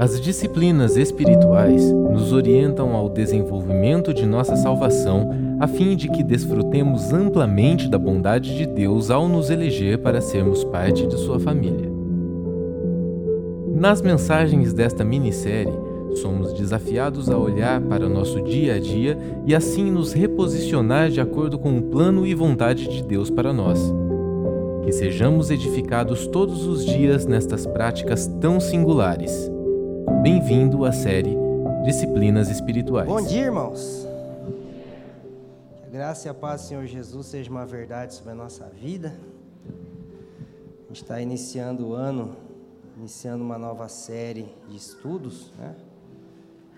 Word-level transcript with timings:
As 0.00 0.18
disciplinas 0.18 0.96
espirituais 0.96 1.92
nos 1.92 2.32
orientam 2.32 2.94
ao 2.96 3.06
desenvolvimento 3.06 4.14
de 4.14 4.24
nossa 4.24 4.56
salvação, 4.56 5.28
a 5.60 5.68
fim 5.68 5.94
de 5.94 6.08
que 6.08 6.22
desfrutemos 6.22 7.12
amplamente 7.12 7.86
da 7.86 7.98
bondade 7.98 8.56
de 8.56 8.64
Deus 8.64 9.10
ao 9.10 9.28
nos 9.28 9.50
eleger 9.50 9.98
para 9.98 10.22
sermos 10.22 10.64
parte 10.64 11.06
de 11.06 11.18
sua 11.18 11.38
família. 11.38 11.92
Nas 13.74 14.00
mensagens 14.00 14.72
desta 14.72 15.04
minissérie, 15.04 15.78
somos 16.14 16.54
desafiados 16.54 17.28
a 17.28 17.36
olhar 17.36 17.78
para 17.82 18.08
nosso 18.08 18.40
dia 18.40 18.76
a 18.76 18.78
dia 18.78 19.18
e 19.44 19.54
assim 19.54 19.90
nos 19.90 20.14
reposicionar 20.14 21.10
de 21.10 21.20
acordo 21.20 21.58
com 21.58 21.76
o 21.76 21.82
plano 21.82 22.26
e 22.26 22.34
vontade 22.34 22.88
de 22.88 23.04
Deus 23.04 23.28
para 23.28 23.52
nós. 23.52 23.92
Que 24.82 24.92
sejamos 24.92 25.50
edificados 25.50 26.26
todos 26.26 26.66
os 26.66 26.86
dias 26.86 27.26
nestas 27.26 27.66
práticas 27.66 28.26
tão 28.40 28.58
singulares. 28.58 29.59
Bem-vindo 30.22 30.84
à 30.84 30.92
série 30.92 31.34
Disciplinas 31.82 32.50
Espirituais. 32.50 33.08
Bom 33.08 33.22
dia, 33.22 33.44
irmãos. 33.46 34.06
Que 35.78 35.86
a 35.86 35.90
graça 35.90 36.28
e 36.28 36.30
a 36.30 36.34
paz 36.34 36.60
do 36.60 36.68
Senhor 36.68 36.84
Jesus 36.84 37.26
seja 37.26 37.50
uma 37.50 37.64
verdade 37.64 38.12
sobre 38.12 38.32
a 38.32 38.34
nossa 38.34 38.66
vida. 38.66 39.18
A 40.84 40.88
gente 40.88 41.00
está 41.00 41.22
iniciando 41.22 41.88
o 41.88 41.94
ano, 41.94 42.36
iniciando 42.98 43.42
uma 43.42 43.56
nova 43.56 43.88
série 43.88 44.54
de 44.68 44.76
estudos, 44.76 45.54
né? 45.58 45.74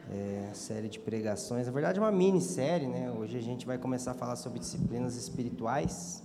É, 0.08 0.50
série 0.54 0.88
de 0.88 1.00
pregações, 1.00 1.66
na 1.66 1.72
verdade 1.72 1.98
é 1.98 2.02
uma 2.02 2.12
minissérie, 2.12 2.86
né? 2.86 3.10
Hoje 3.10 3.36
a 3.36 3.42
gente 3.42 3.66
vai 3.66 3.76
começar 3.76 4.12
a 4.12 4.14
falar 4.14 4.36
sobre 4.36 4.60
disciplinas 4.60 5.16
espirituais. 5.16 6.22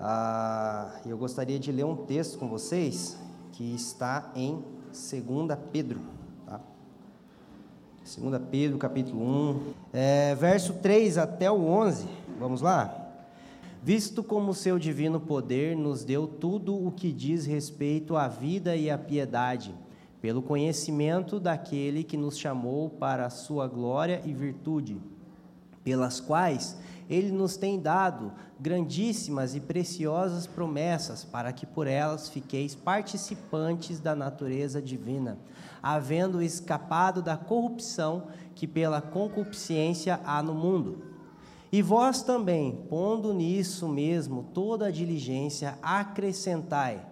Ah, 0.00 1.00
eu 1.06 1.16
gostaria 1.16 1.60
de 1.60 1.70
ler 1.70 1.84
um 1.84 1.94
texto 1.94 2.40
com 2.40 2.48
vocês 2.48 3.16
que 3.52 3.72
está 3.72 4.32
em 4.34 4.81
2 4.92 5.58
Pedro. 5.72 6.00
Tá? 6.46 6.60
2 8.04 8.42
Pedro, 8.50 8.76
capítulo 8.76 9.22
1, 9.22 9.60
é, 9.92 10.34
verso 10.34 10.74
3 10.74 11.16
até 11.16 11.50
o 11.50 11.64
11. 11.64 12.06
Vamos 12.38 12.60
lá? 12.60 12.98
Visto 13.82 14.22
como 14.22 14.54
seu 14.54 14.78
divino 14.78 15.18
poder 15.18 15.74
nos 15.74 16.04
deu 16.04 16.26
tudo 16.26 16.86
o 16.86 16.92
que 16.92 17.10
diz 17.10 17.46
respeito 17.46 18.16
à 18.16 18.28
vida 18.28 18.76
e 18.76 18.90
à 18.90 18.98
piedade, 18.98 19.74
pelo 20.20 20.42
conhecimento 20.42 21.40
daquele 21.40 22.04
que 22.04 22.16
nos 22.16 22.38
chamou 22.38 22.90
para 22.90 23.26
a 23.26 23.30
sua 23.30 23.66
glória 23.66 24.20
e 24.24 24.32
virtude, 24.32 25.00
pelas 25.82 26.20
quais 26.20 26.76
ele 27.10 27.32
nos 27.32 27.56
tem 27.56 27.80
dado 27.80 28.30
grandíssimas 28.62 29.56
e 29.56 29.60
preciosas 29.60 30.46
promessas, 30.46 31.24
para 31.24 31.52
que 31.52 31.66
por 31.66 31.88
elas 31.88 32.28
fiqueis 32.28 32.76
participantes 32.76 33.98
da 33.98 34.14
natureza 34.14 34.80
divina, 34.80 35.36
havendo 35.82 36.40
escapado 36.40 37.20
da 37.20 37.36
corrupção 37.36 38.28
que 38.54 38.68
pela 38.68 39.00
concupiscência 39.00 40.20
há 40.24 40.40
no 40.40 40.54
mundo. 40.54 41.02
E 41.72 41.82
vós 41.82 42.22
também, 42.22 42.86
pondo 42.88 43.34
nisso 43.34 43.88
mesmo 43.88 44.44
toda 44.54 44.86
a 44.86 44.90
diligência, 44.92 45.76
acrescentai 45.82 47.04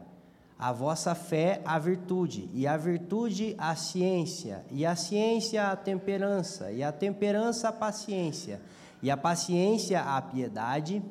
a 0.56 0.72
vossa 0.72 1.16
fé 1.16 1.62
a 1.64 1.78
virtude, 1.78 2.48
e 2.52 2.64
a 2.66 2.76
virtude 2.76 3.56
a 3.58 3.74
ciência, 3.74 4.64
e 4.70 4.86
a 4.86 4.94
ciência 4.94 5.68
a 5.68 5.74
temperança, 5.74 6.70
e 6.70 6.82
a 6.82 6.92
temperança 6.92 7.70
a 7.70 7.72
paciência, 7.72 8.60
e 9.02 9.10
a 9.10 9.16
paciência 9.16 10.00
a 10.00 10.20
piedade, 10.20 11.02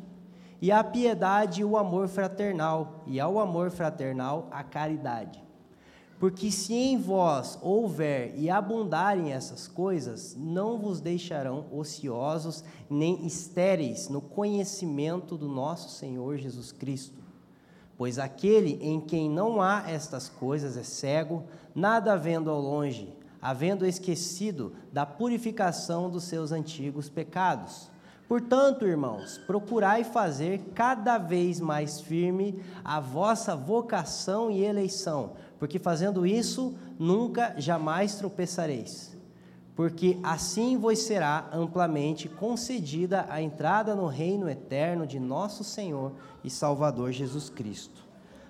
e 0.62 0.72
a 0.72 0.84
piedade 0.84 1.64
o 1.64 1.78
amor 1.78 2.08
fraternal, 2.08 3.04
e 3.08 3.20
ao 3.20 3.40
amor 3.40 3.72
fraternal 3.72 4.48
a 4.52 4.64
caridade. 4.64 5.44
Porque 6.20 6.52
se 6.52 6.74
em 6.74 6.98
vós 6.98 7.58
houver 7.62 8.34
e 8.38 8.50
abundarem 8.50 9.32
essas 9.32 9.70
coisas, 9.70 10.36
não 10.38 10.78
vos 10.78 11.00
deixarão 11.00 11.66
ociosos 11.72 12.62
nem 12.90 13.26
estéreis 13.26 14.10
no 14.10 14.20
conhecimento 14.20 15.38
do 15.38 15.48
nosso 15.48 15.90
Senhor 15.90 16.38
Jesus 16.38 16.74
Cristo. 16.74 17.24
Pois 17.98 18.20
aquele 18.20 18.80
em 18.82 19.00
quem 19.00 19.30
não 19.30 19.62
há 19.62 19.90
estas 19.90 20.28
coisas 20.28 20.76
é 20.76 20.84
cego, 20.84 21.46
nada 21.74 22.18
vendo 22.18 22.50
ao 22.50 22.60
longe, 22.60 23.14
havendo 23.42 23.86
esquecido 23.86 24.74
da 24.92 25.06
purificação 25.06 26.10
dos 26.10 26.26
seus 26.26 26.52
antigos 26.52 27.08
pecados. 27.08 27.90
Portanto, 28.30 28.86
irmãos, 28.86 29.40
procurai 29.40 30.04
fazer 30.04 30.60
cada 30.76 31.18
vez 31.18 31.60
mais 31.60 32.00
firme 32.00 32.62
a 32.86 33.00
vossa 33.00 33.56
vocação 33.56 34.52
e 34.52 34.64
eleição, 34.64 35.32
porque 35.58 35.80
fazendo 35.80 36.28
isso, 36.28 36.78
nunca 37.00 37.56
jamais 37.58 38.18
tropeçareis. 38.18 39.18
Porque 39.76 40.20
assim 40.22 40.78
vos 40.78 41.00
será 41.00 41.50
amplamente 41.52 42.30
concedida 42.30 43.26
a 43.30 43.42
entrada 43.42 43.96
no 43.96 44.06
reino 44.06 44.48
eterno 44.48 45.08
de 45.08 45.20
nosso 45.20 45.64
Senhor 45.64 46.14
e 46.44 46.52
Salvador 46.52 47.12
Jesus 47.12 47.50
Cristo. 47.50 48.08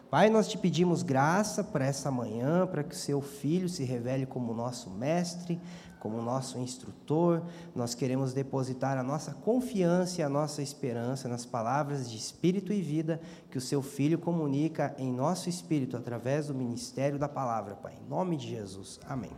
Pai, 0.09 0.27
nós 0.29 0.47
te 0.47 0.57
pedimos 0.57 1.03
graça 1.03 1.63
para 1.63 1.85
essa 1.85 2.09
manhã, 2.09 2.67
para 2.67 2.83
que 2.83 2.95
o 2.95 2.97
seu 2.97 3.21
filho 3.21 3.69
se 3.69 3.83
revele 3.83 4.25
como 4.25 4.55
nosso 4.55 4.89
mestre, 4.89 5.61
como 5.99 6.21
nosso 6.21 6.57
instrutor, 6.57 7.43
nós 7.75 7.93
queremos 7.93 8.33
depositar 8.33 8.97
a 8.97 9.03
nossa 9.03 9.33
confiança 9.33 10.21
e 10.21 10.23
a 10.23 10.29
nossa 10.29 10.61
esperança 10.61 11.27
nas 11.27 11.45
palavras 11.45 12.09
de 12.09 12.17
espírito 12.17 12.71
e 12.71 12.81
vida 12.81 13.19
que 13.51 13.57
o 13.57 13.61
seu 13.61 13.81
Filho 13.81 14.17
comunica 14.17 14.95
em 14.97 15.11
nosso 15.11 15.49
espírito 15.49 15.97
através 15.97 16.47
do 16.47 16.55
ministério 16.55 17.19
da 17.19 17.27
palavra, 17.27 17.75
Pai. 17.75 17.93
Em 18.01 18.09
nome 18.09 18.37
de 18.37 18.47
Jesus. 18.47 18.99
Amém. 19.07 19.31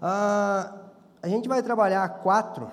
Ah, 0.00 0.76
a 1.20 1.28
gente 1.28 1.48
vai 1.48 1.62
trabalhar 1.62 2.08
quatro 2.20 2.70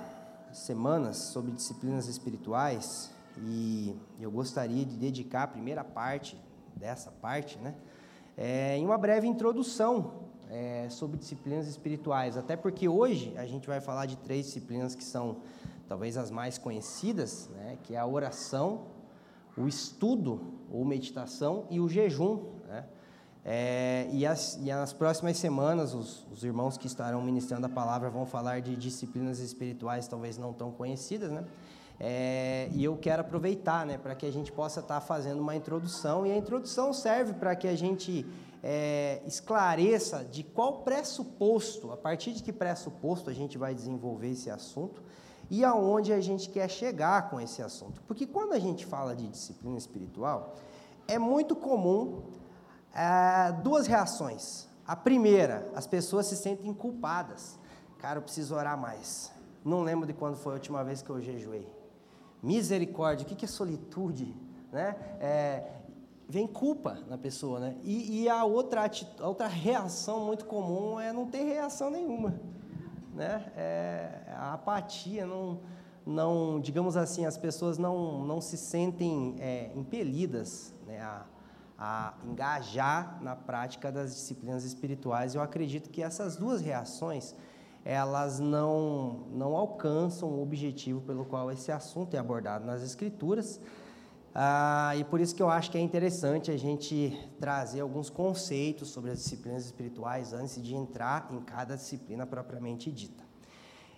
semanas 0.52 1.18
sobre 1.18 1.52
disciplinas 1.52 2.08
espirituais 2.08 3.12
e 3.38 3.96
eu 4.19 4.29
gostaria 4.29 4.85
de 4.85 4.96
dedicar 4.96 5.44
a 5.44 5.47
primeira 5.47 5.84
parte 5.84 6.40
dessa 6.75 7.12
parte, 7.12 7.58
né, 7.58 7.74
é, 8.38 8.78
em 8.78 8.85
uma 8.85 8.97
breve 8.97 9.28
introdução 9.28 10.28
é, 10.49 10.87
sobre 10.89 11.17
disciplinas 11.17 11.67
espirituais, 11.67 12.35
até 12.35 12.55
porque 12.55 12.87
hoje 12.87 13.33
a 13.37 13.45
gente 13.45 13.67
vai 13.67 13.79
falar 13.79 14.05
de 14.05 14.17
três 14.17 14.47
disciplinas 14.47 14.95
que 14.95 15.03
são 15.03 15.37
talvez 15.87 16.17
as 16.17 16.31
mais 16.31 16.57
conhecidas, 16.57 17.49
né, 17.49 17.77
que 17.83 17.95
é 17.95 17.99
a 17.99 18.05
oração, 18.05 18.87
o 19.55 19.67
estudo 19.67 20.41
ou 20.71 20.83
meditação 20.83 21.65
e 21.69 21.79
o 21.79 21.87
jejum. 21.87 22.43
Né? 22.67 22.85
É, 23.45 24.07
e, 24.11 24.25
as, 24.25 24.59
e 24.61 24.95
próximas 24.97 25.37
semanas, 25.37 25.93
os, 25.93 26.25
os, 26.31 26.43
irmãos 26.43 26.77
que 26.77 26.87
estarão 26.87 27.21
ministrando 27.21 27.66
a 27.66 27.69
palavra 27.69 28.09
vão 28.09 28.25
falar 28.25 28.61
de 28.61 28.75
disciplinas 28.75 29.39
espirituais 29.39 30.07
talvez 30.07 30.37
não 30.37 30.53
tão 30.53 30.71
conhecidas, 30.71 31.31
né? 31.31 31.45
É, 32.01 32.69
e 32.71 32.83
eu 32.83 32.95
quero 32.95 33.21
aproveitar, 33.21 33.85
né, 33.85 33.97
para 33.97 34.16
que 34.16 34.25
a 34.25 34.31
gente 34.31 34.51
possa 34.53 34.79
estar 34.79 35.01
tá 35.01 35.01
fazendo 35.01 35.41
uma 35.41 35.55
introdução. 35.55 36.25
E 36.25 36.31
a 36.31 36.37
introdução 36.37 36.93
serve 36.93 37.33
para 37.33 37.55
que 37.55 37.67
a 37.67 37.75
gente 37.75 38.25
é, 38.64 39.22
esclareça 39.25 40.24
de 40.24 40.44
qual 40.44 40.81
pressuposto, 40.81 41.92
a 41.92 41.97
partir 41.97 42.34
de 42.34 42.44
que 42.44 42.52
pressuposto 42.52 43.30
a 43.30 43.34
gente 43.34 43.58
vai 43.58 43.74
desenvolver 43.74 44.30
esse 44.30 44.50
assunto 44.50 45.02
e 45.50 45.64
aonde 45.64 46.14
a 46.14 46.22
gente 46.22 46.50
quer 46.50 46.70
chegar 46.70 47.30
com 47.30 47.40
esse 47.40 47.62
assunto. 47.62 48.02
Porque 48.03 48.28
quando 48.28 48.53
a 48.53 48.59
gente 48.59 48.86
fala 48.86 49.16
de 49.16 49.28
disciplina 49.28 49.78
espiritual, 49.78 50.56
é 51.08 51.18
muito 51.18 51.56
comum 51.56 52.24
é, 52.94 53.52
duas 53.64 53.88
reações. 53.88 54.68
A 54.86 54.96
primeira, 54.96 55.72
as 55.76 55.88
pessoas 55.88 56.28
se 56.28 56.36
sentem 56.36 56.74
culpadas. 56.74 57.58
Cara, 58.00 58.20
eu 58.20 58.24
preciso 58.24 58.56
orar 58.56 58.78
mais. 58.78 59.31
Não 59.64 59.81
lembro 59.81 60.08
de 60.08 60.14
quando 60.14 60.38
foi 60.38 60.53
a 60.53 60.56
última 60.56 60.84
vez 60.84 61.02
que 61.02 61.09
eu 61.09 61.22
jejuei. 61.22 61.68
Misericórdia, 62.41 63.26
o 63.26 63.30
que 63.30 63.46
é 63.46 63.47
solitude? 63.47 64.36
Né? 64.72 64.96
É, 65.20 65.78
vem 66.29 66.45
culpa 66.45 67.00
na 67.07 67.17
pessoa, 67.17 67.59
né? 67.59 67.75
E, 67.84 68.22
e 68.22 68.29
a, 68.29 68.46
outra 68.46 68.90
a 69.20 69.28
outra 69.28 69.47
reação 69.47 70.26
muito 70.26 70.46
comum 70.46 70.99
é 70.99 71.11
não 71.11 71.26
ter 71.26 71.43
reação 71.43 71.90
nenhuma, 71.90 72.40
né? 73.16 73.52
É, 73.58 74.31
a 74.35 74.53
apatia, 74.53 75.26
não, 75.26 75.59
não, 76.05 76.59
digamos 76.59 76.96
assim, 76.96 77.26
as 77.26 77.35
pessoas 77.35 77.79
não, 77.79 78.23
não 78.26 78.40
se 78.40 78.58
sentem 78.58 79.35
é, 79.40 79.72
impelidas 79.76 80.72
né, 80.85 81.02
a, 81.02 81.26
a 81.78 82.14
engajar 82.23 83.20
na 83.23 83.35
prática 83.35 83.91
das 83.91 84.14
disciplinas 84.14 84.64
espirituais. 84.64 85.34
Eu 85.34 85.41
acredito 85.41 85.90
que 85.90 86.03
essas 86.03 86.37
duas 86.37 86.61
reações 86.61 87.34
elas 87.84 88.40
não, 88.40 89.26
não 89.31 89.55
alcançam 89.55 90.29
o 90.29 90.43
objetivo 90.43 91.02
pelo 91.02 91.26
qual 91.26 91.52
esse 91.52 91.72
assunto 91.72 92.14
é 92.14 92.20
abordado 92.20 92.66
nas 92.66 92.84
Escrituras, 92.84 93.59
ah, 94.41 94.96
e 94.96 95.03
por 95.03 95.20
isso 95.20 95.36
que 95.36 95.44
eu 95.44 95.50
acho 95.50 95.70
que 95.70 95.78
é 95.78 95.82
interessante 95.82 96.50
a 96.50 96.56
gente 96.56 97.14
trazer 97.41 97.82
alguns 97.82 98.09
conceitos 98.09 98.88
sobre 98.88 99.12
as 99.12 99.18
disciplinas 99.22 99.66
espirituais 99.66 100.32
antes 100.32 100.64
de 100.64 100.74
entrar 100.74 101.28
em 101.34 101.41
cada 101.41 101.76
disciplina 101.76 102.26
propriamente 102.26 102.90
dita. 102.90 103.22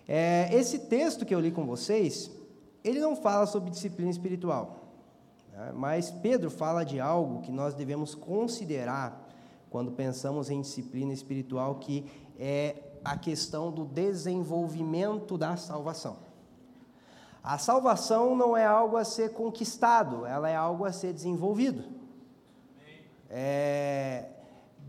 É, 0.08 0.52
esse 0.52 0.80
texto 0.80 1.24
que 1.24 1.32
eu 1.32 1.38
li 1.38 1.52
com 1.52 1.64
vocês, 1.64 2.28
ele 2.82 2.98
não 2.98 3.14
fala 3.14 3.46
sobre 3.46 3.70
disciplina 3.70 4.10
espiritual, 4.10 4.96
né? 5.52 5.70
mas 5.76 6.10
Pedro 6.10 6.50
fala 6.50 6.82
de 6.82 6.98
algo 6.98 7.42
que 7.42 7.52
nós 7.52 7.72
devemos 7.72 8.12
considerar 8.12 9.28
quando 9.70 9.92
pensamos 9.92 10.50
em 10.50 10.60
disciplina 10.60 11.12
espiritual, 11.12 11.76
que 11.76 12.04
é 12.36 12.82
a 13.04 13.16
questão 13.16 13.70
do 13.70 13.84
desenvolvimento 13.84 15.38
da 15.38 15.56
salvação. 15.56 16.31
A 17.42 17.58
salvação 17.58 18.36
não 18.36 18.56
é 18.56 18.64
algo 18.64 18.96
a 18.96 19.04
ser 19.04 19.32
conquistado, 19.32 20.24
ela 20.24 20.48
é 20.48 20.54
algo 20.54 20.84
a 20.84 20.92
ser 20.92 21.12
desenvolvido. 21.12 21.84
É, 23.28 24.26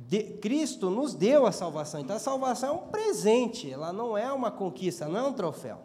de, 0.08 0.24
Cristo 0.38 0.92
nos 0.92 1.16
deu 1.16 1.48
a 1.48 1.52
salvação, 1.52 2.00
então 2.00 2.16
a 2.16 2.20
salvação 2.20 2.70
é 2.70 2.72
um 2.74 2.88
presente, 2.90 3.72
ela 3.72 3.92
não 3.92 4.16
é 4.16 4.32
uma 4.32 4.52
conquista, 4.52 5.08
não 5.08 5.20
é 5.20 5.24
um 5.24 5.34
troféu. 5.34 5.80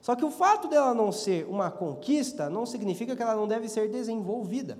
Só 0.00 0.14
que 0.14 0.24
o 0.24 0.30
fato 0.30 0.68
dela 0.68 0.94
não 0.94 1.10
ser 1.10 1.46
uma 1.46 1.70
conquista 1.70 2.48
não 2.48 2.66
significa 2.66 3.16
que 3.16 3.22
ela 3.22 3.34
não 3.34 3.48
deve 3.48 3.68
ser 3.68 3.90
desenvolvida. 3.90 4.78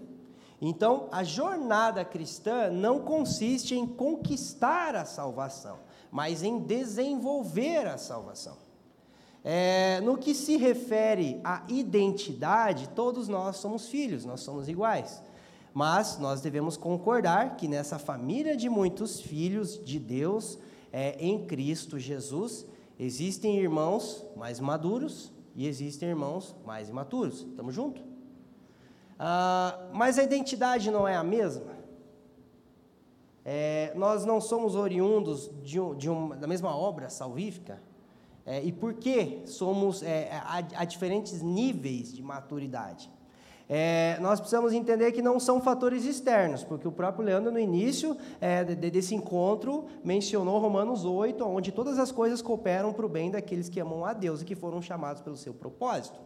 Então, 0.60 1.08
a 1.10 1.24
jornada 1.24 2.04
cristã 2.04 2.70
não 2.70 3.00
consiste 3.00 3.74
em 3.74 3.86
conquistar 3.86 4.94
a 4.94 5.04
salvação, 5.04 5.78
mas 6.12 6.42
em 6.42 6.60
desenvolver 6.60 7.88
a 7.88 7.98
salvação. 7.98 8.63
É, 9.46 10.00
no 10.00 10.16
que 10.16 10.34
se 10.34 10.56
refere 10.56 11.38
à 11.44 11.62
identidade, 11.68 12.88
todos 12.88 13.28
nós 13.28 13.56
somos 13.58 13.88
filhos, 13.88 14.24
nós 14.24 14.40
somos 14.40 14.68
iguais. 14.68 15.22
Mas 15.74 16.18
nós 16.18 16.40
devemos 16.40 16.78
concordar 16.78 17.56
que 17.56 17.68
nessa 17.68 17.98
família 17.98 18.56
de 18.56 18.70
muitos 18.70 19.20
filhos 19.20 19.78
de 19.84 19.98
Deus, 19.98 20.58
é, 20.90 21.16
em 21.18 21.44
Cristo 21.46 21.98
Jesus, 21.98 22.64
existem 22.98 23.58
irmãos 23.58 24.24
mais 24.34 24.60
maduros 24.60 25.30
e 25.54 25.66
existem 25.66 26.08
irmãos 26.08 26.56
mais 26.64 26.88
imaturos. 26.88 27.42
Estamos 27.42 27.74
juntos? 27.74 28.02
Ah, 29.18 29.90
mas 29.92 30.18
a 30.18 30.22
identidade 30.22 30.90
não 30.90 31.06
é 31.06 31.16
a 31.16 31.22
mesma? 31.22 31.74
É, 33.44 33.92
nós 33.94 34.24
não 34.24 34.40
somos 34.40 34.74
oriundos 34.74 35.50
de, 35.62 35.78
um, 35.78 35.94
de 35.94 36.08
uma, 36.08 36.34
da 36.34 36.46
mesma 36.46 36.74
obra 36.74 37.10
salvífica? 37.10 37.82
É, 38.46 38.62
e 38.62 38.70
por 38.70 38.94
que 38.94 39.42
somos 39.46 40.02
é, 40.02 40.30
a, 40.32 40.58
a, 40.76 40.84
diferentes 40.84 41.40
níveis 41.40 42.12
de 42.12 42.22
maturidade? 42.22 43.10
É, 43.66 44.18
nós 44.20 44.38
precisamos 44.38 44.74
entender 44.74 45.12
que 45.12 45.22
não 45.22 45.40
são 45.40 45.62
fatores 45.62 46.04
externos, 46.04 46.62
porque 46.62 46.86
o 46.86 46.92
próprio 46.92 47.24
Leandro, 47.24 47.50
no 47.50 47.58
início 47.58 48.14
é, 48.38 48.62
de, 48.62 48.90
desse 48.90 49.14
encontro, 49.14 49.86
mencionou 50.04 50.58
Romanos 50.58 51.06
8, 51.06 51.42
onde 51.42 51.72
todas 51.72 51.98
as 51.98 52.12
coisas 52.12 52.42
cooperam 52.42 52.92
para 52.92 53.06
o 53.06 53.08
bem 53.08 53.30
daqueles 53.30 53.70
que 53.70 53.80
amam 53.80 54.04
a 54.04 54.12
Deus 54.12 54.42
e 54.42 54.44
que 54.44 54.54
foram 54.54 54.82
chamados 54.82 55.22
pelo 55.22 55.36
seu 55.36 55.54
propósito. 55.54 56.20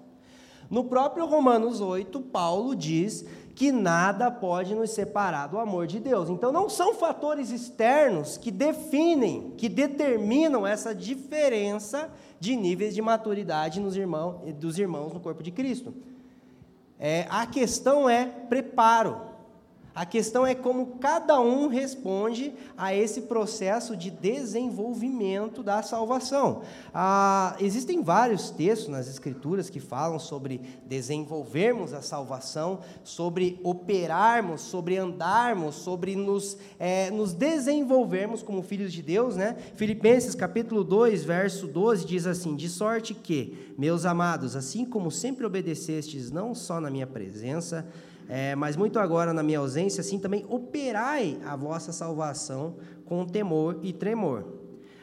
No 0.70 0.84
próprio 0.84 1.26
Romanos 1.26 1.80
8, 1.80 2.20
Paulo 2.20 2.76
diz 2.76 3.24
que 3.54 3.72
nada 3.72 4.30
pode 4.30 4.74
nos 4.74 4.90
separar 4.90 5.48
do 5.48 5.58
amor 5.58 5.86
de 5.86 5.98
Deus. 5.98 6.30
Então 6.30 6.52
não 6.52 6.68
são 6.68 6.94
fatores 6.94 7.50
externos 7.50 8.36
que 8.36 8.50
definem, 8.50 9.52
que 9.56 9.68
determinam 9.68 10.66
essa 10.66 10.94
diferença 10.94 12.08
de 12.38 12.54
níveis 12.54 12.94
de 12.94 13.02
maturidade 13.02 13.80
nos 13.80 13.96
irmãos, 13.96 14.54
dos 14.54 14.78
irmãos 14.78 15.12
no 15.12 15.18
corpo 15.18 15.42
de 15.42 15.50
Cristo. 15.50 15.92
É, 16.98 17.26
a 17.30 17.46
questão 17.46 18.08
é 18.08 18.26
preparo. 18.26 19.20
A 19.98 20.06
questão 20.06 20.46
é 20.46 20.54
como 20.54 20.98
cada 21.00 21.40
um 21.40 21.66
responde 21.66 22.54
a 22.76 22.94
esse 22.94 23.22
processo 23.22 23.96
de 23.96 24.12
desenvolvimento 24.12 25.60
da 25.60 25.82
salvação. 25.82 26.62
Ah, 26.94 27.56
existem 27.58 28.00
vários 28.00 28.48
textos 28.48 28.86
nas 28.86 29.08
Escrituras 29.08 29.68
que 29.68 29.80
falam 29.80 30.20
sobre 30.20 30.60
desenvolvermos 30.86 31.92
a 31.92 32.00
salvação, 32.00 32.78
sobre 33.02 33.58
operarmos, 33.64 34.60
sobre 34.60 34.96
andarmos, 34.96 35.74
sobre 35.74 36.14
nos, 36.14 36.56
é, 36.78 37.10
nos 37.10 37.32
desenvolvermos 37.32 38.40
como 38.40 38.62
filhos 38.62 38.92
de 38.92 39.02
Deus. 39.02 39.34
Né? 39.34 39.56
Filipenses 39.74 40.32
capítulo 40.32 40.84
2, 40.84 41.24
verso 41.24 41.66
12 41.66 42.06
diz 42.06 42.24
assim: 42.24 42.54
De 42.54 42.68
sorte 42.68 43.14
que, 43.14 43.74
meus 43.76 44.06
amados, 44.06 44.54
assim 44.54 44.84
como 44.84 45.10
sempre 45.10 45.44
obedecestes, 45.44 46.30
não 46.30 46.54
só 46.54 46.80
na 46.80 46.88
minha 46.88 47.06
presença, 47.08 47.84
é, 48.28 48.54
mas 48.54 48.76
muito 48.76 48.98
agora 48.98 49.32
na 49.32 49.42
minha 49.42 49.58
ausência, 49.58 50.02
assim 50.02 50.18
também 50.18 50.44
operai 50.50 51.40
a 51.46 51.56
vossa 51.56 51.92
salvação 51.92 52.76
com 53.06 53.24
temor 53.24 53.80
e 53.82 53.90
tremor. 53.90 54.44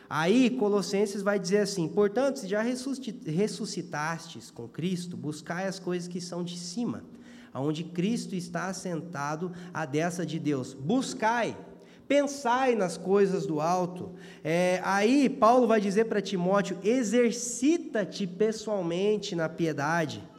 Aí 0.07 0.51
Colossenses 0.51 1.23
vai 1.23 1.39
dizer 1.39 1.57
assim: 1.59 1.87
portanto, 1.87 2.37
se 2.37 2.47
já 2.47 2.61
ressuscitastes 2.61 4.51
com 4.51 4.67
Cristo, 4.67 5.17
buscai 5.17 5.67
as 5.67 5.79
coisas 5.79 6.07
que 6.07 6.21
são 6.21 6.43
de 6.43 6.55
cima, 6.55 7.03
aonde 7.51 7.83
Cristo 7.83 8.35
está 8.35 8.67
assentado 8.67 9.51
à 9.73 9.85
destra 9.85 10.23
de 10.23 10.37
Deus. 10.37 10.75
Buscai, 10.75 11.57
pensai 12.07 12.75
nas 12.75 12.95
coisas 12.95 13.47
do 13.47 13.59
alto. 13.59 14.11
É, 14.43 14.79
aí 14.83 15.27
Paulo 15.27 15.65
vai 15.65 15.81
dizer 15.81 16.05
para 16.05 16.21
Timóteo: 16.21 16.77
exercita-te 16.83 18.27
pessoalmente 18.27 19.35
na 19.35 19.49
piedade 19.49 20.34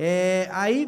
é, 0.00 0.48
aí, 0.52 0.86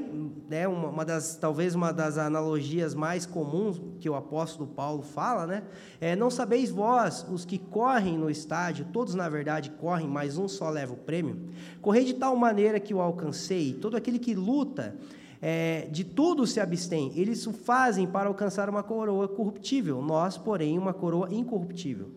né, 0.49 0.69
uma, 0.69 0.89
uma, 0.89 1.05
das, 1.05 1.35
talvez 1.35 1.75
uma 1.75 1.93
das 1.93 2.17
analogias 2.17 2.95
mais 2.95 3.27
comuns 3.27 3.83
que 3.99 4.09
o 4.09 4.15
apóstolo 4.15 4.69
Paulo 4.69 5.03
fala, 5.03 5.49
né, 5.49 5.65
é, 6.01 6.15
não 6.15 6.31
sabeis 6.31 6.71
vós, 6.71 7.27
os 7.29 7.45
que 7.45 7.59
correm 7.59 8.17
no 8.17 8.31
estádio, 8.31 8.87
todos 8.93 9.17
na 9.17 9.29
verdade 9.29 9.71
correm, 9.71 10.07
mas 10.07 10.39
um 10.39 10.47
só 10.47 10.71
leva 10.71 10.93
o 10.93 10.97
prêmio, 10.97 11.51
correi 11.83 12.05
de 12.05 12.15
tal 12.15 12.37
maneira 12.37 12.79
que 12.79 12.95
o 12.95 13.01
alcancei, 13.01 13.75
todo 13.75 13.97
aquele 13.97 14.21
que 14.21 14.33
luta, 14.33 14.95
é, 15.43 15.89
de 15.91 16.05
tudo 16.05 16.47
se 16.47 16.61
abstém, 16.61 17.13
eles 17.17 17.45
o 17.49 17.53
fazem 17.53 18.07
para 18.07 18.29
alcançar 18.29 18.71
uma 18.71 18.85
coroa 18.85 19.27
corruptível, 19.27 20.01
nós, 20.01 20.39
porém, 20.39 20.79
uma 20.79 20.95
coroa 20.95 21.35
incorruptível. 21.35 22.11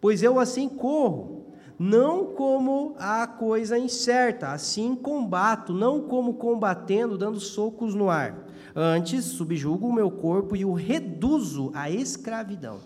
Pois 0.00 0.22
eu 0.22 0.40
assim 0.40 0.70
corro, 0.70 1.49
não 1.82 2.26
como 2.26 2.94
a 2.98 3.26
coisa 3.26 3.78
incerta, 3.78 4.48
assim 4.48 4.94
combato, 4.94 5.72
não 5.72 6.02
como 6.02 6.34
combatendo, 6.34 7.16
dando 7.16 7.40
socos 7.40 7.94
no 7.94 8.10
ar. 8.10 8.36
Antes, 8.76 9.24
subjugo 9.24 9.88
o 9.88 9.92
meu 9.92 10.10
corpo 10.10 10.54
e 10.54 10.62
o 10.62 10.74
reduzo 10.74 11.72
à 11.74 11.90
escravidão, 11.90 12.80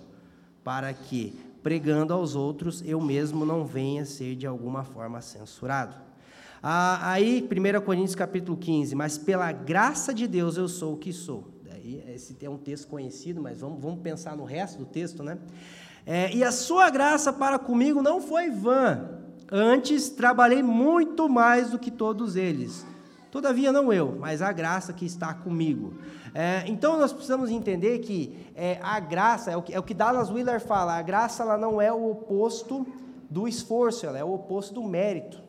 para 0.62 0.92
que, 0.94 1.36
pregando 1.60 2.12
aos 2.12 2.36
outros, 2.36 2.84
eu 2.86 3.00
mesmo 3.00 3.44
não 3.44 3.64
venha 3.64 4.04
ser 4.04 4.36
de 4.36 4.46
alguma 4.46 4.84
forma 4.84 5.20
censurado. 5.20 5.96
Ah, 6.62 7.10
aí, 7.10 7.44
1 7.50 7.80
Coríntios 7.84 8.14
capítulo 8.14 8.56
15, 8.56 8.94
mas 8.94 9.18
pela 9.18 9.50
graça 9.50 10.14
de 10.14 10.28
Deus 10.28 10.56
eu 10.56 10.68
sou 10.68 10.94
o 10.94 10.98
que 10.98 11.12
sou. 11.12 11.48
Daí, 11.64 12.00
esse 12.14 12.36
é 12.40 12.48
um 12.48 12.58
texto 12.58 12.86
conhecido, 12.86 13.42
mas 13.42 13.60
vamos, 13.60 13.82
vamos 13.82 13.98
pensar 14.02 14.36
no 14.36 14.44
resto 14.44 14.78
do 14.78 14.86
texto, 14.86 15.24
né? 15.24 15.36
É, 16.06 16.34
e 16.34 16.44
a 16.44 16.52
sua 16.52 16.90
graça 16.90 17.32
para 17.32 17.58
comigo 17.58 18.02
não 18.02 18.20
foi 18.20 18.50
vã. 18.50 19.08
Antes 19.50 20.10
trabalhei 20.10 20.62
muito 20.62 21.28
mais 21.28 21.70
do 21.70 21.78
que 21.78 21.90
todos 21.90 22.36
eles. 22.36 22.84
Todavia, 23.30 23.72
não 23.72 23.92
eu, 23.92 24.16
mas 24.18 24.42
a 24.42 24.52
graça 24.52 24.92
que 24.92 25.04
está 25.04 25.34
comigo. 25.34 25.94
É, 26.34 26.64
então, 26.66 26.98
nós 26.98 27.12
precisamos 27.12 27.50
entender 27.50 27.98
que 28.00 28.50
é, 28.54 28.78
a 28.82 28.98
graça, 29.00 29.50
é 29.50 29.56
o 29.56 29.62
que, 29.62 29.74
é 29.74 29.78
o 29.78 29.82
que 29.82 29.94
Dallas 29.94 30.30
Wheeler 30.30 30.60
fala, 30.60 30.96
a 30.96 31.02
graça 31.02 31.42
ela 31.42 31.56
não 31.56 31.80
é 31.80 31.92
o 31.92 32.10
oposto 32.10 32.86
do 33.30 33.48
esforço, 33.48 34.06
ela 34.06 34.18
é 34.18 34.24
o 34.24 34.32
oposto 34.32 34.74
do 34.74 34.82
mérito. 34.82 35.43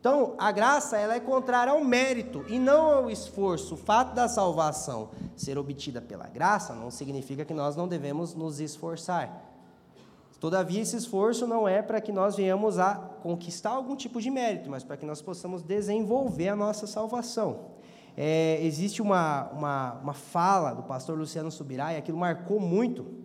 Então, 0.00 0.34
a 0.38 0.52
graça 0.52 0.96
ela 0.96 1.14
é 1.14 1.20
contrária 1.20 1.72
ao 1.72 1.82
mérito 1.82 2.44
e 2.48 2.58
não 2.58 2.86
ao 2.90 3.10
esforço. 3.10 3.74
O 3.74 3.76
fato 3.76 4.14
da 4.14 4.28
salvação 4.28 5.10
ser 5.36 5.58
obtida 5.58 6.00
pela 6.00 6.28
graça 6.28 6.72
não 6.72 6.90
significa 6.90 7.44
que 7.44 7.52
nós 7.52 7.74
não 7.74 7.88
devemos 7.88 8.34
nos 8.34 8.60
esforçar. 8.60 9.44
Todavia, 10.38 10.80
esse 10.80 10.96
esforço 10.96 11.48
não 11.48 11.66
é 11.66 11.82
para 11.82 12.00
que 12.00 12.12
nós 12.12 12.36
venhamos 12.36 12.78
a 12.78 12.94
conquistar 12.94 13.70
algum 13.70 13.96
tipo 13.96 14.20
de 14.20 14.30
mérito, 14.30 14.70
mas 14.70 14.84
para 14.84 14.96
que 14.96 15.04
nós 15.04 15.20
possamos 15.20 15.62
desenvolver 15.62 16.48
a 16.48 16.56
nossa 16.56 16.86
salvação. 16.86 17.78
É, 18.16 18.60
existe 18.62 19.02
uma, 19.02 19.48
uma, 19.50 19.92
uma 19.94 20.14
fala 20.14 20.74
do 20.74 20.84
pastor 20.84 21.18
Luciano 21.18 21.50
Subirá, 21.50 21.92
e 21.92 21.96
aquilo 21.96 22.18
marcou 22.18 22.60
muito 22.60 23.17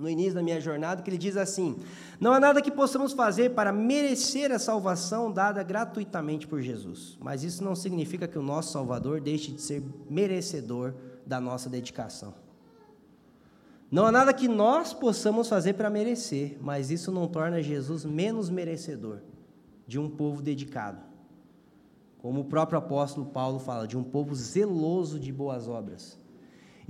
no 0.00 0.08
início 0.08 0.34
da 0.34 0.42
minha 0.42 0.60
jornada, 0.60 1.02
que 1.02 1.10
ele 1.10 1.18
diz 1.18 1.36
assim: 1.36 1.76
Não 2.18 2.32
há 2.32 2.40
nada 2.40 2.62
que 2.62 2.70
possamos 2.70 3.12
fazer 3.12 3.50
para 3.50 3.70
merecer 3.70 4.50
a 4.50 4.58
salvação 4.58 5.30
dada 5.30 5.62
gratuitamente 5.62 6.46
por 6.46 6.62
Jesus, 6.62 7.18
mas 7.20 7.44
isso 7.44 7.62
não 7.62 7.76
significa 7.76 8.26
que 8.26 8.38
o 8.38 8.42
nosso 8.42 8.72
Salvador 8.72 9.20
deixe 9.20 9.52
de 9.52 9.60
ser 9.60 9.82
merecedor 10.08 10.94
da 11.26 11.38
nossa 11.38 11.68
dedicação. 11.68 12.32
Não 13.90 14.06
há 14.06 14.12
nada 14.12 14.32
que 14.32 14.48
nós 14.48 14.94
possamos 14.94 15.48
fazer 15.48 15.74
para 15.74 15.90
merecer, 15.90 16.56
mas 16.60 16.90
isso 16.90 17.10
não 17.12 17.26
torna 17.26 17.62
Jesus 17.62 18.04
menos 18.04 18.48
merecedor 18.48 19.18
de 19.86 19.98
um 19.98 20.08
povo 20.08 20.40
dedicado. 20.40 21.00
Como 22.18 22.42
o 22.42 22.44
próprio 22.44 22.78
apóstolo 22.78 23.26
Paulo 23.26 23.58
fala, 23.58 23.88
de 23.88 23.98
um 23.98 24.04
povo 24.04 24.34
zeloso 24.34 25.18
de 25.18 25.32
boas 25.32 25.66
obras. 25.66 26.19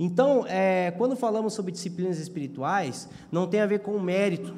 Então, 0.03 0.43
é, 0.47 0.89
quando 0.97 1.15
falamos 1.15 1.53
sobre 1.53 1.71
disciplinas 1.71 2.17
espirituais, 2.17 3.07
não 3.31 3.45
tem 3.45 3.59
a 3.59 3.67
ver 3.67 3.81
com 3.81 3.99
mérito, 3.99 4.51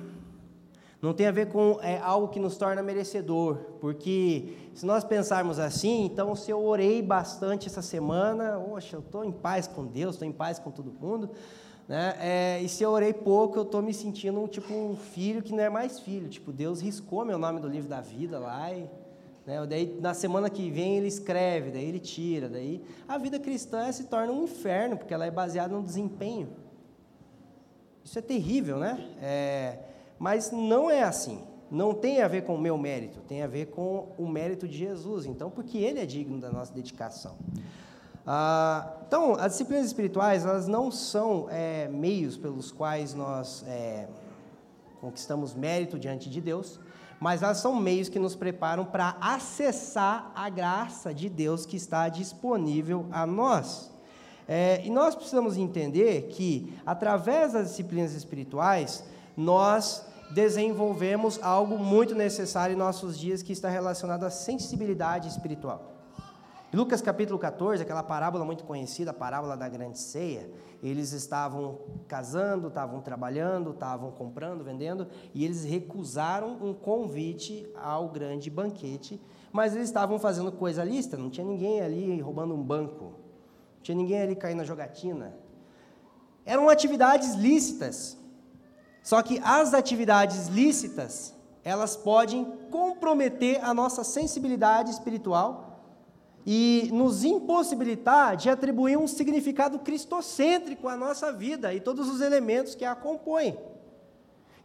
não 1.01 1.13
tem 1.13 1.27
a 1.27 1.31
ver 1.31 1.49
com 1.49 1.77
é, 1.81 1.97
algo 1.97 2.29
que 2.29 2.39
nos 2.39 2.55
torna 2.55 2.81
merecedor, 2.81 3.57
porque 3.81 4.53
se 4.73 4.85
nós 4.85 5.03
pensarmos 5.03 5.59
assim, 5.59 6.05
então 6.05 6.33
se 6.33 6.49
eu 6.49 6.63
orei 6.63 7.01
bastante 7.01 7.67
essa 7.67 7.81
semana, 7.81 8.57
oxa, 8.57 8.95
eu 8.95 9.01
estou 9.01 9.25
em 9.25 9.33
paz 9.33 9.67
com 9.67 9.85
Deus, 9.85 10.15
estou 10.15 10.25
em 10.25 10.31
paz 10.31 10.59
com 10.59 10.71
todo 10.71 10.93
mundo, 10.93 11.29
Né? 11.89 12.15
É, 12.21 12.61
e 12.61 12.69
se 12.69 12.81
eu 12.81 12.91
orei 12.91 13.11
pouco, 13.11 13.57
eu 13.57 13.63
estou 13.63 13.81
me 13.81 13.93
sentindo 13.93 14.47
tipo 14.47 14.73
um 14.73 14.95
filho 14.95 15.41
que 15.43 15.51
não 15.51 15.61
é 15.61 15.69
mais 15.69 15.99
filho. 15.99 16.29
Tipo, 16.29 16.53
Deus 16.53 16.79
riscou 16.79 17.25
meu 17.25 17.37
nome 17.37 17.59
do 17.59 17.67
livro 17.67 17.89
da 17.89 17.99
vida 17.99 18.39
lá 18.39 18.71
e 18.71 18.89
né? 19.45 19.65
Daí, 19.67 19.97
na 19.99 20.13
semana 20.13 20.49
que 20.49 20.69
vem, 20.69 20.97
ele 20.97 21.07
escreve, 21.07 21.71
daí 21.71 21.85
ele 21.85 21.99
tira. 21.99 22.47
Daí, 22.47 22.83
a 23.07 23.17
vida 23.17 23.39
cristã 23.39 23.91
se 23.91 24.05
torna 24.05 24.31
um 24.31 24.43
inferno, 24.43 24.97
porque 24.97 25.13
ela 25.13 25.25
é 25.25 25.31
baseada 25.31 25.73
no 25.75 25.83
desempenho. 25.83 26.49
Isso 28.03 28.17
é 28.17 28.21
terrível, 28.21 28.79
né? 28.79 29.15
É, 29.21 29.79
mas 30.19 30.51
não 30.51 30.89
é 30.89 31.03
assim. 31.03 31.41
Não 31.69 31.93
tem 31.93 32.21
a 32.21 32.27
ver 32.27 32.43
com 32.43 32.55
o 32.55 32.61
meu 32.61 32.77
mérito, 32.77 33.19
tem 33.21 33.41
a 33.41 33.47
ver 33.47 33.67
com 33.67 34.09
o 34.17 34.27
mérito 34.27 34.67
de 34.67 34.77
Jesus. 34.77 35.25
Então, 35.25 35.49
porque 35.49 35.77
Ele 35.77 35.99
é 35.99 36.05
digno 36.05 36.39
da 36.39 36.51
nossa 36.51 36.71
dedicação. 36.71 37.35
Ah, 38.25 38.97
então, 39.07 39.33
as 39.33 39.53
disciplinas 39.53 39.87
espirituais, 39.87 40.45
elas 40.45 40.67
não 40.67 40.91
são 40.91 41.47
é, 41.49 41.87
meios 41.89 42.37
pelos 42.37 42.71
quais 42.71 43.13
nós 43.13 43.65
é, 43.67 44.07
conquistamos 45.01 45.53
mérito 45.53 45.99
diante 45.99 46.29
de 46.29 46.39
Deus, 46.39 46.79
mas 47.23 47.41
elas 47.41 47.59
são 47.59 47.73
meios 47.73 48.09
que 48.09 48.19
nos 48.19 48.35
preparam 48.35 48.83
para 48.83 49.15
acessar 49.21 50.29
a 50.35 50.49
graça 50.49 51.13
de 51.13 51.29
Deus 51.29 51.65
que 51.65 51.77
está 51.77 52.09
disponível 52.09 53.05
a 53.13 53.25
nós. 53.25 53.89
É, 54.45 54.81
e 54.83 54.89
nós 54.89 55.15
precisamos 55.15 55.55
entender 55.55 56.23
que, 56.23 56.77
através 56.85 57.53
das 57.53 57.69
disciplinas 57.69 58.13
espirituais, 58.13 59.05
nós 59.37 60.05
desenvolvemos 60.31 61.39
algo 61.41 61.77
muito 61.77 62.13
necessário 62.13 62.73
em 62.73 62.77
nossos 62.77 63.17
dias 63.17 63.41
que 63.41 63.53
está 63.53 63.69
relacionado 63.69 64.25
à 64.25 64.29
sensibilidade 64.29 65.29
espiritual. 65.29 65.92
Em 66.73 66.75
Lucas 66.75 67.03
capítulo 67.03 67.37
14, 67.37 67.83
aquela 67.83 68.01
parábola 68.01 68.43
muito 68.43 68.63
conhecida, 68.63 69.11
a 69.11 69.13
parábola 69.13 69.55
da 69.55 69.69
grande 69.69 69.99
ceia, 69.99 70.49
eles 70.81 71.11
estavam 71.11 71.77
casando, 72.07 72.69
estavam 72.69 72.99
trabalhando, 72.99 73.69
estavam 73.69 74.09
comprando, 74.09 74.63
vendendo, 74.63 75.07
e 75.35 75.45
eles 75.45 75.63
recusaram 75.63 76.57
um 76.59 76.73
convite 76.73 77.71
ao 77.75 78.09
grande 78.09 78.49
banquete, 78.49 79.21
mas 79.51 79.75
eles 79.75 79.87
estavam 79.87 80.17
fazendo 80.17 80.51
coisa 80.51 80.83
lista, 80.83 81.15
não 81.15 81.29
tinha 81.29 81.45
ninguém 81.45 81.79
ali 81.79 82.19
roubando 82.19 82.55
um 82.55 82.63
banco, 82.63 83.03
não 83.03 83.83
tinha 83.83 83.95
ninguém 83.95 84.23
ali 84.23 84.35
caindo 84.35 84.57
na 84.57 84.63
jogatina. 84.63 85.37
Eram 86.43 86.69
atividades 86.69 87.35
lícitas. 87.35 88.17
Só 89.03 89.21
que 89.21 89.39
as 89.43 89.75
atividades 89.75 90.47
lícitas, 90.47 91.35
elas 91.63 91.95
podem 91.95 92.45
comprometer 92.71 93.63
a 93.63 93.75
nossa 93.75 94.03
sensibilidade 94.03 94.89
espiritual 94.89 95.72
e 96.45 96.89
nos 96.91 97.23
impossibilitar 97.23 98.35
de 98.35 98.49
atribuir 98.49 98.97
um 98.97 99.07
significado 99.07 99.79
cristocêntrico 99.79 100.87
à 100.87 100.97
nossa 100.97 101.31
vida 101.31 101.73
e 101.73 101.79
todos 101.79 102.09
os 102.09 102.21
elementos 102.21 102.75
que 102.75 102.85
a 102.85 102.95
compõem. 102.95 103.57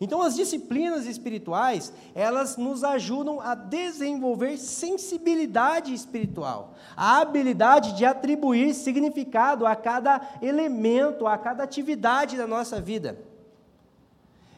Então, 0.00 0.22
as 0.22 0.36
disciplinas 0.36 1.06
espirituais, 1.06 1.92
elas 2.14 2.56
nos 2.56 2.84
ajudam 2.84 3.40
a 3.40 3.56
desenvolver 3.56 4.56
sensibilidade 4.56 5.92
espiritual, 5.92 6.74
a 6.96 7.20
habilidade 7.20 7.96
de 7.96 8.04
atribuir 8.04 8.74
significado 8.74 9.66
a 9.66 9.74
cada 9.74 10.20
elemento, 10.40 11.26
a 11.26 11.36
cada 11.36 11.64
atividade 11.64 12.36
da 12.36 12.46
nossa 12.46 12.80
vida. 12.80 13.18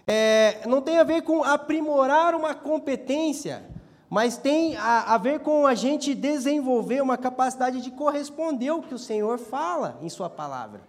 É, 0.07 0.67
não 0.67 0.83
tem 0.83 0.99
a 0.99 1.05
ver 1.05 1.23
com 1.23 1.43
aprimorar 1.43 2.35
uma 2.35 2.55
competência, 2.55 3.65
mas 4.11 4.37
tem 4.37 4.75
a, 4.77 5.15
a, 5.15 5.19
ver 5.19 5.39
com 5.39 5.65
a 5.65 5.75
gente 5.77 6.17
desenvolver 6.17 7.01
uma 7.01 7.17
capacidade 7.17 7.81
de 7.81 7.93
corresponder 7.93 8.69
ao 8.69 8.83
que 8.83 8.93
o 8.93 8.99
Senhor 8.99 9.39
fala 9.39 10.01
em 10.03 10.09
Sua 10.09 10.29
palavra. 10.29 10.81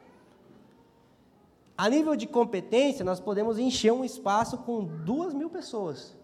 A 1.77 1.87
nível 1.87 2.15
de 2.15 2.25
competência, 2.25 3.05
nós 3.05 3.19
podemos 3.19 3.59
encher 3.59 3.93
um 3.93 4.03
espaço 4.03 4.57
com 4.57 4.83
duas 4.83 5.35
mil 5.35 5.51
pessoas, 5.51 6.15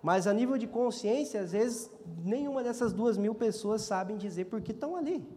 mas 0.00 0.28
a 0.28 0.32
nível 0.32 0.56
de 0.56 0.68
consciência, 0.68 1.40
às 1.40 1.50
vezes, 1.50 1.90
nenhuma 2.24 2.62
dessas 2.62 2.92
duas 2.92 3.18
mil 3.18 3.34
pessoas 3.34 3.82
sabem 3.82 4.16
dizer 4.16 4.44
por 4.44 4.60
que 4.60 4.70
estão 4.70 4.94
ali. 4.94 5.28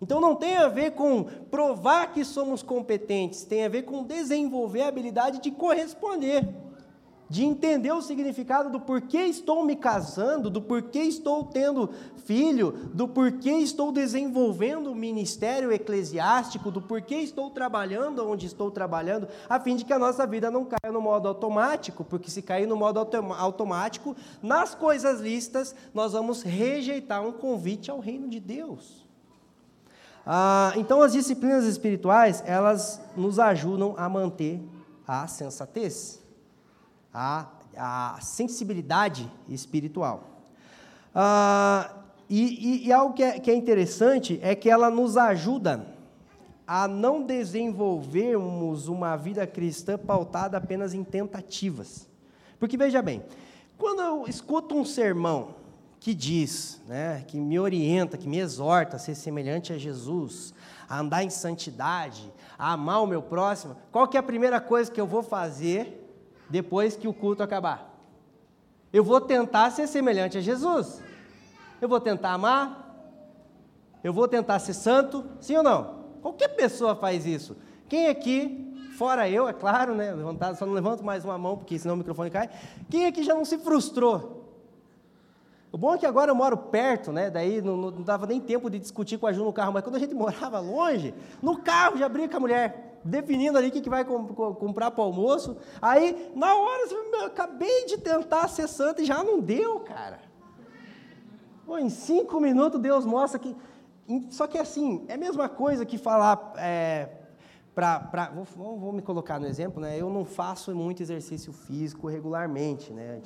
Então 0.00 0.20
não 0.22 0.34
tem 0.34 0.56
a 0.56 0.68
ver 0.68 0.92
com 0.92 1.24
provar 1.50 2.12
que 2.12 2.24
somos 2.24 2.62
competentes, 2.62 3.44
tem 3.44 3.64
a 3.64 3.68
ver 3.68 3.82
com 3.82 4.02
desenvolver 4.02 4.82
a 4.82 4.88
habilidade 4.88 5.38
de 5.40 5.50
corresponder 5.50 6.65
de 7.28 7.44
entender 7.44 7.92
o 7.92 8.00
significado 8.00 8.70
do 8.70 8.80
porquê 8.80 9.18
estou 9.18 9.64
me 9.64 9.74
casando, 9.74 10.48
do 10.48 10.62
porquê 10.62 11.00
estou 11.00 11.44
tendo 11.44 11.90
filho, 12.24 12.72
do 12.94 13.08
porquê 13.08 13.50
estou 13.50 13.90
desenvolvendo 13.90 14.90
o 14.92 14.94
ministério 14.94 15.72
eclesiástico, 15.72 16.70
do 16.70 16.80
porquê 16.80 17.16
estou 17.16 17.50
trabalhando 17.50 18.28
onde 18.28 18.46
estou 18.46 18.70
trabalhando, 18.70 19.28
a 19.48 19.58
fim 19.58 19.74
de 19.74 19.84
que 19.84 19.92
a 19.92 19.98
nossa 19.98 20.26
vida 20.26 20.50
não 20.50 20.64
caia 20.64 20.92
no 20.92 21.00
modo 21.00 21.26
automático, 21.26 22.04
porque 22.04 22.30
se 22.30 22.42
cair 22.42 22.66
no 22.66 22.76
modo 22.76 23.00
automático, 23.38 24.16
nas 24.40 24.74
coisas 24.74 25.20
listas, 25.20 25.74
nós 25.92 26.12
vamos 26.12 26.42
rejeitar 26.42 27.26
um 27.26 27.32
convite 27.32 27.90
ao 27.90 27.98
reino 27.98 28.28
de 28.28 28.38
Deus. 28.38 29.04
Ah, 30.24 30.72
então, 30.76 31.02
as 31.02 31.12
disciplinas 31.12 31.64
espirituais, 31.64 32.42
elas 32.46 33.00
nos 33.16 33.38
ajudam 33.38 33.94
a 33.96 34.08
manter 34.08 34.60
a 35.06 35.26
sensatez 35.28 36.25
a, 37.16 37.48
a 37.74 38.20
sensibilidade 38.20 39.30
espiritual. 39.48 40.42
Ah, 41.14 42.02
e, 42.28 42.42
e, 42.42 42.86
e, 42.88 42.92
algo 42.92 43.14
que 43.14 43.22
é, 43.22 43.38
que 43.38 43.50
é 43.50 43.54
interessante 43.54 44.38
é 44.42 44.54
que 44.54 44.68
ela 44.68 44.90
nos 44.90 45.16
ajuda 45.16 45.86
a 46.66 46.86
não 46.86 47.22
desenvolvermos 47.22 48.88
uma 48.88 49.16
vida 49.16 49.46
cristã 49.46 49.96
pautada 49.96 50.58
apenas 50.58 50.92
em 50.92 51.02
tentativas. 51.02 52.06
Porque 52.58 52.76
veja 52.76 53.00
bem, 53.00 53.24
quando 53.78 54.02
eu 54.02 54.26
escuto 54.28 54.74
um 54.74 54.84
sermão 54.84 55.54
que 55.98 56.12
diz, 56.12 56.82
né, 56.86 57.24
que 57.26 57.38
me 57.38 57.58
orienta, 57.58 58.18
que 58.18 58.28
me 58.28 58.38
exorta 58.38 58.96
a 58.96 58.98
ser 58.98 59.14
semelhante 59.14 59.72
a 59.72 59.78
Jesus, 59.78 60.52
a 60.86 61.00
andar 61.00 61.24
em 61.24 61.30
santidade, 61.30 62.30
a 62.58 62.72
amar 62.72 63.02
o 63.02 63.06
meu 63.06 63.22
próximo, 63.22 63.74
qual 63.90 64.06
que 64.06 64.18
é 64.18 64.20
a 64.20 64.22
primeira 64.22 64.60
coisa 64.60 64.90
que 64.90 65.00
eu 65.00 65.06
vou 65.06 65.22
fazer 65.22 66.05
depois 66.48 66.96
que 66.96 67.08
o 67.08 67.14
culto 67.14 67.42
acabar. 67.42 67.94
Eu 68.92 69.04
vou 69.04 69.20
tentar 69.20 69.70
ser 69.70 69.86
semelhante 69.86 70.38
a 70.38 70.40
Jesus. 70.40 71.02
Eu 71.80 71.88
vou 71.88 72.00
tentar 72.00 72.32
amar. 72.32 72.84
Eu 74.02 74.12
vou 74.12 74.28
tentar 74.28 74.58
ser 74.58 74.74
santo. 74.74 75.24
Sim 75.40 75.56
ou 75.56 75.62
não? 75.62 75.96
Qualquer 76.22 76.48
pessoa 76.48 76.94
faz 76.94 77.26
isso. 77.26 77.56
Quem 77.88 78.08
aqui, 78.08 78.90
fora 78.96 79.28
eu, 79.28 79.48
é 79.48 79.52
claro, 79.52 79.94
né? 79.94 80.12
Levantado, 80.12 80.56
só 80.56 80.66
não 80.66 80.72
levanto 80.72 81.04
mais 81.04 81.24
uma 81.24 81.38
mão, 81.38 81.56
porque 81.56 81.78
senão 81.78 81.94
o 81.94 81.98
microfone 81.98 82.30
cai. 82.30 82.50
Quem 82.90 83.06
aqui 83.06 83.22
já 83.22 83.34
não 83.34 83.44
se 83.44 83.58
frustrou? 83.58 84.36
O 85.70 85.78
bom 85.78 85.94
é 85.94 85.98
que 85.98 86.06
agora 86.06 86.30
eu 86.30 86.34
moro 86.34 86.56
perto, 86.56 87.12
né? 87.12 87.28
Daí 87.28 87.60
não, 87.60 87.76
não 87.76 88.02
dava 88.02 88.26
nem 88.26 88.40
tempo 88.40 88.70
de 88.70 88.78
discutir 88.78 89.18
com 89.18 89.26
a 89.26 89.32
Ju 89.32 89.44
no 89.44 89.52
carro, 89.52 89.72
mas 89.72 89.82
quando 89.82 89.96
a 89.96 89.98
gente 89.98 90.14
morava 90.16 90.58
longe, 90.58 91.12
no 91.42 91.58
carro 91.58 91.98
já 91.98 92.08
briga 92.08 92.28
com 92.28 92.36
a 92.38 92.40
mulher 92.40 92.95
definindo 93.06 93.56
ali 93.56 93.68
o 93.68 93.70
que, 93.70 93.88
vai 93.88 94.04
comp 94.04 94.30
comprar 94.58 94.90
para 94.90 95.02
o 95.02 95.04
almoço. 95.04 95.56
Aí, 95.80 96.32
na 96.34 96.54
hora, 96.54 96.88
eu 96.90 97.24
acabei 97.26 97.86
de 97.86 97.98
tentar 97.98 98.48
ser 98.48 98.68
santo 98.68 99.02
e 99.02 99.04
já 99.04 99.22
não 99.22 99.40
deu, 99.40 99.80
cara. 99.80 100.20
Pô, 101.64 101.78
em 101.78 101.88
cinco 101.88 102.40
minutos 102.40 102.80
Deus 102.80 103.04
mostra 103.04 103.38
que. 103.38 103.56
Só 104.30 104.46
que 104.46 104.56
assim, 104.56 105.04
é 105.08 105.14
a 105.14 105.18
mesma 105.18 105.48
coisa 105.48 105.84
que 105.84 105.98
falar. 105.98 106.52
É, 106.56 107.08
pra, 107.74 108.00
pra, 108.00 108.30
vou, 108.30 108.78
vou, 108.78 108.92
me 108.92 109.02
colocar 109.02 109.38
no 109.38 109.46
exemplo, 109.46 109.82
né? 109.82 110.00
Eu 110.00 110.08
não 110.08 110.24
faço 110.24 110.74
muito 110.74 111.02
exercício 111.02 111.52
físico 111.52 112.06
regularmente, 112.06 112.92
né? 112.92 113.20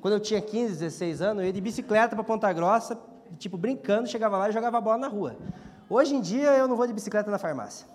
Quando 0.00 0.14
eu 0.14 0.20
tinha 0.20 0.40
15, 0.40 0.72
16 0.72 1.22
anos, 1.22 1.42
eu 1.42 1.46
ia 1.46 1.52
de 1.52 1.60
bicicleta 1.60 2.16
para 2.16 2.24
Ponta 2.24 2.52
Grossa, 2.52 2.98
tipo, 3.38 3.56
brincando, 3.56 4.08
chegava 4.08 4.36
lá 4.38 4.48
e 4.48 4.52
jogava 4.52 4.80
bola 4.80 4.98
na 4.98 5.08
rua. 5.08 5.36
Hoje 5.88 6.14
em 6.14 6.20
dia 6.20 6.50
eu 6.56 6.66
não 6.66 6.76
vou 6.76 6.86
de 6.86 6.92
bicicleta 6.92 7.30
na 7.30 7.38
farmácia. 7.38 7.86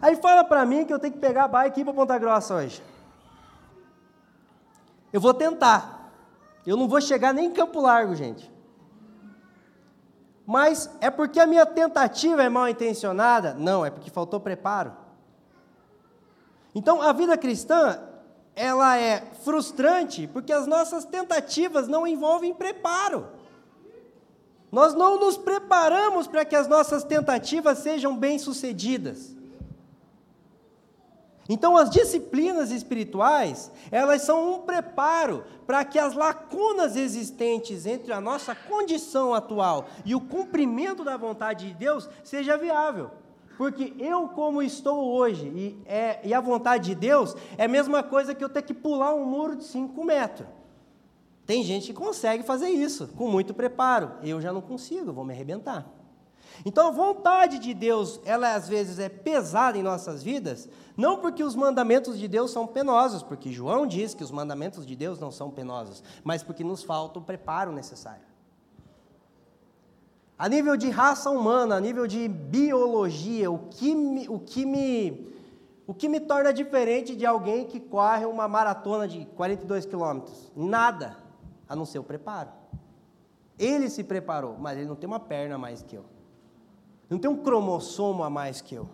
Aí 0.00 0.16
fala 0.16 0.44
para 0.44 0.64
mim 0.66 0.84
que 0.84 0.92
eu 0.92 0.98
tenho 0.98 1.14
que 1.14 1.18
pegar 1.18 1.44
a 1.44 1.48
bike 1.48 1.78
e 1.78 1.82
ir 1.82 1.84
para 1.84 1.94
Ponta 1.94 2.18
Grossa 2.18 2.54
hoje. 2.54 2.82
Eu 5.12 5.20
vou 5.20 5.32
tentar. 5.32 6.12
Eu 6.66 6.76
não 6.76 6.88
vou 6.88 7.00
chegar 7.00 7.32
nem 7.32 7.46
em 7.46 7.52
Campo 7.52 7.80
Largo, 7.80 8.14
gente. 8.14 8.52
Mas 10.44 10.90
é 11.00 11.10
porque 11.10 11.40
a 11.40 11.46
minha 11.46 11.64
tentativa 11.64 12.42
é 12.42 12.48
mal 12.48 12.68
intencionada? 12.68 13.54
Não, 13.54 13.84
é 13.84 13.90
porque 13.90 14.10
faltou 14.10 14.38
preparo. 14.38 14.92
Então, 16.74 17.00
a 17.00 17.12
vida 17.12 17.38
cristã, 17.38 17.98
ela 18.54 18.96
é 18.96 19.20
frustrante 19.44 20.26
porque 20.26 20.52
as 20.52 20.66
nossas 20.66 21.04
tentativas 21.04 21.88
não 21.88 22.06
envolvem 22.06 22.54
preparo. 22.54 23.28
Nós 24.70 24.94
não 24.94 25.18
nos 25.18 25.36
preparamos 25.36 26.26
para 26.26 26.44
que 26.44 26.56
as 26.56 26.66
nossas 26.66 27.04
tentativas 27.04 27.78
sejam 27.78 28.16
bem-sucedidas. 28.16 29.35
Então, 31.48 31.76
as 31.76 31.88
disciplinas 31.90 32.70
espirituais, 32.70 33.70
elas 33.90 34.22
são 34.22 34.54
um 34.54 34.60
preparo 34.62 35.44
para 35.66 35.84
que 35.84 35.98
as 35.98 36.14
lacunas 36.14 36.96
existentes 36.96 37.86
entre 37.86 38.12
a 38.12 38.20
nossa 38.20 38.54
condição 38.54 39.32
atual 39.32 39.86
e 40.04 40.14
o 40.14 40.20
cumprimento 40.20 41.04
da 41.04 41.16
vontade 41.16 41.68
de 41.68 41.74
Deus 41.74 42.08
seja 42.24 42.56
viável. 42.56 43.10
Porque 43.56 43.94
eu, 43.98 44.28
como 44.28 44.60
estou 44.60 45.12
hoje, 45.14 45.46
e, 45.46 45.78
é, 45.86 46.20
e 46.24 46.34
a 46.34 46.40
vontade 46.40 46.86
de 46.86 46.94
Deus, 46.94 47.34
é 47.56 47.64
a 47.64 47.68
mesma 47.68 48.02
coisa 48.02 48.34
que 48.34 48.44
eu 48.44 48.48
ter 48.48 48.62
que 48.62 48.74
pular 48.74 49.14
um 49.14 49.24
muro 49.24 49.56
de 49.56 49.64
5 49.64 50.04
metros. 50.04 50.48
Tem 51.46 51.62
gente 51.62 51.86
que 51.86 51.94
consegue 51.94 52.42
fazer 52.42 52.68
isso, 52.68 53.08
com 53.16 53.28
muito 53.28 53.54
preparo. 53.54 54.12
Eu 54.22 54.40
já 54.40 54.52
não 54.52 54.60
consigo, 54.60 55.12
vou 55.12 55.24
me 55.24 55.32
arrebentar. 55.32 55.95
Então 56.64 56.88
a 56.88 56.90
vontade 56.90 57.58
de 57.58 57.74
Deus, 57.74 58.20
ela 58.24 58.54
às 58.54 58.68
vezes 58.68 58.98
é 58.98 59.08
pesada 59.08 59.76
em 59.78 59.82
nossas 59.82 60.22
vidas, 60.22 60.68
não 60.96 61.18
porque 61.18 61.44
os 61.44 61.54
mandamentos 61.54 62.18
de 62.18 62.26
Deus 62.26 62.50
são 62.50 62.66
penosos, 62.66 63.22
porque 63.22 63.52
João 63.52 63.86
diz 63.86 64.14
que 64.14 64.24
os 64.24 64.30
mandamentos 64.30 64.86
de 64.86 64.96
Deus 64.96 65.20
não 65.20 65.30
são 65.30 65.50
penosos, 65.50 66.02
mas 66.24 66.42
porque 66.42 66.64
nos 66.64 66.82
falta 66.82 67.18
o 67.18 67.22
preparo 67.22 67.72
necessário. 67.72 68.24
A 70.38 70.48
nível 70.48 70.76
de 70.76 70.90
raça 70.90 71.30
humana, 71.30 71.76
a 71.76 71.80
nível 71.80 72.06
de 72.06 72.28
biologia, 72.28 73.50
o 73.50 73.58
que 73.70 73.94
me, 73.94 74.28
o 74.28 74.38
que 74.38 74.66
me, 74.66 75.34
o 75.86 75.94
que 75.94 76.08
me 76.08 76.20
torna 76.20 76.52
diferente 76.52 77.16
de 77.16 77.24
alguém 77.24 77.64
que 77.64 77.80
corre 77.80 78.26
uma 78.26 78.46
maratona 78.46 79.08
de 79.08 79.24
42 79.24 79.86
quilômetros? 79.86 80.52
Nada, 80.54 81.16
a 81.66 81.74
não 81.74 81.86
ser 81.86 81.98
o 82.00 82.04
preparo. 82.04 82.50
Ele 83.58 83.88
se 83.88 84.04
preparou, 84.04 84.56
mas 84.58 84.76
ele 84.76 84.86
não 84.86 84.96
tem 84.96 85.08
uma 85.08 85.20
perna 85.20 85.56
mais 85.56 85.82
que 85.82 85.96
eu. 85.96 86.04
Não 87.08 87.18
tem 87.18 87.30
um 87.30 87.36
cromossomo 87.36 88.24
a 88.24 88.30
mais 88.30 88.60
que 88.60 88.74
eu. 88.74 88.88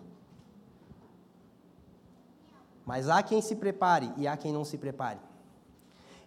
Mas 2.85 3.09
há 3.09 3.23
quem 3.23 3.41
se 3.41 3.55
prepare 3.55 4.11
e 4.17 4.27
há 4.27 4.35
quem 4.37 4.51
não 4.51 4.65
se 4.65 4.77
prepare. 4.77 5.19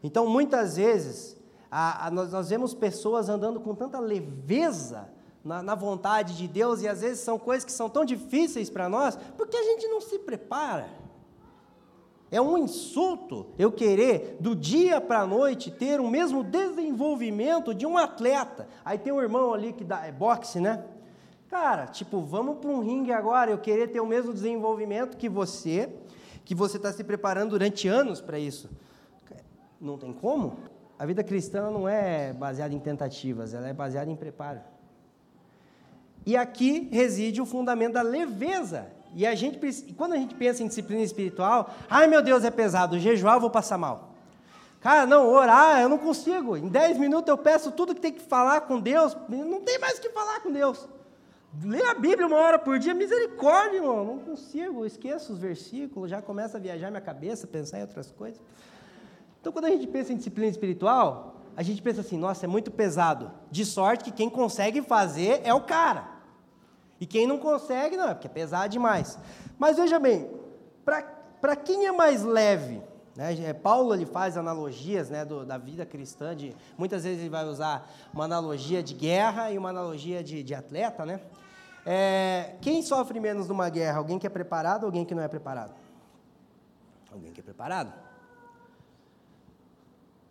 Então, 0.02 0.26
muitas 0.26 0.76
vezes, 0.76 1.36
a, 1.70 2.06
a, 2.06 2.10
nós, 2.10 2.32
nós, 2.32 2.48
vemos 2.48 2.74
pessoas 2.74 3.28
andando 3.28 3.60
com 3.60 3.74
tanta 3.74 3.98
leveza 3.98 5.08
na, 5.44 5.62
na, 5.62 5.74
vontade 5.74 6.36
de 6.36 6.48
Deus, 6.48 6.82
e 6.82 6.88
às 6.88 7.00
vezes 7.00 7.20
são 7.20 7.38
coisas 7.38 7.64
que 7.64 7.72
são 7.72 7.88
tão 7.88 8.04
difíceis 8.04 8.70
para 8.70 8.88
nós, 8.88 9.16
porque 9.36 9.56
a 9.56 9.62
gente 9.62 9.86
não 9.88 10.00
se 10.00 10.18
prepara. 10.18 10.88
É 12.30 12.40
um 12.40 12.58
insulto 12.58 13.46
eu 13.56 13.70
querer, 13.70 14.36
do 14.40 14.54
dia 14.54 15.00
para 15.00 15.20
a 15.20 15.26
noite, 15.26 15.70
ter 15.70 16.00
o 16.00 16.10
mesmo 16.10 16.42
desenvolvimento 16.42 17.72
de 17.72 17.86
um 17.86 17.96
atleta. 17.96 18.68
Aí 18.84 18.98
tem 18.98 19.12
um 19.12 19.22
irmão 19.22 19.54
ali 19.54 19.72
que 19.72 19.84
dá, 19.84 20.04
é 20.04 20.10
boxe, 20.10 20.58
né? 20.58 20.84
Cara, 21.48 21.86
tipo, 21.86 22.20
vamos 22.22 22.58
para 22.58 22.70
um 22.70 22.80
ringue 22.80 23.12
agora, 23.12 23.50
eu 23.50 23.58
querer 23.58 23.88
ter 23.88 24.00
o 24.00 24.06
mesmo 24.06 24.32
desenvolvimento 24.32 25.16
que 25.16 25.28
você, 25.28 25.88
que 26.44 26.54
você 26.54 26.76
está 26.76 26.92
se 26.92 27.04
preparando 27.04 27.50
durante 27.50 27.86
anos 27.86 28.20
para 28.20 28.38
isso. 28.38 28.68
Não 29.80 29.96
tem 29.96 30.12
como? 30.12 30.58
A 30.98 31.06
vida 31.06 31.22
cristã 31.22 31.70
não 31.70 31.88
é 31.88 32.32
baseada 32.32 32.74
em 32.74 32.80
tentativas, 32.80 33.54
ela 33.54 33.68
é 33.68 33.72
baseada 33.72 34.10
em 34.10 34.16
preparo. 34.16 34.60
E 36.24 36.36
aqui 36.36 36.88
reside 36.90 37.40
o 37.40 37.46
fundamento 37.46 37.92
da 37.92 38.02
leveza. 38.02 38.88
E 39.14 39.24
a 39.24 39.34
gente, 39.34 39.60
quando 39.94 40.14
a 40.14 40.16
gente 40.16 40.34
pensa 40.34 40.64
em 40.64 40.66
disciplina 40.66 41.02
espiritual, 41.02 41.70
ai 41.88 42.08
meu 42.08 42.20
Deus, 42.22 42.44
é 42.44 42.50
pesado, 42.50 42.98
jejuar 42.98 43.36
eu 43.36 43.40
vou 43.40 43.50
passar 43.50 43.78
mal. 43.78 44.14
Cara, 44.80 45.06
não, 45.06 45.28
orar 45.28 45.80
eu 45.80 45.88
não 45.88 45.98
consigo. 45.98 46.56
Em 46.56 46.68
10 46.68 46.98
minutos 46.98 47.28
eu 47.28 47.38
peço 47.38 47.70
tudo 47.70 47.94
que 47.94 48.00
tem 48.00 48.12
que 48.12 48.22
falar 48.22 48.62
com 48.62 48.80
Deus, 48.80 49.16
não 49.28 49.60
tem 49.60 49.78
mais 49.78 49.98
o 49.98 50.00
que 50.00 50.10
falar 50.10 50.40
com 50.40 50.50
Deus. 50.50 50.88
Lê 51.62 51.82
a 51.84 51.94
Bíblia 51.94 52.26
uma 52.26 52.36
hora 52.36 52.58
por 52.58 52.78
dia, 52.78 52.94
misericórdia, 52.94 53.76
irmão. 53.76 54.04
Não 54.04 54.18
consigo, 54.18 54.84
esqueço 54.84 55.32
os 55.32 55.38
versículos, 55.38 56.10
já 56.10 56.20
começa 56.20 56.58
a 56.58 56.60
viajar 56.60 56.90
minha 56.90 57.00
cabeça, 57.00 57.46
pensar 57.46 57.78
em 57.78 57.82
outras 57.82 58.10
coisas. 58.10 58.40
Então, 59.40 59.52
quando 59.52 59.66
a 59.66 59.70
gente 59.70 59.86
pensa 59.86 60.12
em 60.12 60.16
disciplina 60.16 60.50
espiritual, 60.50 61.40
a 61.56 61.62
gente 61.62 61.80
pensa 61.80 62.00
assim: 62.02 62.18
nossa, 62.18 62.44
é 62.44 62.48
muito 62.48 62.70
pesado. 62.70 63.30
De 63.50 63.64
sorte 63.64 64.04
que 64.04 64.12
quem 64.12 64.28
consegue 64.28 64.82
fazer 64.82 65.40
é 65.44 65.54
o 65.54 65.62
cara. 65.62 66.16
E 67.00 67.06
quem 67.06 67.26
não 67.26 67.38
consegue, 67.38 67.96
não, 67.96 68.08
é 68.08 68.14
porque 68.14 68.26
é 68.26 68.30
pesado 68.30 68.68
demais. 68.68 69.18
Mas 69.58 69.76
veja 69.76 69.98
bem, 69.98 70.30
para 70.84 71.56
quem 71.56 71.86
é 71.86 71.92
mais 71.92 72.22
leve, 72.22 72.82
né, 73.16 73.34
é, 73.42 73.52
Paulo 73.54 73.94
ele 73.94 74.04
faz 74.04 74.36
analogias 74.36 75.08
né, 75.08 75.24
do, 75.24 75.44
da 75.44 75.56
vida 75.56 75.86
cristã, 75.86 76.36
de, 76.36 76.54
muitas 76.76 77.04
vezes 77.04 77.20
ele 77.20 77.30
vai 77.30 77.46
usar 77.46 77.90
uma 78.12 78.24
analogia 78.24 78.82
de 78.82 78.92
guerra 78.92 79.50
e 79.50 79.56
uma 79.56 79.70
analogia 79.70 80.22
de, 80.22 80.42
de 80.42 80.54
atleta, 80.54 81.06
né? 81.06 81.20
É, 81.88 82.56
quem 82.60 82.82
sofre 82.82 83.18
menos 83.20 83.48
numa 83.48 83.68
guerra? 83.68 83.98
Alguém 83.98 84.18
que 84.18 84.26
é 84.26 84.30
preparado 84.30 84.82
ou 84.82 84.88
alguém 84.88 85.04
que 85.04 85.14
não 85.14 85.22
é 85.22 85.28
preparado? 85.28 85.72
Alguém 87.10 87.32
que 87.32 87.40
é 87.40 87.42
preparado. 87.42 87.92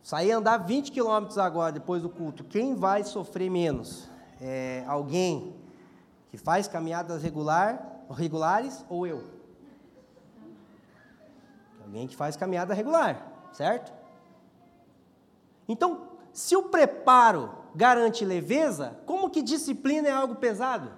Sair 0.03 0.33
andar 0.33 0.57
20 0.57 0.91
quilômetros 0.91 1.39
agora, 1.39 1.71
depois 1.71 2.03
do 2.03 2.09
culto, 2.09 2.43
quem 2.43 2.75
vai 2.75 3.03
sofrer 3.03 3.49
menos? 3.49 4.07
É 4.39 4.83
alguém 4.85 5.55
que 6.29 6.37
faz 6.37 6.67
caminhadas 6.67 7.23
regular, 7.23 8.03
regulares 8.11 8.85
ou 8.87 9.07
eu? 9.07 9.34
Alguém 11.85 12.07
que 12.07 12.15
faz 12.15 12.35
caminhada 12.35 12.73
regular, 12.73 13.31
certo? 13.53 13.93
Então, 15.67 16.07
se 16.33 16.55
o 16.55 16.63
preparo 16.63 17.53
garante 17.75 18.25
leveza, 18.25 18.97
como 19.05 19.29
que 19.29 19.43
disciplina 19.43 20.07
é 20.07 20.11
algo 20.11 20.35
pesado? 20.35 20.91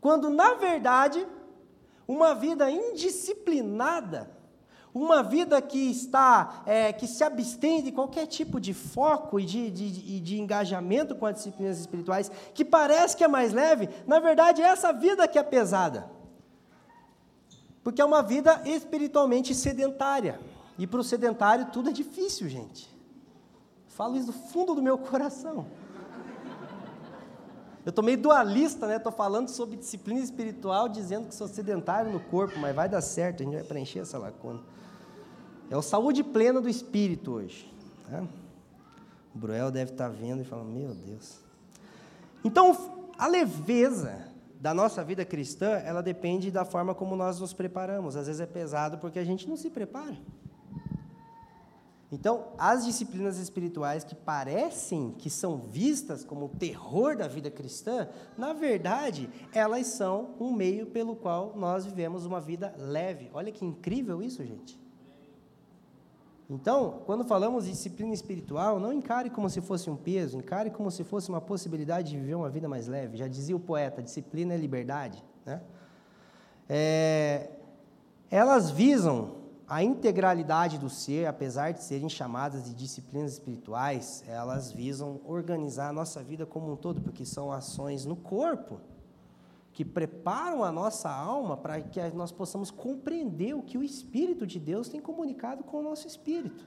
Quando, 0.00 0.30
na 0.30 0.54
verdade, 0.54 1.28
uma 2.08 2.34
vida 2.34 2.70
indisciplinada, 2.70 4.30
uma 4.94 5.22
vida 5.22 5.60
que 5.60 5.90
está, 5.90 6.62
é, 6.64 6.94
que 6.94 7.06
se 7.06 7.22
abstém 7.22 7.82
de 7.82 7.92
qualquer 7.92 8.26
tipo 8.26 8.58
de 8.58 8.72
foco 8.72 9.38
e 9.38 9.44
de, 9.44 9.70
de, 9.70 10.20
de 10.20 10.40
engajamento 10.40 11.14
com 11.14 11.26
as 11.26 11.36
disciplinas 11.36 11.78
espirituais, 11.78 12.30
que 12.54 12.64
parece 12.64 13.14
que 13.14 13.22
é 13.22 13.28
mais 13.28 13.52
leve, 13.52 13.90
na 14.06 14.18
verdade 14.18 14.62
é 14.62 14.64
essa 14.64 14.94
vida 14.94 15.28
que 15.28 15.38
é 15.38 15.42
pesada. 15.42 16.15
Porque 17.86 18.02
é 18.02 18.04
uma 18.04 18.20
vida 18.20 18.62
espiritualmente 18.64 19.54
sedentária. 19.54 20.40
E 20.76 20.88
para 20.88 20.98
o 20.98 21.04
sedentário 21.04 21.66
tudo 21.66 21.88
é 21.88 21.92
difícil, 21.92 22.48
gente. 22.48 22.92
Falo 23.86 24.16
isso 24.16 24.26
do 24.26 24.32
fundo 24.32 24.74
do 24.74 24.82
meu 24.82 24.98
coração. 24.98 25.64
Eu 27.84 27.90
estou 27.90 28.04
meio 28.04 28.18
dualista, 28.18 28.88
né? 28.88 28.96
Estou 28.96 29.12
falando 29.12 29.46
sobre 29.50 29.76
disciplina 29.76 30.18
espiritual, 30.18 30.88
dizendo 30.88 31.28
que 31.28 31.34
sou 31.36 31.46
sedentário 31.46 32.10
no 32.10 32.18
corpo, 32.18 32.58
mas 32.58 32.74
vai 32.74 32.88
dar 32.88 33.00
certo, 33.00 33.44
a 33.44 33.46
gente 33.46 33.54
vai 33.54 33.62
preencher 33.62 34.00
essa 34.00 34.18
lacuna. 34.18 34.60
É 35.70 35.76
o 35.76 35.82
saúde 35.82 36.24
plena 36.24 36.60
do 36.60 36.68
espírito 36.68 37.34
hoje. 37.34 37.72
Tá? 38.10 38.24
O 39.32 39.38
Bruel 39.38 39.70
deve 39.70 39.92
estar 39.92 40.10
tá 40.10 40.10
vendo 40.10 40.40
e 40.40 40.44
falando, 40.44 40.70
meu 40.70 40.92
Deus. 40.92 41.38
Então, 42.42 43.12
a 43.16 43.28
leveza 43.28 44.25
da 44.60 44.72
nossa 44.72 45.04
vida 45.04 45.24
cristã, 45.24 45.72
ela 45.84 46.02
depende 46.02 46.50
da 46.50 46.64
forma 46.64 46.94
como 46.94 47.16
nós 47.16 47.40
nos 47.40 47.52
preparamos. 47.52 48.16
Às 48.16 48.26
vezes 48.26 48.40
é 48.40 48.46
pesado 48.46 48.98
porque 48.98 49.18
a 49.18 49.24
gente 49.24 49.48
não 49.48 49.56
se 49.56 49.70
prepara. 49.70 50.16
Então, 52.10 52.52
as 52.56 52.84
disciplinas 52.84 53.36
espirituais 53.38 54.04
que 54.04 54.14
parecem 54.14 55.10
que 55.18 55.28
são 55.28 55.58
vistas 55.58 56.24
como 56.24 56.46
o 56.46 56.48
terror 56.48 57.16
da 57.16 57.26
vida 57.26 57.50
cristã, 57.50 58.08
na 58.38 58.52
verdade, 58.52 59.28
elas 59.52 59.88
são 59.88 60.36
um 60.38 60.52
meio 60.52 60.86
pelo 60.86 61.16
qual 61.16 61.54
nós 61.56 61.84
vivemos 61.84 62.24
uma 62.24 62.40
vida 62.40 62.72
leve. 62.78 63.28
Olha 63.34 63.50
que 63.50 63.64
incrível 63.64 64.22
isso, 64.22 64.44
gente. 64.44 64.85
Então, 66.48 67.02
quando 67.04 67.24
falamos 67.24 67.64
de 67.64 67.72
disciplina 67.72 68.14
espiritual, 68.14 68.78
não 68.78 68.92
encare 68.92 69.28
como 69.30 69.50
se 69.50 69.60
fosse 69.60 69.90
um 69.90 69.96
peso, 69.96 70.38
encare 70.38 70.70
como 70.70 70.90
se 70.90 71.02
fosse 71.02 71.28
uma 71.28 71.40
possibilidade 71.40 72.10
de 72.10 72.18
viver 72.18 72.36
uma 72.36 72.48
vida 72.48 72.68
mais 72.68 72.86
leve. 72.86 73.16
Já 73.16 73.26
dizia 73.26 73.56
o 73.56 73.60
poeta: 73.60 74.00
disciplina 74.00 74.54
é 74.54 74.56
liberdade. 74.56 75.24
Né? 75.44 75.60
É, 76.68 77.50
elas 78.30 78.70
visam 78.70 79.46
a 79.68 79.82
integralidade 79.82 80.78
do 80.78 80.88
ser, 80.88 81.26
apesar 81.26 81.72
de 81.72 81.82
serem 81.82 82.08
chamadas 82.08 82.64
de 82.64 82.72
disciplinas 82.72 83.32
espirituais, 83.32 84.22
elas 84.28 84.70
visam 84.70 85.20
organizar 85.24 85.88
a 85.88 85.92
nossa 85.92 86.22
vida 86.22 86.46
como 86.46 86.70
um 86.70 86.76
todo, 86.76 87.00
porque 87.00 87.24
são 87.24 87.50
ações 87.50 88.04
no 88.04 88.14
corpo 88.14 88.80
que 89.76 89.84
preparam 89.84 90.64
a 90.64 90.72
nossa 90.72 91.10
alma 91.10 91.54
para 91.54 91.78
que 91.82 92.00
nós 92.14 92.32
possamos 92.32 92.70
compreender 92.70 93.54
o 93.54 93.60
que 93.60 93.76
o 93.76 93.82
Espírito 93.82 94.46
de 94.46 94.58
Deus 94.58 94.88
tem 94.88 95.02
comunicado 95.02 95.62
com 95.64 95.80
o 95.80 95.82
nosso 95.82 96.06
espírito. 96.06 96.66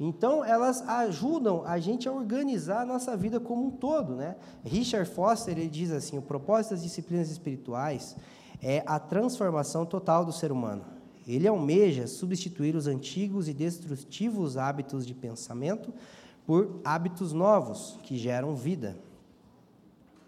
Então, 0.00 0.44
elas 0.44 0.82
ajudam 0.82 1.64
a 1.64 1.78
gente 1.78 2.08
a 2.08 2.12
organizar 2.12 2.80
a 2.80 2.84
nossa 2.84 3.16
vida 3.16 3.38
como 3.38 3.68
um 3.68 3.70
todo. 3.70 4.16
Né? 4.16 4.34
Richard 4.64 5.08
Foster 5.08 5.56
ele 5.56 5.68
diz 5.68 5.92
assim: 5.92 6.18
o 6.18 6.22
propósito 6.22 6.72
das 6.72 6.82
disciplinas 6.82 7.30
espirituais 7.30 8.16
é 8.60 8.82
a 8.84 8.98
transformação 8.98 9.86
total 9.86 10.24
do 10.24 10.32
ser 10.32 10.50
humano. 10.50 10.84
Ele 11.24 11.46
almeja 11.46 12.08
substituir 12.08 12.74
os 12.74 12.88
antigos 12.88 13.48
e 13.48 13.54
destrutivos 13.54 14.56
hábitos 14.56 15.06
de 15.06 15.14
pensamento 15.14 15.94
por 16.44 16.80
hábitos 16.84 17.32
novos 17.32 17.96
que 18.02 18.18
geram 18.18 18.56
vida. 18.56 18.98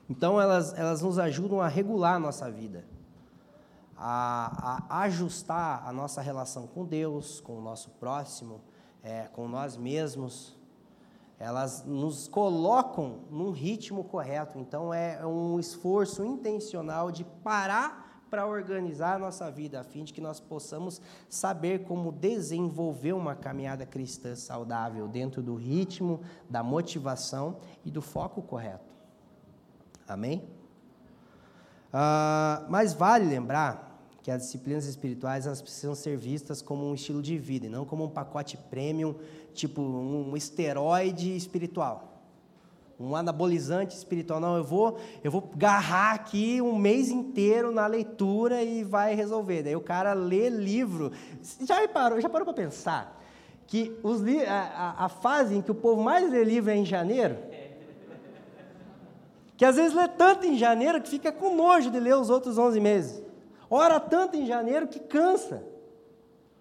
Então, 0.08 0.40
elas, 0.40 0.72
elas 0.78 1.02
nos 1.02 1.18
ajudam 1.18 1.60
a 1.60 1.68
regular 1.68 2.14
a 2.14 2.18
nossa 2.18 2.50
vida, 2.50 2.84
a, 3.96 4.84
a 4.88 5.00
ajustar 5.02 5.86
a 5.86 5.92
nossa 5.92 6.20
relação 6.20 6.66
com 6.66 6.84
Deus, 6.84 7.40
com 7.40 7.58
o 7.58 7.60
nosso 7.60 7.90
próximo, 7.98 8.60
é, 9.02 9.28
com 9.32 9.48
nós 9.48 9.76
mesmos. 9.76 10.56
elas 11.38 11.84
nos 11.84 12.28
colocam 12.28 13.20
num 13.30 13.50
ritmo 13.50 14.04
correto. 14.04 14.58
Então 14.58 14.92
é 14.92 15.24
um 15.26 15.58
esforço 15.58 16.24
intencional 16.24 17.10
de 17.10 17.24
parar 17.24 18.06
para 18.30 18.46
organizar 18.46 19.14
a 19.14 19.18
nossa 19.18 19.50
vida, 19.50 19.80
a 19.80 19.84
fim 19.84 20.02
de 20.02 20.12
que 20.12 20.20
nós 20.20 20.40
possamos 20.40 21.00
saber 21.28 21.84
como 21.84 22.10
desenvolver 22.10 23.12
uma 23.12 23.34
caminhada 23.34 23.86
cristã 23.86 24.34
saudável 24.34 25.06
dentro 25.06 25.42
do 25.42 25.54
ritmo, 25.54 26.20
da 26.50 26.62
motivação 26.62 27.58
e 27.84 27.90
do 27.90 28.02
foco 28.02 28.42
correto. 28.42 28.85
Amém? 30.08 30.42
Ah, 31.92 32.64
mas 32.68 32.92
vale 32.92 33.24
lembrar 33.24 33.84
que 34.22 34.30
as 34.30 34.42
disciplinas 34.42 34.86
espirituais 34.86 35.46
elas 35.46 35.62
precisam 35.62 35.94
ser 35.94 36.16
vistas 36.16 36.60
como 36.60 36.84
um 36.84 36.94
estilo 36.94 37.22
de 37.22 37.38
vida 37.38 37.66
e 37.66 37.68
não 37.68 37.84
como 37.84 38.04
um 38.04 38.10
pacote 38.10 38.56
premium, 38.56 39.14
tipo 39.54 39.80
um 39.80 40.36
esteroide 40.36 41.36
espiritual 41.36 42.16
um 42.98 43.14
anabolizante 43.14 43.94
espiritual. 43.96 44.40
Não, 44.40 44.56
eu 44.56 44.64
vou, 44.64 44.98
eu 45.22 45.30
vou 45.30 45.50
garrar 45.54 46.14
aqui 46.14 46.60
um 46.60 46.76
mês 46.76 47.10
inteiro 47.10 47.70
na 47.70 47.86
leitura 47.86 48.62
e 48.62 48.82
vai 48.82 49.14
resolver. 49.14 49.62
Daí 49.62 49.76
o 49.76 49.80
cara 49.80 50.12
lê 50.14 50.48
livro. 50.48 51.12
Já 51.60 51.86
parou, 51.88 52.20
já 52.20 52.28
parou 52.28 52.44
para 52.44 52.54
pensar 52.54 53.22
que 53.66 53.98
os 54.02 54.22
a, 54.46 55.04
a, 55.04 55.08
fase 55.08 55.56
em 55.56 55.62
que 55.62 55.70
o 55.70 55.74
povo 55.74 56.02
mais 56.02 56.30
lê 56.30 56.42
livro 56.44 56.70
é 56.70 56.76
em 56.76 56.84
janeiro? 56.84 57.36
Que 59.56 59.64
às 59.64 59.76
vezes 59.76 59.94
lê 59.94 60.06
tanto 60.06 60.46
em 60.46 60.56
janeiro 60.56 61.00
que 61.00 61.08
fica 61.08 61.32
com 61.32 61.54
nojo 61.54 61.90
de 61.90 61.98
ler 61.98 62.16
os 62.16 62.28
outros 62.28 62.58
11 62.58 62.78
meses. 62.80 63.22
Ora 63.70 63.98
tanto 63.98 64.36
em 64.36 64.46
janeiro 64.46 64.86
que 64.86 65.00
cansa. 65.00 65.64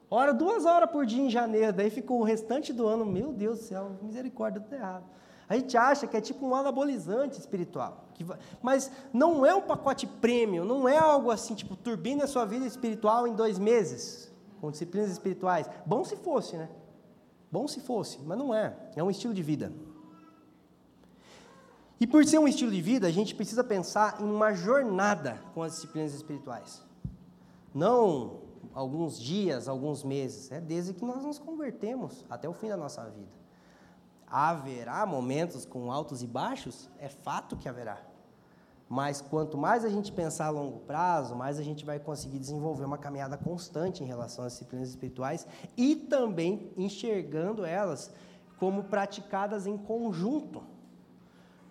Ora 0.10 0.34
duas 0.34 0.66
horas 0.66 0.90
por 0.90 1.06
dia 1.06 1.24
em 1.24 1.30
janeiro, 1.30 1.74
daí 1.74 1.90
ficou 1.90 2.20
o 2.22 2.24
restante 2.24 2.72
do 2.72 2.88
ano, 2.88 3.06
meu 3.06 3.34
Deus 3.34 3.60
do 3.60 3.64
céu, 3.66 3.98
misericórdia, 4.02 4.62
tudo 4.62 4.74
errado. 4.74 5.04
A 5.48 5.56
gente 5.56 5.78
acha 5.78 6.08
que 6.08 6.16
é 6.16 6.22
tipo 6.22 6.46
um 6.46 6.56
anabolizante 6.56 7.40
espiritual. 7.40 8.06
Vai, 8.22 8.38
mas 8.62 8.92
não 9.14 9.46
é 9.46 9.54
um 9.54 9.62
pacote 9.62 10.08
prêmio, 10.08 10.64
não 10.64 10.88
é 10.88 10.98
algo 10.98 11.30
assim, 11.30 11.54
tipo, 11.54 11.76
turbine 11.76 12.22
a 12.22 12.28
sua 12.28 12.46
vida 12.46 12.66
espiritual 12.66 13.28
em 13.28 13.36
dois 13.36 13.60
meses, 13.60 14.32
com 14.62 14.72
disciplinas 14.72 15.12
espirituais. 15.12 15.70
Bom 15.86 16.04
se 16.04 16.16
fosse, 16.16 16.56
né? 16.56 16.70
Bom 17.52 17.68
se 17.68 17.80
fosse, 17.80 18.20
mas 18.26 18.38
não 18.38 18.54
é. 18.54 18.76
É 18.96 19.04
um 19.04 19.10
estilo 19.10 19.34
de 19.34 19.44
vida. 19.44 19.72
E 22.00 22.06
por 22.06 22.26
ser 22.26 22.40
um 22.40 22.48
estilo 22.48 22.72
de 22.72 22.82
vida, 22.82 23.08
a 23.08 23.12
gente 23.12 23.34
precisa 23.34 23.64
pensar 23.64 24.22
em 24.22 24.26
uma 24.26 24.54
jornada 24.54 25.42
com 25.54 25.64
as 25.64 25.74
disciplinas 25.74 26.14
espirituais. 26.14 26.84
Não 27.74 28.46
alguns 28.74 29.20
dias, 29.20 29.68
alguns 29.70 30.04
meses. 30.04 30.52
É 30.52 30.60
desde 30.60 30.94
que 30.94 31.06
nós 31.06 31.24
nos 31.24 31.40
convertemos 31.40 32.26
até 32.30 32.48
o 32.48 32.54
fim 32.54 32.68
da 32.68 32.78
nossa 32.78 33.04
vida. 33.06 33.32
Haverá 34.28 35.06
momentos 35.06 35.66
com 35.66 35.92
altos 35.92 36.22
e 36.22 36.28
baixos? 36.28 36.90
É 37.00 37.08
fato 37.08 37.56
que 37.56 37.70
haverá. 37.70 37.98
Mas 38.88 39.22
quanto 39.22 39.58
mais 39.58 39.84
a 39.84 39.90
gente 39.90 40.12
pensar 40.12 40.48
a 40.48 40.50
longo 40.50 40.80
prazo, 40.82 41.36
mais 41.36 41.58
a 41.58 41.64
gente 41.64 41.86
vai 41.86 41.98
conseguir 41.98 42.38
desenvolver 42.38 42.86
uma 42.86 42.98
caminhada 42.98 43.38
constante 43.38 44.04
em 44.04 44.06
relação 44.06 44.46
às 44.46 44.52
disciplinas 44.54 44.90
espirituais 44.90 45.48
e 45.76 45.96
também 45.96 46.72
enxergando 46.78 47.66
elas 47.66 48.12
como 48.60 48.84
praticadas 48.84 49.66
em 49.66 49.78
conjunto. 49.78 50.64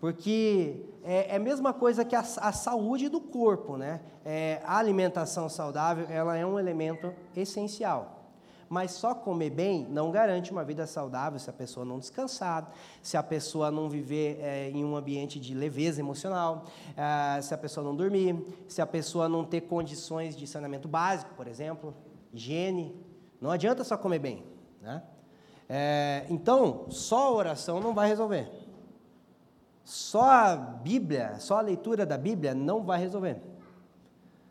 Porque 0.04 0.84
é, 1.02 1.32
é 1.32 1.36
a 1.36 1.38
mesma 1.38 1.72
coisa 1.72 2.04
que 2.04 2.14
a, 2.14 2.20
a 2.20 2.52
saúde 2.52 3.08
do 3.08 3.18
corpo, 3.18 3.78
né? 3.78 4.02
É, 4.22 4.60
a 4.62 4.76
alimentação 4.76 5.48
saudável, 5.48 6.06
ela 6.10 6.36
é 6.36 6.44
um 6.44 6.58
elemento 6.58 7.10
essencial. 7.34 8.28
Mas 8.68 8.90
só 8.90 9.14
comer 9.14 9.48
bem 9.48 9.86
não 9.88 10.10
garante 10.10 10.52
uma 10.52 10.62
vida 10.62 10.86
saudável 10.86 11.38
se 11.38 11.48
a 11.48 11.54
pessoa 11.54 11.86
não 11.86 11.98
descansar, 11.98 12.70
se 13.00 13.16
a 13.16 13.22
pessoa 13.22 13.70
não 13.70 13.88
viver 13.88 14.38
é, 14.42 14.68
em 14.68 14.84
um 14.84 14.94
ambiente 14.94 15.40
de 15.40 15.54
leveza 15.54 16.00
emocional, 16.00 16.66
é, 16.94 17.40
se 17.40 17.54
a 17.54 17.56
pessoa 17.56 17.82
não 17.82 17.96
dormir, 17.96 18.44
se 18.68 18.82
a 18.82 18.86
pessoa 18.86 19.26
não 19.26 19.42
ter 19.42 19.62
condições 19.62 20.36
de 20.36 20.46
saneamento 20.46 20.86
básico, 20.86 21.32
por 21.34 21.48
exemplo, 21.48 21.94
higiene. 22.30 22.94
Não 23.40 23.50
adianta 23.50 23.82
só 23.82 23.96
comer 23.96 24.18
bem. 24.18 24.44
Né? 24.82 25.02
É, 25.66 26.26
então, 26.28 26.90
só 26.90 27.28
a 27.28 27.32
oração 27.32 27.80
não 27.80 27.94
vai 27.94 28.06
resolver. 28.06 28.63
Só 29.84 30.22
a 30.22 30.56
Bíblia, 30.56 31.36
só 31.38 31.58
a 31.58 31.60
leitura 31.60 32.06
da 32.06 32.16
Bíblia 32.16 32.54
não 32.54 32.82
vai 32.82 32.98
resolver. 32.98 33.40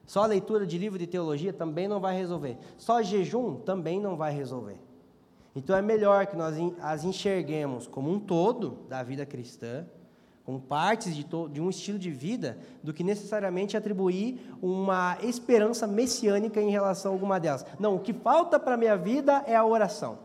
Só 0.06 0.24
a 0.24 0.28
leitura 0.28 0.66
de 0.66 0.78
livro 0.78 1.00
de 1.00 1.08
teologia 1.08 1.52
também 1.52 1.88
não 1.88 2.00
vai 2.00 2.16
resolver. 2.16 2.58
Só 2.78 3.02
jejum 3.02 3.56
também 3.56 4.00
não 4.00 4.16
vai 4.16 4.34
resolver. 4.34 4.78
Então 5.56 5.76
é 5.76 5.82
melhor 5.82 6.28
que 6.28 6.36
nós 6.36 6.56
as 6.82 7.04
enxerguemos 7.04 7.88
como 7.88 8.12
um 8.12 8.20
todo 8.20 8.80
da 8.90 9.02
vida 9.02 9.26
cristã, 9.26 9.86
como 10.46 10.60
partes 10.60 11.16
de, 11.16 11.24
de, 11.24 11.62
um 11.62 11.70
estilo 11.70 11.98
de 11.98 12.12
vida, 12.12 12.58
do 12.84 12.94
que 12.94 13.04
necessariamente 13.04 13.78
atribuir 13.78 14.42
uma 14.62 15.18
esperança 15.22 15.88
messiânica 15.88 16.62
em 16.62 16.70
relação 16.70 17.12
a 17.12 17.16
alguma 17.16 17.40
delas. 17.40 17.66
Não, 17.80 17.96
o 17.96 18.00
que 18.00 18.14
falta 18.14 18.60
para 18.60 18.74
a 18.74 18.78
minha 18.78 18.98
vida 18.98 19.44
é 19.48 19.56
a 19.56 19.66
oração. 19.66 20.20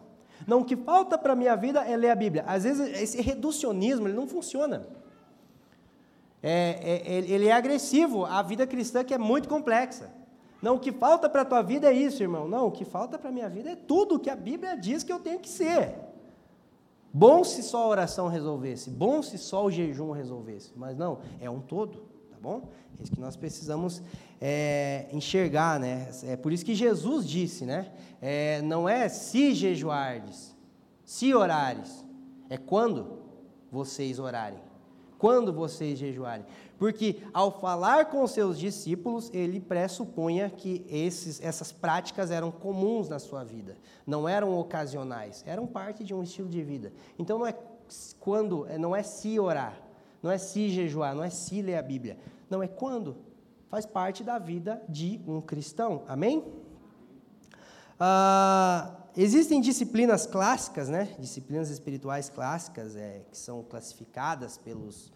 Não, 0.49 0.61
o 0.61 0.65
que 0.65 0.77
falta 0.77 1.19
para 1.19 1.35
a 1.35 1.37
minha 1.37 1.55
vida 1.55 1.81
é 1.85 1.95
ler 1.95 2.09
a 2.09 2.15
Bíblia. 2.15 2.43
Às 2.47 2.65
vezes 2.65 2.99
esse 3.03 3.21
reducionismo 3.21 4.09
ele 4.09 4.17
não 4.17 4.27
funciona. 4.27 4.87
É, 6.43 7.03
é, 7.05 7.19
ele 7.19 7.49
é 7.49 7.53
agressivo 7.53 8.25
à 8.25 8.41
vida 8.41 8.67
cristã 8.67 9.05
que 9.05 9.13
é 9.13 9.19
muito 9.19 9.47
complexa. 9.47 10.11
Não, 10.63 10.77
o 10.77 10.79
que 10.81 10.91
falta 10.91 11.29
para 11.29 11.43
a 11.43 11.45
tua 11.45 11.61
vida 11.61 11.89
é 11.89 11.93
isso, 11.93 12.23
irmão. 12.23 12.49
Não, 12.49 12.67
o 12.67 12.71
que 12.73 12.87
falta 12.87 13.19
para 13.19 13.29
a 13.29 13.33
minha 13.33 13.49
vida 13.51 13.73
é 13.73 13.77
tudo 13.77 14.15
o 14.15 14.19
que 14.19 14.31
a 14.31 14.35
Bíblia 14.35 14.75
diz 14.75 15.03
que 15.03 15.13
eu 15.13 15.19
tenho 15.19 15.39
que 15.39 15.51
ser. 15.51 15.97
Bom 17.13 17.45
se 17.45 17.63
só 17.63 17.85
a 17.85 17.89
oração 17.89 18.29
resolvesse, 18.29 18.89
bom 18.89 19.23
se 19.23 19.37
só 19.37 19.67
o 19.67 19.71
jejum 19.71 20.13
resolvesse, 20.13 20.73
mas 20.77 20.97
não, 20.97 21.19
é 21.41 21.51
um 21.51 21.61
todo, 21.61 22.08
tá 22.39 22.43
bom? 22.43 22.69
É 22.99 23.03
isso 23.03 23.13
que 23.13 23.21
nós 23.21 23.37
precisamos 23.37 24.01
é, 24.41 25.07
enxergar, 25.13 25.81
né? 25.81 26.09
É 26.25 26.37
por 26.37 26.53
isso 26.53 26.65
que 26.65 26.75
Jesus 26.75 27.27
disse, 27.27 27.65
né? 27.65 27.91
É, 28.23 28.63
não 28.63 28.89
é 28.89 29.09
se 29.09 29.55
jejuardes, 29.55 30.55
se 31.05 31.35
orares, 31.35 32.05
é 32.49 32.57
quando 32.57 33.19
vocês 33.71 34.19
orarem 34.19 34.69
quando 35.19 35.53
vocês 35.53 35.99
jejuarem. 35.99 36.47
Porque 36.79 37.21
ao 37.35 37.61
falar 37.61 38.07
com 38.07 38.25
seus 38.27 38.57
discípulos, 38.57 39.29
ele 39.35 39.59
pressupunha 39.59 40.49
que 40.49 40.87
esses, 40.89 41.43
essas 41.43 41.73
práticas 41.73 42.31
eram 42.31 42.53
comuns 42.53 43.09
na 43.09 43.19
sua 43.19 43.43
vida, 43.43 43.77
não 44.07 44.29
eram 44.29 44.57
ocasionais, 44.57 45.43
eram 45.45 45.67
parte 45.67 46.05
de 46.05 46.15
um 46.15 46.23
estilo 46.23 46.49
de 46.49 46.63
vida. 46.63 46.93
Então 47.19 47.39
não 47.39 47.47
é 47.47 47.55
quando, 48.21 48.67
não 48.79 48.95
é 48.95 49.03
se 49.03 49.41
orar, 49.41 49.77
não 50.29 50.35
é 50.35 50.39
se 50.39 50.69
jejuar, 50.69 51.15
não 51.15 51.25
é 51.25 51.31
se 51.31 51.63
ler 51.63 51.77
a 51.77 51.83
Bíblia. 51.83 52.19
Não 52.51 52.63
é 52.63 52.69
quando. 52.69 53.17
Faz 53.71 53.87
parte 53.87 54.23
da 54.23 54.39
vida 54.39 54.83
de 54.87 55.21
um 55.27 55.41
cristão. 55.41 56.03
Amém? 56.07 56.45
Ah, 57.99 58.95
Existem 59.17 59.61
disciplinas 59.61 60.27
clássicas, 60.27 60.89
né? 60.89 61.09
disciplinas 61.19 61.71
espirituais 61.71 62.29
clássicas, 62.29 62.95
é, 62.95 63.23
que 63.31 63.37
são 63.37 63.65
classificadas 63.65 64.59
pelos, 64.59 65.11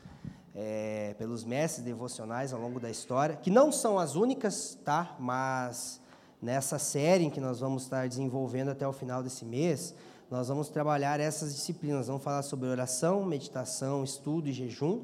é, 0.54 1.14
pelos 1.18 1.44
mestres 1.44 1.84
devocionais 1.84 2.52
ao 2.52 2.60
longo 2.60 2.80
da 2.80 2.90
história, 2.90 3.36
que 3.36 3.50
não 3.50 3.70
são 3.70 3.98
as 3.98 4.16
únicas, 4.16 4.76
tá? 4.82 5.14
mas 5.20 6.00
nessa 6.40 6.78
série 6.78 7.24
em 7.24 7.30
que 7.30 7.40
nós 7.40 7.60
vamos 7.60 7.84
estar 7.84 8.08
desenvolvendo 8.08 8.70
até 8.70 8.88
o 8.88 8.92
final 8.92 9.22
desse 9.22 9.44
mês, 9.44 9.94
nós 10.32 10.48
vamos 10.48 10.68
trabalhar 10.68 11.20
essas 11.20 11.54
disciplinas. 11.54 12.08
Vamos 12.08 12.24
falar 12.24 12.42
sobre 12.42 12.68
oração, 12.68 13.24
meditação, 13.24 14.02
estudo 14.02 14.48
e 14.48 14.52
jejum, 14.52 15.02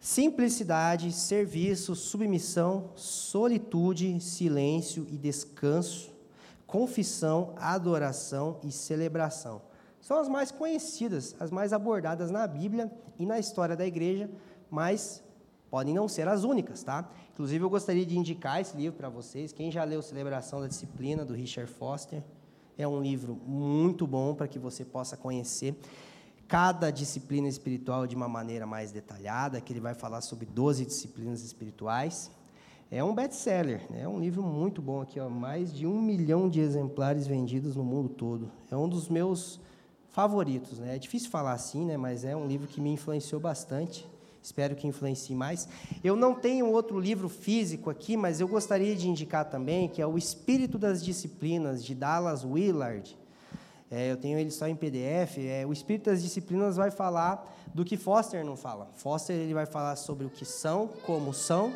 simplicidade, 0.00 1.12
serviço, 1.12 1.94
submissão, 1.94 2.90
solitude, 2.96 4.18
silêncio 4.20 5.06
e 5.10 5.16
descanso 5.16 6.14
confissão, 6.74 7.54
adoração 7.56 8.58
e 8.64 8.72
celebração. 8.72 9.62
São 10.00 10.18
as 10.18 10.28
mais 10.28 10.50
conhecidas, 10.50 11.36
as 11.38 11.52
mais 11.52 11.72
abordadas 11.72 12.32
na 12.32 12.48
Bíblia 12.48 12.90
e 13.16 13.24
na 13.24 13.38
história 13.38 13.76
da 13.76 13.86
igreja, 13.86 14.28
mas 14.68 15.22
podem 15.70 15.94
não 15.94 16.08
ser 16.08 16.26
as 16.26 16.42
únicas, 16.42 16.82
tá? 16.82 17.08
Inclusive, 17.32 17.64
eu 17.64 17.70
gostaria 17.70 18.04
de 18.04 18.18
indicar 18.18 18.60
esse 18.60 18.76
livro 18.76 18.98
para 18.98 19.08
vocês. 19.08 19.52
Quem 19.52 19.70
já 19.70 19.84
leu 19.84 20.02
Celebração 20.02 20.60
da 20.60 20.66
Disciplina, 20.66 21.24
do 21.24 21.32
Richard 21.32 21.70
Foster, 21.70 22.24
é 22.76 22.86
um 22.86 23.00
livro 23.00 23.38
muito 23.46 24.06
bom 24.06 24.34
para 24.34 24.48
que 24.48 24.58
você 24.58 24.84
possa 24.84 25.16
conhecer 25.16 25.76
cada 26.48 26.90
disciplina 26.90 27.48
espiritual 27.48 28.06
de 28.06 28.14
uma 28.14 28.28
maneira 28.28 28.66
mais 28.66 28.92
detalhada, 28.92 29.60
que 29.60 29.72
ele 29.72 29.80
vai 29.80 29.94
falar 29.94 30.20
sobre 30.20 30.46
12 30.46 30.84
disciplinas 30.84 31.42
espirituais. 31.42 32.30
É 32.90 33.02
um 33.02 33.14
best-seller, 33.14 33.80
né? 33.90 34.02
é 34.02 34.08
um 34.08 34.20
livro 34.20 34.42
muito 34.42 34.80
bom 34.82 35.00
aqui, 35.00 35.18
ó, 35.18 35.28
mais 35.28 35.74
de 35.74 35.86
um 35.86 36.00
milhão 36.00 36.48
de 36.48 36.60
exemplares 36.60 37.26
vendidos 37.26 37.74
no 37.74 37.82
mundo 37.82 38.08
todo. 38.08 38.50
É 38.70 38.76
um 38.76 38.88
dos 38.88 39.08
meus 39.08 39.58
favoritos. 40.10 40.78
Né? 40.78 40.94
É 40.94 40.98
difícil 40.98 41.30
falar 41.30 41.52
assim, 41.52 41.84
né? 41.84 41.96
mas 41.96 42.24
é 42.24 42.36
um 42.36 42.46
livro 42.46 42.68
que 42.68 42.80
me 42.80 42.90
influenciou 42.90 43.40
bastante. 43.40 44.06
Espero 44.44 44.76
que 44.76 44.86
influencie 44.86 45.34
mais. 45.34 45.66
Eu 46.04 46.14
não 46.14 46.34
tenho 46.34 46.70
outro 46.70 47.00
livro 47.00 47.30
físico 47.30 47.88
aqui, 47.88 48.14
mas 48.14 48.40
eu 48.40 48.46
gostaria 48.46 48.94
de 48.94 49.08
indicar 49.08 49.48
também, 49.48 49.88
que 49.88 50.02
é 50.02 50.06
O 50.06 50.18
Espírito 50.18 50.78
das 50.78 51.02
Disciplinas, 51.02 51.82
de 51.82 51.94
Dallas 51.94 52.44
Willard. 52.44 53.16
É, 53.90 54.12
eu 54.12 54.18
tenho 54.18 54.38
ele 54.38 54.50
só 54.50 54.68
em 54.68 54.76
PDF. 54.76 55.38
É, 55.38 55.64
o 55.66 55.72
Espírito 55.72 56.10
das 56.10 56.22
Disciplinas 56.22 56.76
vai 56.76 56.90
falar 56.90 57.50
do 57.72 57.86
que 57.86 57.96
Foster 57.96 58.44
não 58.44 58.54
fala. 58.54 58.90
Foster 58.92 59.34
ele 59.34 59.54
vai 59.54 59.64
falar 59.64 59.96
sobre 59.96 60.26
o 60.26 60.30
que 60.30 60.44
são, 60.44 60.88
como 61.06 61.32
são, 61.32 61.72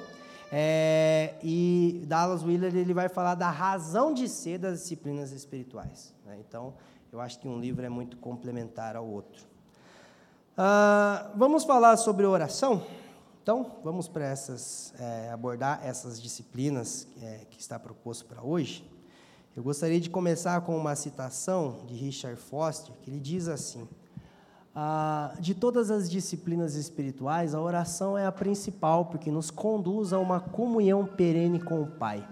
é, 0.53 1.35
e 1.43 2.03
Dallas 2.07 2.43
Wheeler 2.43 2.75
ele 2.75 2.93
vai 2.93 3.09
falar 3.09 3.35
da 3.35 3.51
razão 3.51 4.13
de 4.13 4.29
ser 4.29 4.59
das 4.59 4.81
disciplinas 4.81 5.33
espirituais. 5.33 6.15
Né? 6.27 6.39
Então, 6.47 6.75
eu 7.11 7.19
acho 7.19 7.39
que 7.39 7.49
um 7.49 7.59
livro 7.59 7.85
é 7.85 7.89
muito 7.89 8.19
complementar 8.19 8.95
ao 8.95 9.07
outro. 9.07 9.47
Ah, 10.61 11.31
vamos 11.37 11.63
falar 11.63 11.97
sobre 11.97 12.27
oração? 12.27 12.83
Então, 13.41 13.77
vamos 13.85 14.09
para 14.09 14.25
essas, 14.25 14.93
é, 14.99 15.31
abordar 15.31 15.79
essas 15.85 16.21
disciplinas 16.21 17.07
é, 17.23 17.47
que 17.49 17.61
está 17.61 17.79
proposto 17.79 18.27
para 18.27 18.43
hoje. 18.43 18.85
Eu 19.57 19.63
gostaria 19.63 20.01
de 20.01 20.11
começar 20.11 20.61
com 20.63 20.77
uma 20.77 20.97
citação 20.97 21.83
de 21.87 21.95
Richard 21.95 22.37
Foster, 22.41 22.93
que 23.01 23.09
ele 23.09 23.21
diz 23.21 23.47
assim: 23.47 23.87
ah, 24.75 25.33
De 25.39 25.55
todas 25.55 25.93
as 25.93 26.11
disciplinas 26.11 26.75
espirituais, 26.75 27.55
a 27.55 27.61
oração 27.61 28.19
é 28.19 28.27
a 28.27 28.33
principal, 28.33 29.05
porque 29.05 29.31
nos 29.31 29.53
conduz 29.53 30.13
a 30.13 30.19
uma 30.19 30.41
comunhão 30.41 31.07
perene 31.07 31.63
com 31.63 31.83
o 31.83 31.87
Pai. 31.87 32.29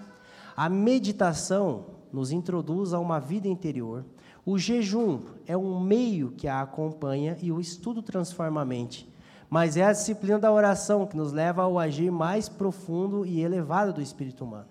A 0.56 0.68
meditação 0.68 1.84
nos 2.12 2.32
introduz 2.32 2.92
a 2.92 2.98
uma 2.98 3.20
vida 3.20 3.46
interior. 3.46 4.04
O 4.46 4.56
jejum 4.56 5.22
é 5.44 5.56
um 5.56 5.80
meio 5.80 6.30
que 6.30 6.46
a 6.46 6.60
acompanha 6.60 7.36
e 7.42 7.50
o 7.50 7.60
estudo 7.60 8.00
transforma 8.00 8.62
a 8.62 8.64
mente. 8.64 9.12
Mas 9.50 9.76
é 9.76 9.82
a 9.82 9.92
disciplina 9.92 10.38
da 10.38 10.52
oração 10.52 11.04
que 11.04 11.16
nos 11.16 11.32
leva 11.32 11.62
ao 11.62 11.76
agir 11.80 12.12
mais 12.12 12.48
profundo 12.48 13.26
e 13.26 13.40
elevado 13.40 13.92
do 13.92 14.00
espírito 14.00 14.44
humano. 14.44 14.68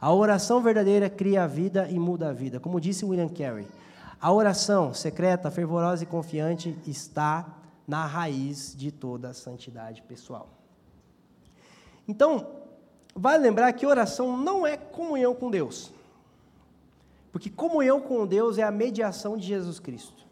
A 0.00 0.10
oração 0.10 0.62
verdadeira 0.62 1.10
cria 1.10 1.44
a 1.44 1.46
vida 1.46 1.86
e 1.90 1.98
muda 1.98 2.30
a 2.30 2.32
vida. 2.32 2.58
Como 2.58 2.80
disse 2.80 3.04
William 3.04 3.28
Carey, 3.28 3.66
a 4.18 4.32
oração 4.32 4.94
secreta, 4.94 5.50
fervorosa 5.50 6.04
e 6.04 6.06
confiante 6.06 6.74
está 6.86 7.46
na 7.86 8.06
raiz 8.06 8.74
de 8.74 8.90
toda 8.90 9.28
a 9.28 9.34
santidade 9.34 10.00
pessoal. 10.00 10.48
Então, 12.08 12.46
vale 13.14 13.42
lembrar 13.42 13.70
que 13.74 13.84
oração 13.84 14.34
não 14.34 14.66
é 14.66 14.78
comunhão 14.78 15.34
com 15.34 15.50
Deus. 15.50 15.92
Porque 17.32 17.48
comunhão 17.48 18.00
com 18.00 18.26
Deus 18.26 18.58
é 18.58 18.62
a 18.62 18.70
mediação 18.70 19.36
de 19.36 19.46
Jesus 19.46 19.78
Cristo. 19.78 20.26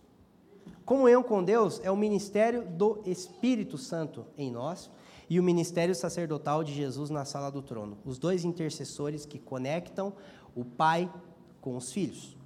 Comunhão 0.84 1.22
com 1.22 1.44
Deus 1.44 1.80
é 1.84 1.90
o 1.90 1.96
ministério 1.96 2.64
do 2.64 3.02
Espírito 3.04 3.76
Santo 3.76 4.24
em 4.36 4.50
nós, 4.50 4.90
e 5.30 5.38
o 5.38 5.42
ministério 5.42 5.94
sacerdotal 5.94 6.64
de 6.64 6.72
Jesus 6.72 7.10
na 7.10 7.24
sala 7.24 7.50
do 7.50 7.60
trono. 7.60 7.98
Os 8.04 8.18
dois 8.18 8.44
intercessores 8.44 9.26
que 9.26 9.38
conectam 9.38 10.12
o 10.56 10.64
Pai 10.64 11.12
com 11.60 11.76
os 11.76 11.92
filhos. 11.92 12.36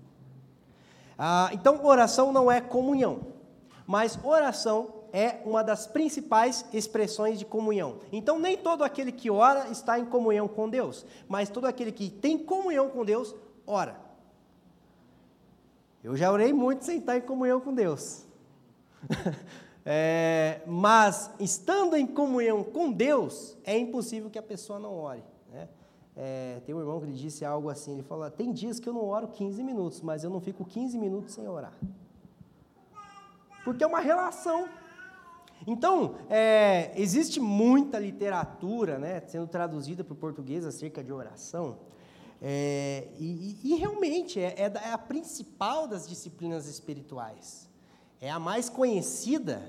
Ah, 1.16 1.50
então, 1.52 1.84
oração 1.84 2.32
não 2.32 2.50
é 2.50 2.60
comunhão, 2.60 3.20
mas 3.86 4.18
oração 4.24 5.02
é 5.12 5.40
uma 5.44 5.62
das 5.62 5.86
principais 5.86 6.64
expressões 6.72 7.38
de 7.38 7.44
comunhão. 7.44 7.98
Então, 8.10 8.38
nem 8.38 8.56
todo 8.56 8.82
aquele 8.82 9.12
que 9.12 9.30
ora 9.30 9.68
está 9.68 9.98
em 9.98 10.04
comunhão 10.04 10.48
com 10.48 10.68
Deus, 10.68 11.06
mas 11.28 11.48
todo 11.48 11.66
aquele 11.66 11.92
que 11.92 12.10
tem 12.10 12.36
comunhão 12.36 12.88
com 12.88 13.04
Deus, 13.04 13.34
ora. 13.66 14.11
Eu 16.02 16.16
já 16.16 16.32
orei 16.32 16.52
muito 16.52 16.84
sem 16.84 16.98
estar 16.98 17.16
em 17.16 17.20
comunhão 17.20 17.60
com 17.60 17.74
Deus. 17.74 18.26
É, 19.84 20.60
mas, 20.64 21.28
estando 21.40 21.96
em 21.96 22.06
comunhão 22.06 22.62
com 22.62 22.92
Deus, 22.92 23.58
é 23.64 23.76
impossível 23.76 24.30
que 24.30 24.38
a 24.38 24.42
pessoa 24.42 24.78
não 24.78 24.94
ore. 24.94 25.24
Né? 25.50 25.68
É, 26.14 26.60
tem 26.64 26.72
um 26.72 26.78
irmão 26.78 27.00
que 27.00 27.06
ele 27.06 27.14
disse 27.14 27.44
algo 27.44 27.68
assim: 27.68 27.94
ele 27.94 28.02
falou, 28.04 28.30
tem 28.30 28.52
dias 28.52 28.78
que 28.78 28.88
eu 28.88 28.92
não 28.92 29.04
oro 29.04 29.26
15 29.26 29.60
minutos, 29.62 30.00
mas 30.00 30.22
eu 30.22 30.30
não 30.30 30.40
fico 30.40 30.64
15 30.64 30.96
minutos 30.96 31.34
sem 31.34 31.48
orar. 31.48 31.72
Porque 33.64 33.82
é 33.82 33.86
uma 33.86 33.98
relação. 33.98 34.68
Então, 35.66 36.16
é, 36.28 36.92
existe 36.94 37.40
muita 37.40 37.98
literatura 37.98 38.98
né, 38.98 39.20
sendo 39.26 39.46
traduzida 39.46 40.02
para 40.02 40.12
o 40.12 40.16
português 40.16 40.64
acerca 40.66 41.02
de 41.02 41.12
oração. 41.12 41.78
É, 42.44 43.06
e, 43.20 43.56
e, 43.62 43.74
realmente 43.76 44.40
é, 44.40 44.54
é, 44.58 44.62
é 44.64 44.92
a 44.92 44.98
principal 44.98 45.86
das 45.86 46.08
disciplinas 46.08 46.66
espirituais 46.66 47.70
é 48.20 48.28
a 48.28 48.38
mais 48.38 48.68
conhecida 48.68 49.62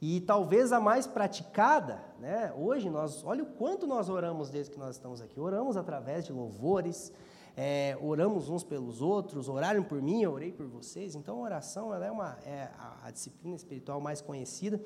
e 0.00 0.20
talvez 0.20 0.72
a 0.72 0.80
mais 0.80 1.06
praticada, 1.06 2.02
né? 2.18 2.52
Hoje 2.56 2.90
nós, 2.90 3.22
olha 3.24 3.42
o 3.42 3.46
quanto 3.46 3.86
nós 3.86 4.10
oramos 4.10 4.50
desde 4.50 4.72
que 4.72 4.78
nós 4.78 4.96
estamos 4.96 5.20
aqui. 5.22 5.38
Oramos 5.38 5.76
através 5.76 6.24
de 6.24 6.32
louvores, 6.32 7.12
é, 7.56 7.96
oramos 8.02 8.48
uns 8.48 8.64
pelos 8.64 9.00
outros, 9.00 9.48
oraram 9.48 9.82
por 9.82 10.02
mim, 10.02 10.22
eu 10.22 10.32
orei 10.32 10.50
por 10.50 10.66
vocês. 10.66 11.14
Então, 11.14 11.38
a 11.38 11.42
oração 11.42 11.94
é, 11.94 12.10
uma, 12.10 12.38
é 12.44 12.68
a, 12.78 13.08
a 13.08 13.10
disciplina 13.10 13.56
espiritual 13.56 14.00
mais 14.00 14.20
conhecida 14.20 14.80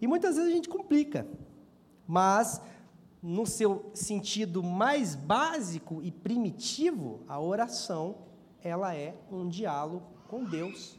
e 0.00 0.06
muitas 0.06 0.36
vezes 0.36 0.50
a 0.50 0.54
gente 0.54 0.68
complica, 0.68 1.26
mas 2.06 2.60
no 3.22 3.46
seu 3.46 3.90
sentido 3.94 4.62
mais 4.62 5.14
básico 5.14 6.00
e 6.02 6.10
primitivo, 6.10 7.20
a 7.28 7.40
oração 7.40 8.16
ela 8.62 8.94
é 8.94 9.14
um 9.30 9.48
diálogo 9.48 10.06
com 10.28 10.44
Deus 10.44 10.98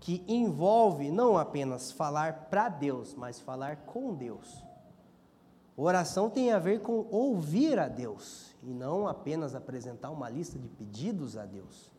que 0.00 0.24
envolve 0.28 1.10
não 1.10 1.36
apenas 1.36 1.90
falar 1.90 2.46
para 2.48 2.68
Deus, 2.68 3.14
mas 3.14 3.40
falar 3.40 3.76
com 3.78 4.14
Deus. 4.14 4.64
Oração 5.76 6.30
tem 6.30 6.52
a 6.52 6.58
ver 6.58 6.80
com 6.80 7.06
ouvir 7.10 7.78
a 7.78 7.88
Deus 7.88 8.54
e 8.62 8.72
não 8.72 9.06
apenas 9.06 9.54
apresentar 9.54 10.10
uma 10.10 10.30
lista 10.30 10.58
de 10.58 10.68
pedidos 10.68 11.36
a 11.36 11.44
Deus. 11.44 11.90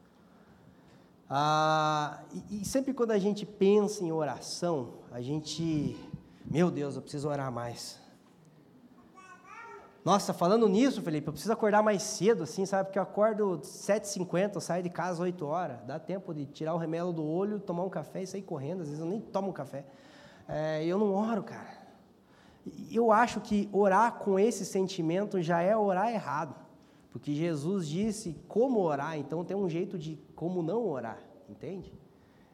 Ah, 1.29 2.23
e, 2.49 2.61
e 2.61 2.65
sempre 2.65 2.93
quando 2.93 3.11
a 3.11 3.19
gente 3.19 3.45
pensa 3.45 4.03
em 4.03 4.11
oração, 4.11 4.93
a 5.11 5.21
gente, 5.21 5.97
meu 6.45 6.71
Deus, 6.71 6.95
eu 6.95 7.01
preciso 7.01 7.27
orar 7.27 7.51
mais. 7.51 7.99
Nossa, 10.07 10.33
falando 10.33 10.69
nisso, 10.69 11.01
Felipe, 11.01 11.27
eu 11.27 11.33
preciso 11.33 11.51
acordar 11.51 11.83
mais 11.83 12.01
cedo, 12.01 12.43
assim, 12.43 12.65
sabe? 12.65 12.85
Porque 12.85 12.97
eu 12.97 13.03
acordo 13.03 13.59
7h50, 13.61 14.55
eu 14.55 14.61
saio 14.61 14.81
de 14.81 14.89
casa 14.89 15.21
8 15.21 15.45
horas. 15.45 15.83
Dá 15.85 15.99
tempo 15.99 16.33
de 16.33 16.45
tirar 16.45 16.73
o 16.73 16.77
remelo 16.77 17.11
do 17.11 17.25
olho, 17.25 17.59
tomar 17.59 17.83
um 17.83 17.89
café 17.89 18.23
e 18.23 18.25
sair 18.25 18.41
correndo. 18.41 18.83
Às 18.83 18.87
vezes 18.87 19.03
eu 19.03 19.05
nem 19.05 19.19
tomo 19.19 19.49
um 19.49 19.51
café. 19.51 19.83
É, 20.47 20.81
eu 20.85 20.97
não 20.97 21.13
oro, 21.13 21.43
cara. 21.43 21.77
Eu 22.89 23.11
acho 23.11 23.41
que 23.41 23.67
orar 23.73 24.13
com 24.13 24.39
esse 24.39 24.63
sentimento 24.63 25.41
já 25.41 25.61
é 25.61 25.75
orar 25.75 26.09
errado. 26.09 26.55
Porque 27.11 27.35
Jesus 27.35 27.85
disse 27.85 28.33
como 28.47 28.79
orar, 28.79 29.17
então 29.19 29.43
tem 29.43 29.57
um 29.57 29.67
jeito 29.67 29.99
de 29.99 30.17
como 30.37 30.63
não 30.63 30.87
orar, 30.87 31.19
entende? 31.49 31.93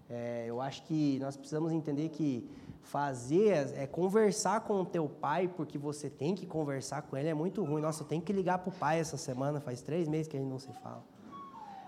É, 0.09 0.45
eu 0.47 0.59
acho 0.59 0.81
que 0.85 1.19
nós 1.19 1.37
precisamos 1.37 1.71
entender 1.71 2.09
que 2.09 2.49
fazer 2.83 3.73
é 3.75 3.87
conversar 3.87 4.61
com 4.61 4.81
o 4.81 4.85
teu 4.85 5.07
pai, 5.09 5.47
porque 5.47 5.77
você 5.77 6.09
tem 6.09 6.35
que 6.35 6.45
conversar 6.45 7.01
com 7.03 7.17
ele, 7.17 7.29
é 7.29 7.33
muito 7.33 7.63
ruim. 7.63 7.81
Nossa, 7.81 8.03
eu 8.03 8.07
tenho 8.07 8.21
que 8.21 8.31
ligar 8.31 8.59
para 8.59 8.69
o 8.69 8.73
pai 8.73 8.99
essa 8.99 9.17
semana, 9.17 9.59
faz 9.59 9.81
três 9.81 10.07
meses 10.07 10.27
que 10.27 10.37
a 10.37 10.39
gente 10.39 10.49
não 10.49 10.59
se 10.59 10.71
fala. 10.73 11.03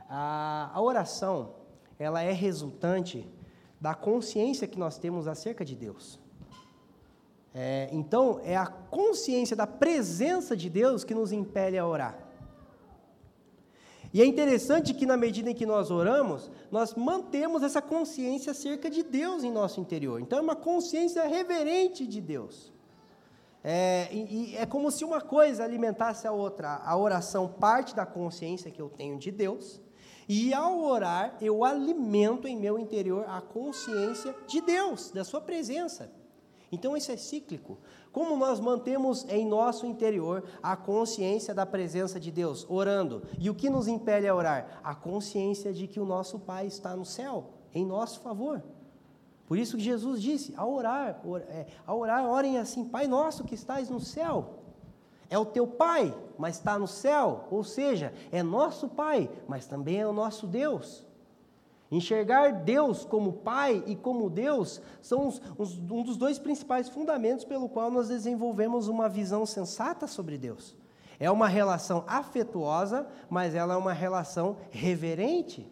A, 0.09 0.71
a 0.73 0.81
oração, 0.81 1.53
ela 1.99 2.21
é 2.21 2.31
resultante 2.31 3.27
da 3.79 3.93
consciência 3.93 4.67
que 4.67 4.79
nós 4.79 4.97
temos 4.97 5.27
acerca 5.27 5.63
de 5.63 5.75
Deus. 5.75 6.19
É, 7.53 7.89
então, 7.91 8.39
é 8.43 8.55
a 8.57 8.65
consciência 8.65 9.55
da 9.55 9.67
presença 9.67 10.57
de 10.57 10.69
Deus 10.69 11.03
que 11.03 11.13
nos 11.13 11.31
impele 11.31 11.77
a 11.77 11.85
orar. 11.85 12.24
E 14.15 14.21
é 14.21 14.25
interessante 14.25 14.93
que, 14.93 15.05
na 15.05 15.17
medida 15.17 15.51
em 15.51 15.53
que 15.53 15.65
nós 15.65 15.91
oramos, 15.91 16.49
nós 16.71 16.95
mantemos 16.95 17.61
essa 17.61 17.81
consciência 17.81 18.51
acerca 18.51 18.89
de 18.89 19.03
Deus 19.03 19.43
em 19.43 19.51
nosso 19.51 19.81
interior. 19.81 20.21
Então, 20.21 20.39
é 20.39 20.41
uma 20.41 20.55
consciência 20.55 21.27
reverente 21.27 22.07
de 22.07 22.21
Deus. 22.21 22.71
É, 23.61 24.07
e, 24.13 24.55
é 24.55 24.65
como 24.65 24.89
se 24.89 25.03
uma 25.03 25.19
coisa 25.19 25.65
alimentasse 25.65 26.25
a 26.25 26.31
outra. 26.31 26.75
A 26.85 26.95
oração 26.95 27.49
parte 27.59 27.93
da 27.93 28.05
consciência 28.05 28.71
que 28.71 28.81
eu 28.81 28.87
tenho 28.87 29.19
de 29.19 29.31
Deus, 29.31 29.81
e 30.29 30.53
ao 30.53 30.81
orar, 30.81 31.35
eu 31.41 31.65
alimento 31.65 32.47
em 32.47 32.55
meu 32.55 32.79
interior 32.79 33.25
a 33.27 33.41
consciência 33.41 34.33
de 34.47 34.61
Deus, 34.61 35.11
da 35.11 35.25
Sua 35.25 35.41
presença. 35.41 36.09
Então, 36.71 36.95
isso 36.95 37.11
é 37.11 37.17
cíclico. 37.17 37.77
Como 38.11 38.37
nós 38.37 38.59
mantemos 38.59 39.25
em 39.29 39.45
nosso 39.45 39.85
interior 39.85 40.43
a 40.63 40.75
consciência 40.75 41.53
da 41.53 41.65
presença 41.65 42.19
de 42.19 42.31
Deus, 42.31 42.65
orando? 42.69 43.23
E 43.39 43.49
o 43.49 43.55
que 43.55 43.69
nos 43.69 43.87
impele 43.87 44.27
a 44.27 44.35
orar? 44.35 44.79
A 44.83 44.95
consciência 44.95 45.73
de 45.73 45.87
que 45.87 45.99
o 45.99 46.05
nosso 46.05 46.39
Pai 46.39 46.65
está 46.65 46.95
no 46.95 47.05
céu, 47.05 47.49
em 47.73 47.85
nosso 47.85 48.19
favor. 48.21 48.63
Por 49.47 49.57
isso 49.57 49.77
que 49.77 49.83
Jesus 49.83 50.21
disse: 50.21 50.53
ao 50.57 50.73
orar, 50.73 51.21
or, 51.25 51.41
é, 51.41 51.67
ao 51.85 51.99
orar, 51.99 52.25
orem 52.25 52.57
assim, 52.57 52.85
Pai 52.85 53.07
nosso 53.07 53.43
que 53.43 53.55
estás 53.55 53.89
no 53.89 53.99
céu. 53.99 54.59
É 55.29 55.37
o 55.37 55.45
teu 55.45 55.67
Pai, 55.67 56.15
mas 56.37 56.55
está 56.55 56.77
no 56.77 56.87
céu, 56.87 57.47
ou 57.49 57.63
seja, 57.63 58.13
é 58.31 58.43
nosso 58.43 58.89
Pai, 58.89 59.29
mas 59.47 59.65
também 59.65 59.99
é 59.99 60.07
o 60.07 60.13
nosso 60.13 60.47
Deus. 60.47 61.05
Enxergar 61.91 62.51
Deus 62.51 63.05
como 63.05 63.33
Pai 63.33 63.83
e 63.85 63.95
como 63.95 64.29
Deus 64.29 64.81
são 65.01 65.31
um 65.59 66.03
dos 66.03 66.17
dois 66.17 66.39
principais 66.39 66.89
fundamentos 66.89 67.45
pelo 67.45 67.69
qual 67.69 67.91
nós 67.91 68.07
desenvolvemos 68.07 68.87
uma 68.87 69.07
visão 69.07 69.45
sensata 69.45 70.07
sobre 70.07 70.37
Deus. 70.37 70.75
É 71.19 71.29
uma 71.29 71.47
relação 71.47 72.03
afetuosa, 72.07 73.07
mas 73.29 73.55
ela 73.55 73.75
é 73.75 73.77
uma 73.77 73.93
relação 73.93 74.57
reverente. 74.71 75.71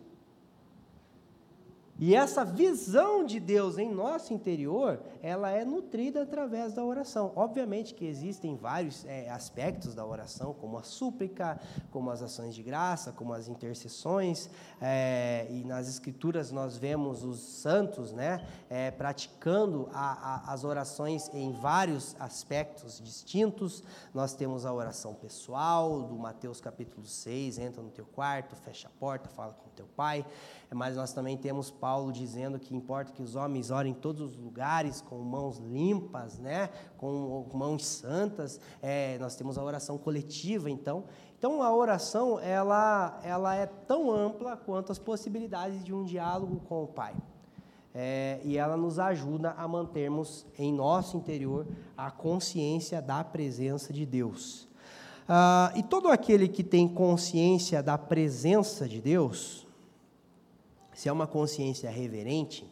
E 2.00 2.16
essa 2.16 2.44
visão 2.44 3.24
de 3.24 3.40
Deus 3.40 3.78
em 3.78 3.92
nosso 3.92 4.34
interior, 4.34 5.00
ela 5.22 5.52
é 5.52 5.64
nutrida 5.64 6.24
através 6.24 6.74
da 6.74 6.84
oração. 6.84 7.32
Obviamente 7.36 7.94
que 7.94 8.06
existem 8.06 8.56
vários 8.56 9.06
é, 9.06 9.30
aspectos 9.30 9.94
da 9.94 10.04
oração, 10.04 10.54
como 10.56 10.78
a 10.80 10.84
súplica, 10.84 11.60
como 11.92 12.10
as 12.10 12.22
ações 12.22 12.56
de 12.56 12.64
graça, 12.64 13.12
como 13.12 13.32
as 13.32 13.48
intercessões. 13.48 14.50
É, 14.82 15.48
e 15.52 15.64
nas 15.64 15.88
Escrituras 15.88 16.52
nós 16.52 16.76
vemos 16.76 17.24
os 17.24 17.40
santos, 17.40 18.12
né, 18.12 18.44
é, 18.70 18.90
praticando 18.90 19.88
a, 19.94 20.50
a, 20.50 20.54
as 20.54 20.64
orações 20.64 21.30
em 21.32 21.52
vários 21.52 22.16
aspectos 22.20 23.00
distintos. 23.00 23.84
Nós 24.14 24.34
temos 24.34 24.66
a 24.66 24.74
oração 24.74 25.14
pessoal, 25.14 26.02
do 26.02 26.16
Mateus 26.16 26.60
capítulo 26.60 27.06
6, 27.06 27.60
entra 27.60 27.84
no 27.84 27.92
teu 27.92 28.06
quarto, 28.06 28.56
fecha 28.56 28.88
a 28.88 29.00
porta, 29.00 29.30
fala 29.30 29.54
com 29.54 29.70
teu 29.76 29.86
pai. 29.96 30.26
Mas 30.72 30.96
nós 30.96 31.14
também 31.14 31.38
temos 31.38 31.70
Paulo 31.72 32.12
dizendo 32.12 32.60
que 32.60 32.76
importa 32.76 33.12
que 33.12 33.22
os 33.22 33.36
homens 33.36 33.72
orem 33.72 33.92
em 33.92 33.96
todos 33.96 34.22
os 34.22 34.38
lugares, 34.38 35.02
com 35.02 35.18
mãos 35.20 35.58
limpas, 35.60 36.40
né? 36.40 36.70
com 36.98 37.46
mãos 37.54 37.86
santas. 37.86 38.60
É, 38.82 39.18
nós 39.20 39.36
temos 39.36 39.58
a 39.58 39.64
oração 39.64 39.98
coletiva, 39.98 40.70
então. 40.70 41.06
Então, 41.38 41.62
a 41.62 41.76
oração 41.76 42.40
ela, 42.40 43.20
ela 43.24 43.56
é 43.56 43.66
tão 43.66 44.10
ampla 44.10 44.56
quanto 44.56 44.92
as 44.92 44.98
possibilidades 44.98 45.84
de 45.84 45.94
um 45.94 46.04
diálogo 46.04 46.62
com 46.68 46.84
o 46.84 46.88
Pai. 46.88 47.16
É, 47.94 48.40
e 48.44 48.58
ela 48.58 48.76
nos 48.76 48.98
ajuda 48.98 49.52
a 49.52 49.68
mantermos 49.68 50.46
em 50.58 50.74
nosso 50.74 51.16
interior 51.18 51.68
a 51.96 52.10
consciência 52.10 53.02
da 53.02 53.24
presença 53.24 53.94
de 53.94 54.06
Deus. 54.06 54.68
Ah, 55.28 55.72
e 55.76 55.84
todo 55.84 56.10
aquele 56.10 56.48
que 56.48 56.64
tem 56.64 56.88
consciência 56.88 57.82
da 57.82 57.98
presença 57.98 58.88
de 58.88 59.00
Deus, 59.00 59.68
se 60.94 61.10
é 61.10 61.12
uma 61.12 61.28
consciência 61.28 61.90
reverente, 61.90 62.66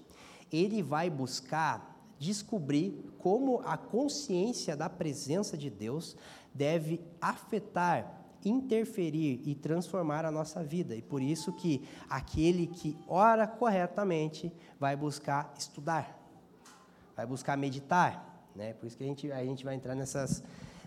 ele 0.52 0.82
vai 0.82 1.10
buscar 1.10 1.92
descobrir 2.20 3.12
como 3.18 3.62
a 3.66 3.78
consciência 3.78 4.76
da 4.76 4.88
presença 4.88 5.58
de 5.58 5.70
Deus 5.70 6.16
deve 6.54 7.02
afetar, 7.20 8.22
interferir 8.46 9.42
e 9.46 9.56
transformar 9.56 10.26
a 10.26 10.32
nossa 10.32 10.64
vida. 10.64 10.96
E 10.96 11.02
por 11.02 11.22
isso 11.22 11.52
que 11.54 11.84
aquele 12.10 12.68
que 12.68 12.96
ora 13.08 13.48
corretamente 13.48 14.52
vai 14.80 14.96
buscar 14.96 15.54
estudar, 15.58 16.16
vai 17.16 17.26
buscar 17.26 17.58
meditar, 17.58 18.48
né? 18.56 18.74
Por 18.74 18.86
isso 18.86 18.98
que 18.98 19.04
a 19.04 19.08
gente, 19.08 19.32
a 19.32 19.44
gente 19.44 19.64
vai 19.64 19.76
entrar 19.76 19.96
nessas, 19.96 20.44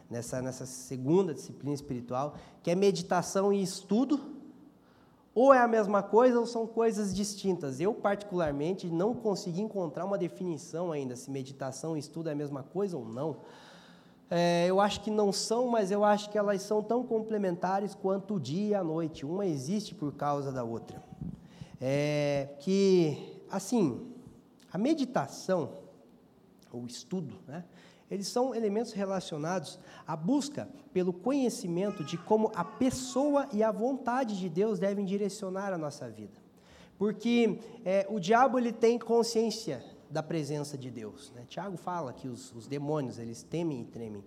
nessa, 0.08 0.40
nessa 0.40 0.66
segunda 0.66 1.34
disciplina 1.34 1.74
espiritual, 1.74 2.36
que 2.62 2.70
é 2.70 2.74
meditação 2.74 3.52
e 3.52 3.62
estudo 3.62 4.33
ou 5.34 5.52
é 5.52 5.58
a 5.58 5.66
mesma 5.66 6.02
coisa 6.02 6.38
ou 6.38 6.46
são 6.46 6.66
coisas 6.66 7.14
distintas. 7.14 7.80
Eu, 7.80 7.92
particularmente, 7.92 8.86
não 8.86 9.14
consegui 9.14 9.62
encontrar 9.62 10.04
uma 10.04 10.16
definição 10.16 10.92
ainda 10.92 11.16
se 11.16 11.30
meditação 11.30 11.96
e 11.96 12.00
estudo 12.00 12.28
é 12.28 12.32
a 12.32 12.36
mesma 12.36 12.62
coisa 12.62 12.96
ou 12.96 13.04
não. 13.04 13.38
É, 14.30 14.66
eu 14.68 14.80
acho 14.80 15.00
que 15.00 15.10
não 15.10 15.32
são, 15.32 15.68
mas 15.68 15.90
eu 15.90 16.04
acho 16.04 16.30
que 16.30 16.38
elas 16.38 16.62
são 16.62 16.82
tão 16.82 17.04
complementares 17.04 17.94
quanto 17.94 18.34
o 18.36 18.40
dia 18.40 18.68
e 18.68 18.74
a 18.74 18.84
noite. 18.84 19.26
Uma 19.26 19.44
existe 19.44 19.94
por 19.94 20.12
causa 20.12 20.52
da 20.52 20.62
outra. 20.62 21.02
É, 21.80 22.48
que, 22.60 23.42
assim, 23.50 24.06
a 24.72 24.78
meditação, 24.78 25.72
o 26.72 26.86
estudo, 26.86 27.34
né, 27.46 27.64
eles 28.10 28.28
são 28.28 28.54
elementos 28.54 28.92
relacionados 28.92 29.78
à 30.06 30.14
busca 30.14 30.68
pelo 30.92 31.12
conhecimento 31.12 32.04
de 32.04 32.16
como 32.16 32.52
a 32.54 32.64
pessoa 32.64 33.48
e 33.52 33.62
a 33.62 33.72
vontade 33.72 34.38
de 34.38 34.48
Deus 34.48 34.78
devem 34.78 35.04
direcionar 35.04 35.72
a 35.72 35.78
nossa 35.78 36.08
vida. 36.08 36.44
Porque 36.98 37.58
é, 37.84 38.06
o 38.08 38.20
diabo 38.20 38.58
ele 38.58 38.72
tem 38.72 38.98
consciência 38.98 39.82
da 40.08 40.22
presença 40.22 40.78
de 40.78 40.90
Deus. 40.90 41.32
Né? 41.34 41.44
Tiago 41.48 41.76
fala 41.76 42.12
que 42.12 42.28
os, 42.28 42.54
os, 42.54 42.68
demônios 42.68 43.18
eles 43.18 43.42
temem 43.42 43.80
e 43.80 43.84
tremem. 43.84 44.22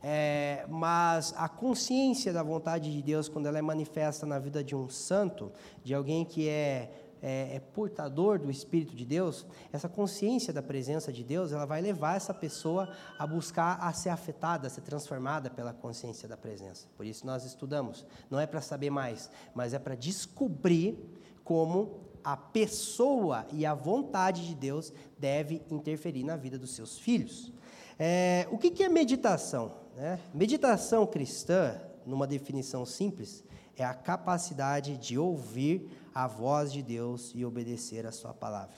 É, 0.00 0.64
mas 0.68 1.34
a 1.36 1.48
consciência 1.48 2.32
da 2.32 2.42
vontade 2.42 2.92
de 2.92 3.02
Deus, 3.02 3.28
quando 3.28 3.46
ela 3.46 3.58
é 3.58 3.62
manifesta 3.62 4.26
na 4.26 4.38
vida 4.38 4.62
de 4.62 4.74
um 4.74 4.88
santo, 4.88 5.50
de 5.82 5.94
alguém 5.94 6.24
que 6.24 6.48
é 6.48 6.90
é, 7.22 7.56
é, 7.56 7.60
portador 7.60 8.38
do 8.38 8.50
Espírito 8.50 8.96
de 8.96 9.06
Deus, 9.06 9.46
essa 9.72 9.88
consciência 9.88 10.52
da 10.52 10.60
presença 10.60 11.12
de 11.12 11.22
Deus, 11.22 11.52
ela 11.52 11.64
vai 11.64 11.80
levar 11.80 12.16
essa 12.16 12.34
pessoa 12.34 12.92
a 13.18 13.26
buscar 13.26 13.78
a 13.80 13.92
ser 13.92 14.08
afetada, 14.08 14.66
a 14.66 14.70
ser 14.70 14.80
transformada 14.80 15.48
pela 15.48 15.72
consciência 15.72 16.28
da 16.28 16.36
presença. 16.36 16.88
Por 16.96 17.06
isso 17.06 17.24
nós 17.24 17.44
estudamos. 17.44 18.04
Não 18.28 18.40
é 18.40 18.46
para 18.46 18.60
saber 18.60 18.90
mais, 18.90 19.30
mas 19.54 19.72
é 19.72 19.78
para 19.78 19.94
descobrir 19.94 20.98
como 21.44 22.10
a 22.24 22.36
pessoa 22.36 23.46
e 23.52 23.64
a 23.64 23.74
vontade 23.74 24.46
de 24.46 24.54
Deus 24.54 24.92
deve 25.18 25.62
interferir 25.70 26.24
na 26.24 26.36
vida 26.36 26.58
dos 26.58 26.74
seus 26.74 26.98
filhos. 26.98 27.52
É, 27.98 28.48
o 28.50 28.58
que, 28.58 28.70
que 28.70 28.82
é 28.82 28.88
meditação? 28.88 29.72
Né? 29.96 30.18
Meditação 30.34 31.06
cristã, 31.06 31.80
numa 32.04 32.26
definição 32.26 32.84
simples, 32.84 33.44
é 33.76 33.84
a 33.84 33.94
capacidade 33.94 34.96
de 34.96 35.18
ouvir 35.18 35.90
a 36.14 36.26
voz 36.26 36.72
de 36.72 36.82
Deus 36.82 37.32
e 37.34 37.44
obedecer 37.44 38.06
a 38.06 38.12
sua 38.12 38.34
palavra. 38.34 38.76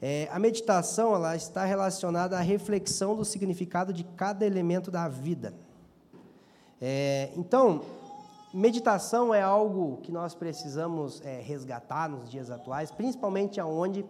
É, 0.00 0.28
a 0.30 0.38
meditação 0.38 1.14
ela 1.14 1.34
está 1.34 1.64
relacionada 1.64 2.36
à 2.36 2.40
reflexão 2.40 3.16
do 3.16 3.24
significado 3.24 3.92
de 3.92 4.04
cada 4.04 4.44
elemento 4.44 4.90
da 4.90 5.08
vida. 5.08 5.54
É, 6.80 7.30
então, 7.36 7.82
meditação 8.52 9.32
é 9.32 9.40
algo 9.40 9.98
que 10.02 10.12
nós 10.12 10.34
precisamos 10.34 11.22
é, 11.24 11.40
resgatar 11.40 12.08
nos 12.08 12.30
dias 12.30 12.50
atuais, 12.50 12.90
principalmente 12.90 13.58
aonde 13.58 14.04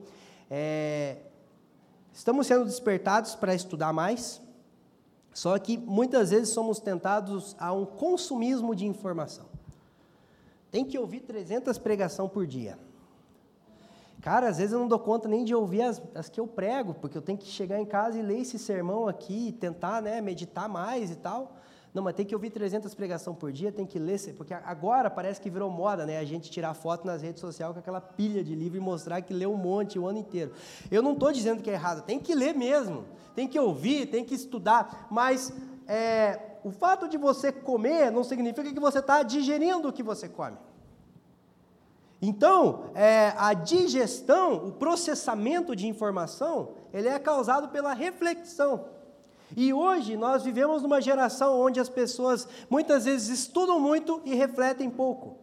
é, 0.51 1.19
estamos 2.13 2.47
sendo 2.47 2.65
despertados 2.65 3.35
para 3.35 3.55
estudar 3.55 3.93
mais, 3.93 4.43
só 5.33 5.59
que 5.59 5.79
muitas 5.79 6.31
vezes 6.31 6.49
somos 6.49 6.79
tentados 6.81 7.55
a 7.59 7.73
um 7.73 7.85
consumismo 7.85 8.75
de 8.75 8.87
informação. 8.87 9.54
Tem 10.75 10.85
que 10.85 10.99
ouvir 10.99 11.21
300 11.21 11.79
pregação 11.79 12.29
por 12.29 12.49
dia. 12.49 12.77
Cara, 14.21 14.49
às 14.49 14.59
vezes 14.59 14.73
eu 14.73 14.81
não 14.81 14.89
dou 14.89 14.99
conta 14.99 15.29
nem 15.29 15.45
de 15.45 15.55
ouvir 15.55 15.83
as, 15.83 16.03
as, 16.13 16.29
que 16.29 16.41
eu 16.41 16.49
prego, 16.49 16.93
porque 16.95 17.17
eu 17.17 17.23
tenho 17.23 17.39
que 17.39 17.47
chegar 17.47 17.79
em 17.79 17.87
casa 17.87 18.19
e 18.19 18.23
ler 18.23 18.41
esse 18.41 18.59
sermão 18.59 19.07
aqui, 19.07 19.53
tentar 19.53 20.03
né, 20.03 20.21
meditar 20.21 20.69
mais 20.69 21.13
e 21.13 21.15
tal. 21.15 21.57
Não, 21.95 22.03
mas 22.03 22.17
tem 22.17 22.27
que 22.27 22.35
ouvir 22.35 22.51
300 22.51 22.93
pregação 22.93 23.37
por 23.37 23.53
dia, 23.53 23.71
tem 23.71 23.87
que 23.87 24.01
ler, 24.01 24.19
porque 24.37 24.53
agora 24.53 25.09
parece 25.09 25.41
que 25.41 25.49
virou 25.49 25.71
moda, 25.71 26.05
né? 26.05 26.19
A 26.19 26.25
gente 26.25 26.51
tirar 26.51 26.75
foto 26.75 27.07
nas 27.07 27.23
redes 27.23 27.41
sociais 27.41 27.73
com 27.73 27.79
aquela 27.79 28.01
pilha 28.01 28.43
de 28.43 28.57
livro 28.57 28.77
e 28.77 28.81
mostrar 28.81 29.23
que 29.23 29.33
leu 29.33 29.53
um 29.53 29.57
monte 29.57 29.97
o 29.97 30.09
ano 30.09 30.19
inteiro. 30.19 30.51
Eu 30.91 31.03
não 31.03 31.13
estou 31.13 31.31
dizendo 31.31 31.63
que 31.63 31.71
é 31.71 31.75
errado, 31.75 32.03
tem 32.05 32.19
que 32.19 32.35
ler 32.35 32.53
mesmo, 32.53 33.05
tem 33.33 33.47
que 33.47 33.61
ouvir, 33.61 34.07
tem 34.07 34.25
que 34.25 34.35
estudar, 34.35 35.07
mas 35.09 35.53
é, 35.87 36.54
o 36.65 36.71
fato 36.71 37.07
de 37.07 37.19
você 37.19 37.53
comer 37.53 38.11
não 38.11 38.25
significa 38.25 38.73
que 38.73 38.81
você 38.81 38.99
está 38.99 39.23
digerindo 39.23 39.87
o 39.87 39.93
que 39.93 40.03
você 40.03 40.29
come. 40.29 40.57
Então, 42.23 42.87
é, 42.95 43.35
a 43.37 43.53
digestão, 43.53 44.67
o 44.67 44.73
processamento 44.73 45.77
de 45.77 45.87
informação, 45.87 46.71
ele 46.91 47.07
é 47.07 47.19
causado 47.19 47.69
pela 47.69 47.93
reflexão. 47.93 48.87
E 49.55 49.75
hoje 49.75 50.17
nós 50.17 50.43
vivemos 50.43 50.81
numa 50.81 51.03
geração 51.03 51.61
onde 51.61 51.79
as 51.79 51.91
pessoas 51.91 52.49
muitas 52.71 53.05
vezes 53.05 53.29
estudam 53.29 53.79
muito 53.79 54.23
e 54.25 54.35
refletem 54.35 54.89
pouco. 54.89 55.37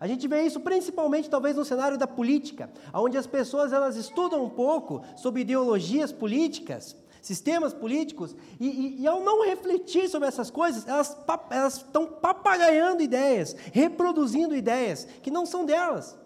A 0.00 0.06
gente 0.06 0.28
vê 0.28 0.42
isso 0.42 0.60
principalmente 0.60 1.28
talvez 1.28 1.56
no 1.56 1.64
cenário 1.64 1.98
da 1.98 2.06
política, 2.06 2.70
onde 2.94 3.18
as 3.18 3.26
pessoas 3.26 3.72
elas 3.72 3.96
estudam 3.96 4.44
um 4.44 4.48
pouco 4.48 5.02
sobre 5.16 5.40
ideologias 5.40 6.12
políticas, 6.12 6.94
sistemas 7.20 7.72
políticos, 7.72 8.34
e, 8.58 8.66
e, 8.66 9.02
e, 9.02 9.06
ao 9.06 9.20
não 9.20 9.44
refletir 9.44 10.08
sobre 10.08 10.28
essas 10.28 10.50
coisas, 10.50 10.86
elas, 10.86 11.16
elas 11.50 11.76
estão 11.76 12.06
papagaiando 12.06 13.02
ideias, 13.02 13.54
reproduzindo 13.72 14.54
ideias 14.54 15.04
que 15.22 15.30
não 15.30 15.44
são 15.44 15.64
delas, 15.64 16.16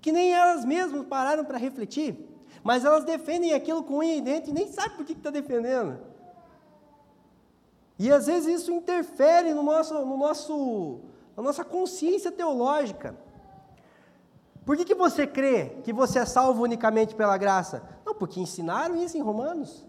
que 0.00 0.12
nem 0.12 0.32
elas 0.32 0.64
mesmas 0.64 1.06
pararam 1.06 1.44
para 1.44 1.58
refletir, 1.58 2.16
mas 2.62 2.84
elas 2.84 3.04
defendem 3.04 3.52
aquilo 3.52 3.82
com 3.82 3.98
unha 3.98 4.16
e 4.16 4.20
dente 4.20 4.50
e 4.50 4.52
nem 4.52 4.68
sabem 4.68 4.96
por 4.96 5.04
que 5.04 5.12
está 5.12 5.30
defendendo. 5.30 5.98
E 7.98 8.12
às 8.12 8.26
vezes 8.26 8.60
isso 8.60 8.72
interfere 8.72 9.52
no 9.52 9.62
nosso, 9.62 9.94
no 10.04 10.16
nosso, 10.16 11.00
na 11.36 11.42
nossa 11.42 11.64
consciência 11.64 12.30
teológica. 12.30 13.16
Por 14.64 14.76
que, 14.76 14.84
que 14.84 14.94
você 14.94 15.26
crê 15.26 15.78
que 15.82 15.92
você 15.92 16.18
é 16.18 16.26
salvo 16.26 16.62
unicamente 16.62 17.14
pela 17.14 17.36
graça? 17.36 17.82
Não, 18.04 18.14
porque 18.14 18.38
ensinaram 18.38 18.96
isso 18.96 19.16
em 19.16 19.20
Romanos. 19.20 19.87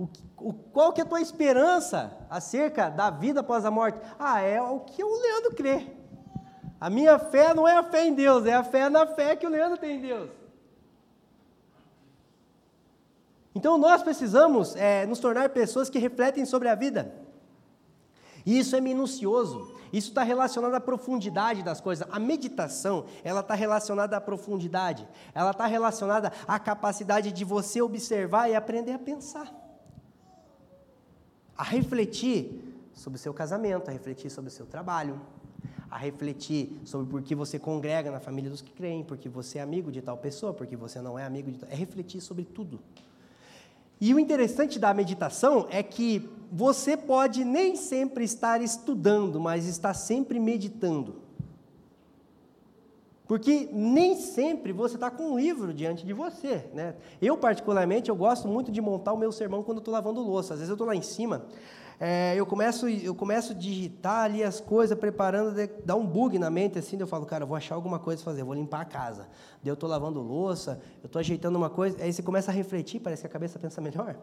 O, 0.00 0.08
o, 0.38 0.52
qual 0.54 0.94
que 0.94 1.02
é 1.02 1.04
a 1.04 1.06
tua 1.06 1.20
esperança 1.20 2.10
acerca 2.30 2.88
da 2.88 3.10
vida 3.10 3.40
após 3.40 3.66
a 3.66 3.70
morte? 3.70 4.00
Ah, 4.18 4.40
é 4.40 4.58
o 4.58 4.80
que 4.80 5.04
o 5.04 5.20
Leandro 5.20 5.54
crê. 5.54 5.88
A 6.80 6.88
minha 6.88 7.18
fé 7.18 7.52
não 7.52 7.68
é 7.68 7.76
a 7.76 7.82
fé 7.82 8.06
em 8.06 8.14
Deus, 8.14 8.46
é 8.46 8.54
a 8.54 8.64
fé 8.64 8.88
na 8.88 9.06
fé 9.06 9.36
que 9.36 9.46
o 9.46 9.50
Leandro 9.50 9.76
tem 9.76 9.98
em 9.98 10.00
Deus. 10.00 10.30
Então 13.54 13.76
nós 13.76 14.02
precisamos 14.02 14.74
é, 14.74 15.04
nos 15.04 15.18
tornar 15.18 15.50
pessoas 15.50 15.90
que 15.90 15.98
refletem 15.98 16.46
sobre 16.46 16.68
a 16.68 16.74
vida. 16.74 17.14
E 18.46 18.58
isso 18.58 18.74
é 18.74 18.80
minucioso. 18.80 19.78
Isso 19.92 20.08
está 20.08 20.22
relacionado 20.22 20.74
à 20.74 20.80
profundidade 20.80 21.62
das 21.62 21.78
coisas. 21.78 22.08
A 22.10 22.18
meditação, 22.18 23.04
ela 23.22 23.40
está 23.40 23.52
relacionada 23.52 24.16
à 24.16 24.20
profundidade. 24.20 25.06
Ela 25.34 25.50
está 25.50 25.66
relacionada 25.66 26.32
à 26.48 26.58
capacidade 26.58 27.32
de 27.32 27.44
você 27.44 27.82
observar 27.82 28.48
e 28.48 28.54
aprender 28.54 28.92
a 28.92 28.98
pensar. 28.98 29.59
A 31.60 31.62
refletir 31.62 32.58
sobre 32.94 33.18
o 33.18 33.20
seu 33.20 33.34
casamento, 33.34 33.90
a 33.90 33.92
refletir 33.92 34.30
sobre 34.30 34.48
o 34.48 34.50
seu 34.50 34.64
trabalho, 34.64 35.20
a 35.90 35.98
refletir 35.98 36.80
sobre 36.86 37.06
por 37.06 37.20
que 37.20 37.34
você 37.34 37.58
congrega 37.58 38.10
na 38.10 38.18
família 38.18 38.48
dos 38.48 38.62
que 38.62 38.70
creem, 38.70 39.04
porque 39.04 39.28
você 39.28 39.58
é 39.58 39.60
amigo 39.60 39.92
de 39.92 40.00
tal 40.00 40.16
pessoa, 40.16 40.54
porque 40.54 40.74
você 40.74 41.02
não 41.02 41.18
é 41.18 41.26
amigo 41.26 41.50
de 41.50 41.58
tal. 41.58 41.68
É 41.68 41.74
refletir 41.74 42.22
sobre 42.22 42.46
tudo. 42.46 42.80
E 44.00 44.14
o 44.14 44.18
interessante 44.18 44.78
da 44.78 44.94
meditação 44.94 45.66
é 45.68 45.82
que 45.82 46.26
você 46.50 46.96
pode 46.96 47.44
nem 47.44 47.76
sempre 47.76 48.24
estar 48.24 48.62
estudando, 48.62 49.38
mas 49.38 49.66
está 49.66 49.92
sempre 49.92 50.40
meditando. 50.40 51.16
Porque 53.30 53.68
nem 53.72 54.16
sempre 54.16 54.72
você 54.72 54.96
está 54.96 55.08
com 55.08 55.22
um 55.22 55.38
livro 55.38 55.72
diante 55.72 56.04
de 56.04 56.12
você. 56.12 56.68
Né? 56.74 56.96
Eu, 57.22 57.36
particularmente, 57.36 58.10
eu 58.10 58.16
gosto 58.16 58.48
muito 58.48 58.72
de 58.72 58.80
montar 58.80 59.12
o 59.12 59.16
meu 59.16 59.30
sermão 59.30 59.62
quando 59.62 59.78
estou 59.78 59.94
lavando 59.94 60.20
louça. 60.20 60.54
Às 60.54 60.58
vezes 60.58 60.68
eu 60.68 60.74
estou 60.74 60.84
lá 60.84 60.96
em 60.96 61.02
cima, 61.02 61.46
é, 62.00 62.34
eu, 62.34 62.44
começo, 62.44 62.88
eu 62.88 63.14
começo 63.14 63.52
a 63.52 63.54
digitar 63.54 64.24
ali 64.24 64.42
as 64.42 64.60
coisas, 64.60 64.98
preparando, 64.98 65.54
dá 65.84 65.94
um 65.94 66.04
bug 66.04 66.40
na 66.40 66.50
mente, 66.50 66.76
assim, 66.76 66.96
eu 66.98 67.06
falo, 67.06 67.24
cara, 67.24 67.44
eu 67.44 67.46
vou 67.46 67.56
achar 67.56 67.76
alguma 67.76 68.00
coisa 68.00 68.20
para 68.20 68.32
fazer, 68.32 68.42
vou 68.42 68.52
limpar 68.52 68.80
a 68.80 68.84
casa. 68.84 69.28
Daí 69.62 69.70
eu 69.70 69.74
estou 69.74 69.88
lavando 69.88 70.20
louça, 70.20 70.82
eu 71.00 71.06
estou 71.06 71.20
ajeitando 71.20 71.56
uma 71.56 71.70
coisa, 71.70 72.02
aí 72.02 72.12
você 72.12 72.24
começa 72.24 72.50
a 72.50 72.54
refletir, 72.54 72.98
parece 72.98 73.22
que 73.22 73.28
a 73.28 73.30
cabeça 73.30 73.60
pensa 73.60 73.80
melhor. 73.80 74.16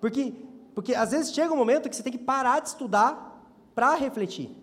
Porque, 0.00 0.32
porque 0.74 0.94
às 0.94 1.10
vezes 1.10 1.30
chega 1.30 1.52
um 1.52 1.58
momento 1.58 1.90
que 1.90 1.94
você 1.94 2.02
tem 2.02 2.12
que 2.12 2.18
parar 2.18 2.60
de 2.60 2.68
estudar 2.68 3.44
para 3.74 3.94
refletir, 3.96 4.56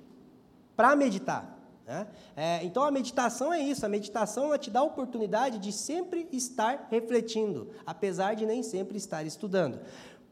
para 0.75 0.95
meditar. 0.95 1.60
Né? 1.91 2.07
É, 2.37 2.63
então 2.63 2.83
a 2.83 2.89
meditação 2.89 3.51
é 3.51 3.59
isso, 3.59 3.85
a 3.85 3.89
meditação 3.89 4.45
ela 4.45 4.57
te 4.57 4.71
dá 4.71 4.79
a 4.79 4.83
oportunidade 4.83 5.59
de 5.59 5.73
sempre 5.73 6.25
estar 6.31 6.87
refletindo, 6.89 7.69
apesar 7.85 8.33
de 8.33 8.45
nem 8.45 8.63
sempre 8.63 8.95
estar 8.95 9.25
estudando. 9.25 9.77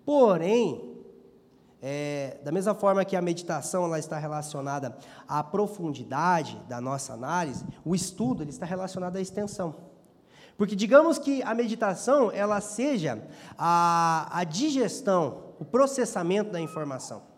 Porém, 0.05 0.95
é, 1.81 2.37
da 2.45 2.51
mesma 2.53 2.73
forma 2.73 3.03
que 3.03 3.13
a 3.13 3.21
meditação 3.21 3.83
ela 3.83 3.99
está 3.99 4.17
relacionada 4.17 4.97
à 5.27 5.43
profundidade 5.43 6.57
da 6.69 6.79
nossa 6.79 7.11
análise, 7.11 7.65
o 7.83 7.93
estudo 7.93 8.41
ele 8.41 8.51
está 8.51 8.65
relacionado 8.65 9.17
à 9.17 9.21
extensão. 9.21 9.75
Porque 10.57 10.77
digamos 10.77 11.19
que 11.19 11.43
a 11.43 11.53
meditação 11.53 12.31
ela 12.31 12.61
seja 12.61 13.21
a, 13.57 14.29
a 14.31 14.45
digestão, 14.45 15.55
o 15.59 15.65
processamento 15.65 16.51
da 16.51 16.61
informação. 16.61 17.28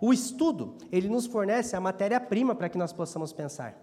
O 0.00 0.12
estudo 0.12 0.74
ele 0.92 1.08
nos 1.08 1.26
fornece 1.26 1.74
a 1.74 1.80
matéria-prima 1.80 2.54
para 2.54 2.68
que 2.68 2.78
nós 2.78 2.92
possamos 2.92 3.32
pensar. 3.32 3.76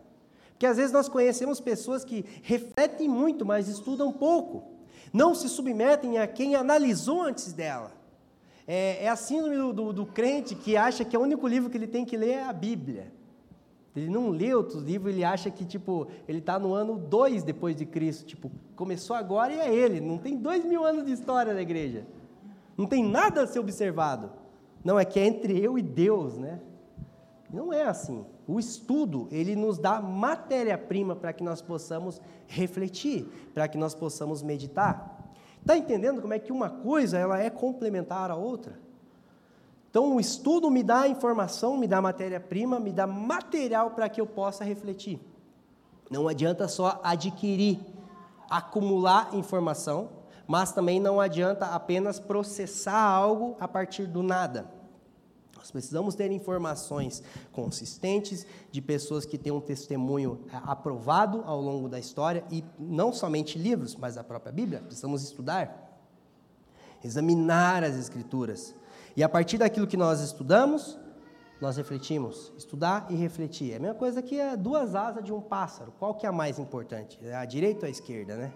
Porque 0.51 0.65
às 0.65 0.77
vezes 0.77 0.91
nós 0.91 1.09
conhecemos 1.09 1.59
pessoas 1.59 2.05
que 2.05 2.25
refletem 2.41 3.09
muito, 3.09 3.45
mas 3.45 3.67
estudam 3.67 4.11
pouco. 4.11 4.63
Não 5.11 5.35
se 5.35 5.49
submetem 5.49 6.17
a 6.17 6.27
quem 6.27 6.55
analisou 6.55 7.21
antes 7.21 7.51
dela. 7.51 7.91
É, 8.65 9.03
é 9.03 9.09
a 9.09 9.15
síndrome 9.15 9.57
do, 9.57 9.73
do, 9.73 9.93
do, 9.93 10.05
crente 10.05 10.55
que 10.55 10.75
acha 10.75 11.05
que 11.05 11.15
o 11.15 11.21
único 11.21 11.47
livro 11.47 11.69
que 11.69 11.77
ele 11.77 11.87
tem 11.87 12.05
que 12.05 12.17
ler 12.17 12.31
é 12.31 12.43
a 12.43 12.53
Bíblia. 12.53 13.13
Ele 13.95 14.09
não 14.09 14.29
lê 14.29 14.53
outros 14.53 14.81
livros, 14.81 15.13
ele 15.13 15.23
acha 15.23 15.49
que, 15.49 15.63
tipo, 15.63 16.07
ele 16.27 16.39
está 16.39 16.57
no 16.57 16.73
ano 16.73 16.97
2 16.97 17.43
depois 17.43 17.75
de 17.75 17.85
Cristo. 17.85 18.25
Tipo, 18.25 18.51
começou 18.75 19.15
agora 19.15 19.53
e 19.53 19.59
é 19.59 19.73
ele. 19.73 20.01
Não 20.01 20.17
tem 20.17 20.35
dois 20.35 20.65
mil 20.65 20.85
anos 20.85 21.05
de 21.05 21.11
história 21.11 21.53
na 21.53 21.61
igreja. 21.61 22.05
Não 22.77 22.85
tem 22.85 23.03
nada 23.03 23.43
a 23.43 23.47
ser 23.47 23.59
observado. 23.59 24.31
Não, 24.85 24.99
é 24.99 25.03
que 25.03 25.19
é 25.19 25.25
entre 25.25 25.59
eu 25.59 25.79
e 25.79 25.81
Deus, 25.81 26.37
né? 26.37 26.61
Não 27.51 27.73
é 27.73 27.85
assim. 27.85 28.23
O 28.47 28.59
estudo, 28.59 29.27
ele 29.31 29.55
nos 29.55 29.79
dá 29.79 29.99
matéria-prima 29.99 31.15
para 31.15 31.33
que 31.33 31.43
nós 31.43 31.59
possamos 31.59 32.21
refletir, 32.47 33.25
para 33.51 33.67
que 33.67 33.79
nós 33.79 33.95
possamos 33.95 34.43
meditar. 34.43 35.33
Está 35.59 35.75
entendendo 35.75 36.21
como 36.21 36.35
é 36.35 36.37
que 36.37 36.51
uma 36.51 36.69
coisa 36.69 37.17
ela 37.17 37.41
é 37.41 37.49
complementar 37.49 38.29
à 38.29 38.35
outra? 38.35 38.79
Então, 39.89 40.15
o 40.15 40.19
estudo 40.19 40.69
me 40.69 40.83
dá 40.83 41.07
informação, 41.07 41.77
me 41.77 41.87
dá 41.87 41.99
matéria-prima, 41.99 42.79
me 42.79 42.91
dá 42.91 43.07
material 43.07 43.91
para 43.91 44.07
que 44.07 44.21
eu 44.21 44.27
possa 44.27 44.63
refletir. 44.63 45.19
Não 46.11 46.27
adianta 46.27 46.67
só 46.67 46.99
adquirir, 47.03 47.79
acumular 48.47 49.33
informação, 49.33 50.09
mas 50.47 50.71
também 50.71 50.99
não 50.99 51.19
adianta 51.19 51.67
apenas 51.67 52.19
processar 52.19 53.01
algo 53.01 53.55
a 53.59 53.67
partir 53.67 54.05
do 54.05 54.21
nada. 54.21 54.69
Nós 55.65 55.71
precisamos 55.71 56.13
ter 56.13 56.31
informações 56.31 57.23
consistentes 57.51 58.45
de 58.71 58.81
pessoas 58.83 59.25
que 59.25 59.35
têm 59.35 59.51
um 59.51 59.59
testemunho 59.59 60.45
é, 60.53 60.57
aprovado 60.63 61.41
ao 61.43 61.59
longo 61.59 61.89
da 61.89 61.97
história 61.97 62.43
e 62.51 62.63
não 62.77 63.11
somente 63.11 63.57
livros, 63.57 63.95
mas 63.95 64.15
a 64.15 64.23
própria 64.23 64.51
Bíblia. 64.51 64.81
Precisamos 64.81 65.23
estudar, 65.23 65.99
examinar 67.03 67.83
as 67.83 67.95
Escrituras. 67.95 68.75
E 69.17 69.23
a 69.23 69.29
partir 69.29 69.57
daquilo 69.57 69.87
que 69.87 69.97
nós 69.97 70.21
estudamos, 70.21 70.99
nós 71.59 71.77
refletimos. 71.77 72.51
Estudar 72.55 73.07
e 73.09 73.15
refletir. 73.15 73.71
É 73.71 73.77
a 73.77 73.79
mesma 73.79 73.95
coisa 73.95 74.21
que 74.21 74.37
duas 74.57 74.93
asas 74.93 75.23
de 75.23 75.33
um 75.33 75.41
pássaro. 75.41 75.91
Qual 75.97 76.13
que 76.13 76.27
é 76.27 76.29
a 76.29 76.31
mais 76.31 76.59
importante? 76.59 77.17
É 77.23 77.33
a 77.33 77.45
direita 77.45 77.85
ou 77.85 77.87
a 77.87 77.89
esquerda, 77.89 78.35
né? 78.35 78.53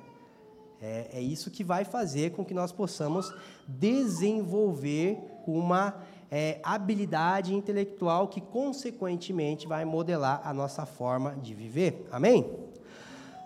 É, 0.82 1.10
é 1.14 1.22
isso 1.22 1.52
que 1.52 1.64
vai 1.64 1.84
fazer 1.84 2.32
com 2.32 2.46
que 2.46 2.54
nós 2.54 2.72
possamos 2.72 3.34
desenvolver 3.68 5.18
uma 5.46 5.96
é, 6.32 6.60
habilidade 6.64 7.54
intelectual 7.54 8.28
que, 8.28 8.40
consequentemente, 8.40 9.68
vai 9.68 9.84
modelar 9.84 10.42
a 10.44 10.54
nossa 10.54 10.86
forma 10.86 11.36
de 11.36 11.54
viver. 11.54 12.08
Amém? 12.12 12.50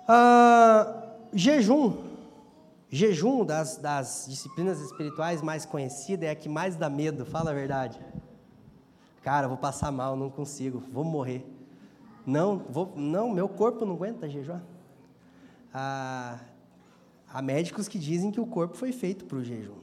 Ah, 0.07 1.03
jejum. 1.33 1.97
Jejum, 2.89 3.43
das, 3.43 3.77
das 3.77 4.25
disciplinas 4.29 4.79
espirituais 4.79 5.41
mais 5.41 5.65
conhecida, 5.65 6.25
é 6.25 6.29
a 6.29 6.35
que 6.35 6.47
mais 6.47 6.75
dá 6.75 6.89
medo, 6.89 7.25
fala 7.25 7.49
a 7.49 7.53
verdade. 7.53 7.99
Cara, 9.23 9.47
vou 9.47 9.57
passar 9.57 9.91
mal, 9.91 10.15
não 10.15 10.29
consigo, 10.29 10.83
vou 10.91 11.03
morrer. 11.03 11.43
Não, 12.25 12.59
vou, 12.69 12.93
não, 12.95 13.29
meu 13.31 13.49
corpo 13.49 13.85
não 13.85 13.95
aguenta 13.95 14.29
jejuar. 14.29 14.61
Ah, 15.73 16.37
há 17.33 17.41
médicos 17.41 17.87
que 17.87 17.97
dizem 17.97 18.31
que 18.31 18.39
o 18.39 18.45
corpo 18.45 18.77
foi 18.77 18.91
feito 18.91 19.25
para 19.25 19.39
o 19.39 19.43
jejum, 19.43 19.79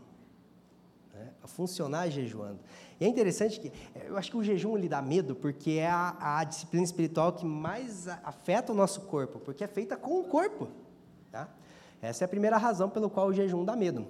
né, 1.12 1.32
a 1.42 1.48
funcionar 1.48 2.08
jejuando. 2.08 2.60
E 3.00 3.04
é 3.04 3.08
interessante 3.08 3.58
que 3.58 3.72
eu 4.06 4.16
acho 4.16 4.30
que 4.30 4.36
o 4.36 4.44
jejum 4.44 4.76
lhe 4.76 4.88
dá 4.88 5.02
medo 5.02 5.34
porque 5.34 5.72
é 5.72 5.88
a, 5.88 6.38
a 6.38 6.44
disciplina 6.44 6.84
espiritual 6.84 7.32
que 7.32 7.44
mais 7.44 8.06
afeta 8.22 8.72
o 8.72 8.74
nosso 8.74 9.00
corpo, 9.02 9.40
porque 9.40 9.64
é 9.64 9.66
feita 9.66 9.96
com 9.96 10.20
o 10.20 10.24
corpo. 10.24 10.68
Tá? 11.32 11.48
Essa 12.00 12.24
é 12.24 12.26
a 12.26 12.28
primeira 12.28 12.56
razão 12.56 12.88
pelo 12.88 13.10
qual 13.10 13.26
o 13.26 13.32
jejum 13.32 13.64
dá 13.64 13.74
medo. 13.74 14.06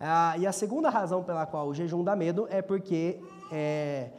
Ah, 0.00 0.36
e 0.38 0.46
a 0.46 0.52
segunda 0.52 0.88
razão 0.88 1.22
pela 1.22 1.44
qual 1.44 1.68
o 1.68 1.74
jejum 1.74 2.02
dá 2.02 2.16
medo 2.16 2.46
é 2.48 2.62
porque 2.62 3.20
é, 3.52 4.10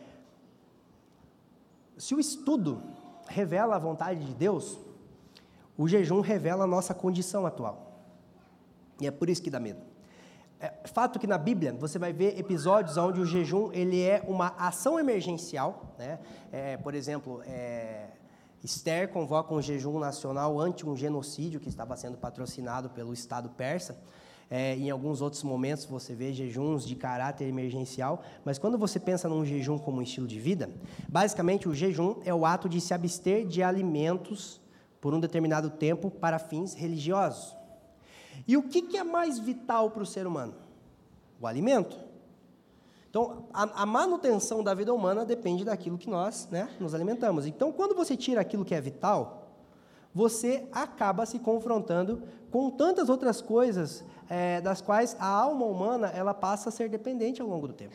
se 1.98 2.14
o 2.14 2.20
estudo 2.20 2.84
revela 3.28 3.78
a 3.78 3.80
vontade 3.80 4.24
de 4.24 4.34
Deus, 4.34 4.78
o 5.78 5.88
jejum 5.88 6.20
revela 6.20 6.66
a 6.66 6.68
nossa 6.68 6.94
condição 6.94 7.46
atual. 7.46 7.89
E 9.00 9.08
é 9.08 9.12
por 9.12 9.30
isso 9.30 9.42
que 9.42 9.50
dá 9.50 9.60
medo. 9.60 9.82
É 10.60 10.74
fato 10.92 11.20
que 11.20 11.26
na 11.26 11.38
Bíblia 11.38 11.74
você 11.74 11.98
vai 11.98 12.12
ver 12.12 12.38
episódios 12.38 12.98
onde 12.98 13.22
o 13.22 13.26
jejum 13.26 13.72
ele 13.72 14.02
é 14.02 14.22
uma 14.28 14.48
ação 14.58 15.00
emergencial, 15.00 15.96
né? 15.98 16.20
É, 16.52 16.76
por 16.76 16.94
exemplo, 16.94 17.42
é, 17.46 18.08
Esther 18.62 19.08
convoca 19.08 19.54
um 19.54 19.62
jejum 19.62 20.00
nacional 20.00 20.60
ante 20.60 20.86
um 20.86 20.98
genocídio 20.98 21.62
que 21.62 21.70
estava 21.70 21.96
sendo 21.96 22.18
patrocinado 22.18 22.90
pelo 22.90 23.14
Estado 23.14 23.50
persa. 23.50 23.98
É, 24.52 24.76
em 24.76 24.90
alguns 24.90 25.22
outros 25.22 25.44
momentos 25.44 25.86
você 25.86 26.14
vê 26.14 26.34
jejuns 26.34 26.86
de 26.86 26.96
caráter 26.96 27.48
emergencial, 27.48 28.24
mas 28.44 28.58
quando 28.58 28.80
você 28.80 29.00
pensa 29.00 29.30
num 29.30 29.46
jejum 29.46 29.78
como 29.78 30.00
um 30.00 30.02
estilo 30.02 30.28
de 30.28 30.40
vida, 30.40 30.72
basicamente 31.08 31.70
o 31.70 31.74
jejum 31.74 32.16
é 32.26 32.34
o 32.34 32.46
ato 32.48 32.68
de 32.68 32.82
se 32.82 32.92
abster 32.94 33.46
de 33.46 33.62
alimentos 33.62 34.60
por 35.00 35.14
um 35.14 35.20
determinado 35.20 35.70
tempo 35.70 36.10
para 36.10 36.40
fins 36.40 36.74
religiosos. 36.74 37.59
E 38.50 38.58
o 38.58 38.64
que, 38.64 38.82
que 38.82 38.98
é 38.98 39.04
mais 39.04 39.38
vital 39.38 39.92
para 39.92 40.02
o 40.02 40.06
ser 40.08 40.26
humano? 40.26 40.56
O 41.40 41.46
alimento. 41.46 42.00
Então, 43.08 43.44
a, 43.54 43.84
a, 43.84 43.86
manutenção 43.86 44.64
da 44.64 44.74
vida 44.74 44.92
humana 44.92 45.24
depende 45.24 45.64
daquilo 45.64 46.00
que 46.00 46.10
nós 46.10 46.48
né, 46.50 46.68
nos 46.80 46.96
alimentamos. 46.96 47.46
Então, 47.46 47.72
quando 47.72 47.94
você 47.94 48.18
tira 48.18 48.42
aquilo 48.42 48.66
que 48.66 48.74
é 48.74 48.82
vital, 48.82 49.52
você 50.16 50.68
acaba 50.72 51.28
se 51.28 51.38
confrontando 51.38 52.24
com 52.50 52.72
tantas 52.72 53.08
outras 53.08 53.40
coisas 53.40 54.04
é, 54.28 54.60
das 54.62 54.82
quais 54.82 55.16
a 55.20 55.28
alma 55.28 55.68
humana 55.68 56.08
ela 56.08 56.34
passa 56.34 56.70
a 56.70 56.72
ser 56.72 56.90
dependente 56.90 57.44
ao 57.44 57.48
longo 57.48 57.68
do 57.68 57.74
tempo. 57.76 57.94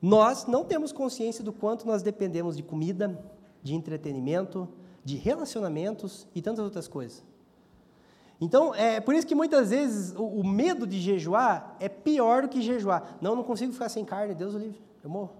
Nós 0.00 0.46
não 0.46 0.64
temos 0.64 0.92
consciência 0.92 1.42
do 1.42 1.52
quanto 1.52 1.84
nós 1.84 2.00
dependemos 2.00 2.56
de 2.56 2.62
comida, 2.62 3.20
de 3.60 3.74
entretenimento, 3.74 4.68
de 5.04 5.16
relacionamentos 5.16 6.28
e 6.32 6.40
tantas 6.40 6.64
outras 6.64 6.86
coisas. 6.86 7.24
Então, 8.40 8.74
é 8.74 9.00
por 9.00 9.14
isso 9.14 9.26
que 9.26 9.34
muitas 9.34 9.70
vezes 9.70 10.14
o, 10.14 10.24
o, 10.24 10.46
medo 10.46 10.86
de 10.86 11.00
jejuar 11.00 11.76
é 11.80 11.88
pior 11.88 12.42
do 12.42 12.48
que 12.48 12.62
jejuar. 12.62 13.18
Não, 13.20 13.34
não 13.34 13.42
consigo 13.42 13.72
ficar 13.72 13.88
sem 13.88 14.04
carne, 14.04 14.34
Deus 14.34 14.54
o 14.54 14.58
livre, 14.58 14.80
eu 15.02 15.10
morro. 15.10 15.32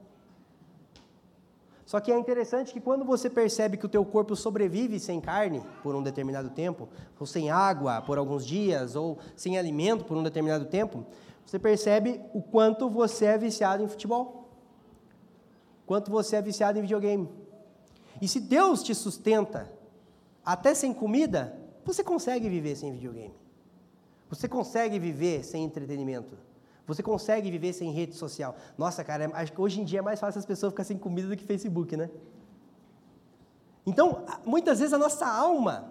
Só 1.86 2.00
que 2.00 2.12
é 2.12 2.18
interessante 2.18 2.72
que 2.72 2.80
quando 2.80 3.04
você 3.04 3.30
percebe 3.30 3.76
que 3.78 3.86
o 3.86 3.88
teu 3.88 4.04
corpo 4.04 4.36
sobrevive 4.36 5.00
sem 5.00 5.20
carne 5.20 5.62
por 5.82 5.94
um 5.94 6.02
determinado 6.02 6.50
tempo, 6.50 6.88
ou 7.18 7.26
sem 7.26 7.50
água 7.50 8.02
por 8.02 8.18
alguns 8.18 8.44
dias, 8.44 8.94
ou 8.94 9.16
sem 9.34 9.56
alimento 9.56 10.04
por 10.04 10.16
um 10.16 10.22
determinado 10.22 10.66
tempo, 10.66 11.06
você 11.46 11.58
percebe 11.58 12.20
o 12.34 12.42
quanto 12.42 12.90
você 12.90 13.24
é 13.24 13.38
viciado 13.38 13.82
em 13.82 13.88
futebol, 13.88 14.50
quanto 15.86 16.10
você 16.10 16.36
é 16.36 16.42
viciado 16.42 16.78
em 16.78 16.82
videogame. 16.82 17.30
E 18.20 18.28
se 18.28 18.38
Deus 18.40 18.82
te 18.82 18.94
sustenta 18.94 19.72
até 20.44 20.74
sem 20.74 20.92
comida, 20.92 21.56
você 21.88 22.04
consegue 22.04 22.48
viver 22.50 22.76
sem 22.76 22.92
videogame. 22.92 23.34
Você 24.28 24.46
consegue 24.46 24.98
viver 24.98 25.42
sem 25.42 25.64
entretenimento. 25.64 26.36
Você 26.86 27.02
consegue 27.02 27.50
viver 27.50 27.72
sem 27.72 27.90
rede 27.90 28.14
social. 28.14 28.54
Nossa, 28.76 29.02
cara, 29.02 29.30
acho 29.32 29.52
que 29.52 29.60
hoje 29.60 29.80
em 29.80 29.84
dia 29.84 30.00
é 30.00 30.02
mais 30.02 30.20
fácil 30.20 30.38
as 30.38 30.44
pessoas 30.44 30.72
ficarem 30.72 30.88
sem 30.88 30.98
comida 30.98 31.28
do 31.28 31.36
que 31.36 31.44
Facebook, 31.44 31.96
né? 31.96 32.10
Então, 33.86 34.24
muitas 34.44 34.80
vezes 34.80 34.92
a 34.92 34.98
nossa 34.98 35.26
alma, 35.26 35.90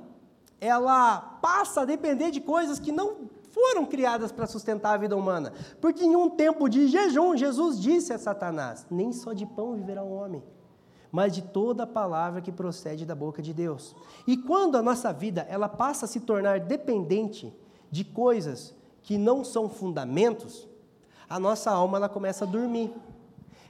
ela 0.62 1.20
passa 1.42 1.82
a 1.82 1.86
depender 1.86 2.30
de 2.30 2.42
coisas 2.42 2.80
que 2.80 2.92
não 2.92 3.28
foram 3.50 3.84
criadas 3.84 4.32
para 4.32 4.46
sustentar 4.46 4.94
a 4.94 4.98
vida 4.98 5.18
humana. 5.18 5.52
Porque 5.82 6.04
em 6.04 6.16
um 6.16 6.30
tempo 6.30 6.70
de 6.70 6.88
jejum, 6.88 7.36
Jesus 7.36 7.80
disse 7.82 8.14
a 8.14 8.20
Satanás: 8.20 8.86
Nem 8.90 9.12
só 9.12 9.34
de 9.34 9.48
pão 9.48 9.74
viverá 9.74 10.04
o 10.04 10.14
homem, 10.14 10.44
mas 11.12 11.34
de 11.34 11.42
toda 11.42 11.84
a 11.84 11.88
palavra 11.88 12.42
que 12.42 12.52
procede 12.52 13.06
da 13.06 13.16
boca 13.16 13.42
de 13.42 13.54
Deus. 13.54 13.96
E 14.26 14.38
quando 14.38 14.78
a 14.78 14.82
nossa 14.82 15.12
vida 15.14 15.46
ela 15.50 15.70
passa 15.70 16.06
a 16.06 16.08
se 16.08 16.20
tornar 16.20 16.60
dependente 16.60 17.54
de 17.90 18.04
coisas 18.04 18.76
que 19.02 19.18
não 19.18 19.44
são 19.44 19.70
fundamentos, 19.70 20.68
a 21.30 21.40
nossa 21.40 21.72
alma 21.72 21.98
ela 21.98 22.10
começa 22.10 22.46
a 22.46 22.48
dormir. 22.48 22.94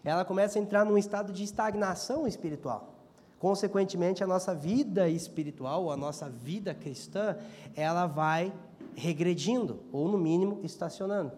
Ela 0.04 0.24
começa 0.24 0.58
a 0.58 0.62
entrar 0.62 0.86
num 0.86 0.98
estado 0.98 1.34
de 1.34 1.44
estagnação 1.44 2.28
espiritual. 2.28 2.94
Consequentemente, 3.40 4.24
a 4.24 4.28
nossa 4.28 4.56
vida 4.56 5.08
espiritual, 5.08 5.92
a 5.92 5.98
nossa 5.98 6.28
vida 6.28 6.74
cristã, 6.74 7.38
ela 7.76 8.08
vai 8.08 8.52
regredindo, 8.96 9.80
ou 9.92 10.08
no 10.08 10.18
mínimo 10.18 10.60
estacionando. 10.64 11.34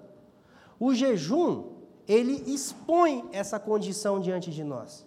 O 0.79 0.93
jejum, 0.93 1.65
ele 2.07 2.41
expõe 2.53 3.27
essa 3.33 3.59
condição 3.59 4.19
diante 4.19 4.49
de 4.49 4.63
nós. 4.63 5.05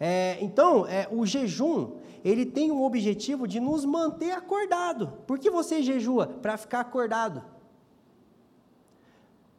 É, 0.00 0.38
então, 0.40 0.86
é, 0.86 1.08
o 1.10 1.26
jejum, 1.26 1.92
ele 2.24 2.46
tem 2.46 2.70
um 2.70 2.82
objetivo 2.82 3.46
de 3.46 3.60
nos 3.60 3.84
manter 3.84 4.32
acordado. 4.32 5.12
Por 5.26 5.38
que 5.38 5.50
você 5.50 5.82
jejua? 5.82 6.26
Para 6.26 6.56
ficar 6.56 6.80
acordado 6.80 7.42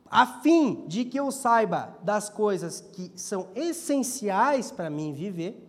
a 0.10 0.26
fim 0.26 0.86
de 0.88 1.06
que 1.06 1.20
eu 1.20 1.32
saiba 1.32 1.98
das 2.02 2.30
coisas 2.30 2.82
que 2.82 3.12
são 3.16 3.50
essenciais 3.54 4.72
para 4.72 4.90
mim 4.90 5.14
viver, 5.14 5.68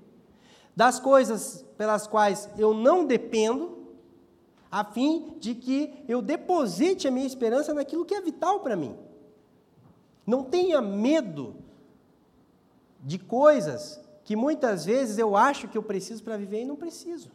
das 0.74 0.98
coisas 0.98 1.64
pelas 1.76 2.06
quais 2.06 2.48
eu 2.56 2.72
não 2.72 3.04
dependo, 3.04 3.78
a 4.70 4.84
fim 4.84 5.34
de 5.38 5.54
que 5.54 6.04
eu 6.08 6.22
deposite 6.22 7.06
a 7.06 7.10
minha 7.10 7.26
esperança 7.26 7.74
naquilo 7.74 8.04
que 8.04 8.14
é 8.14 8.20
vital 8.20 8.60
para 8.60 8.76
mim. 8.76 8.96
Não 10.26 10.44
tenha 10.44 10.80
medo 10.80 11.56
de 13.02 13.18
coisas 13.18 14.00
que 14.30 14.36
muitas 14.36 14.84
vezes 14.84 15.18
eu 15.18 15.34
acho 15.34 15.66
que 15.66 15.76
eu 15.76 15.82
preciso 15.82 16.22
para 16.22 16.36
viver 16.36 16.62
e 16.62 16.64
não 16.64 16.76
preciso. 16.76 17.32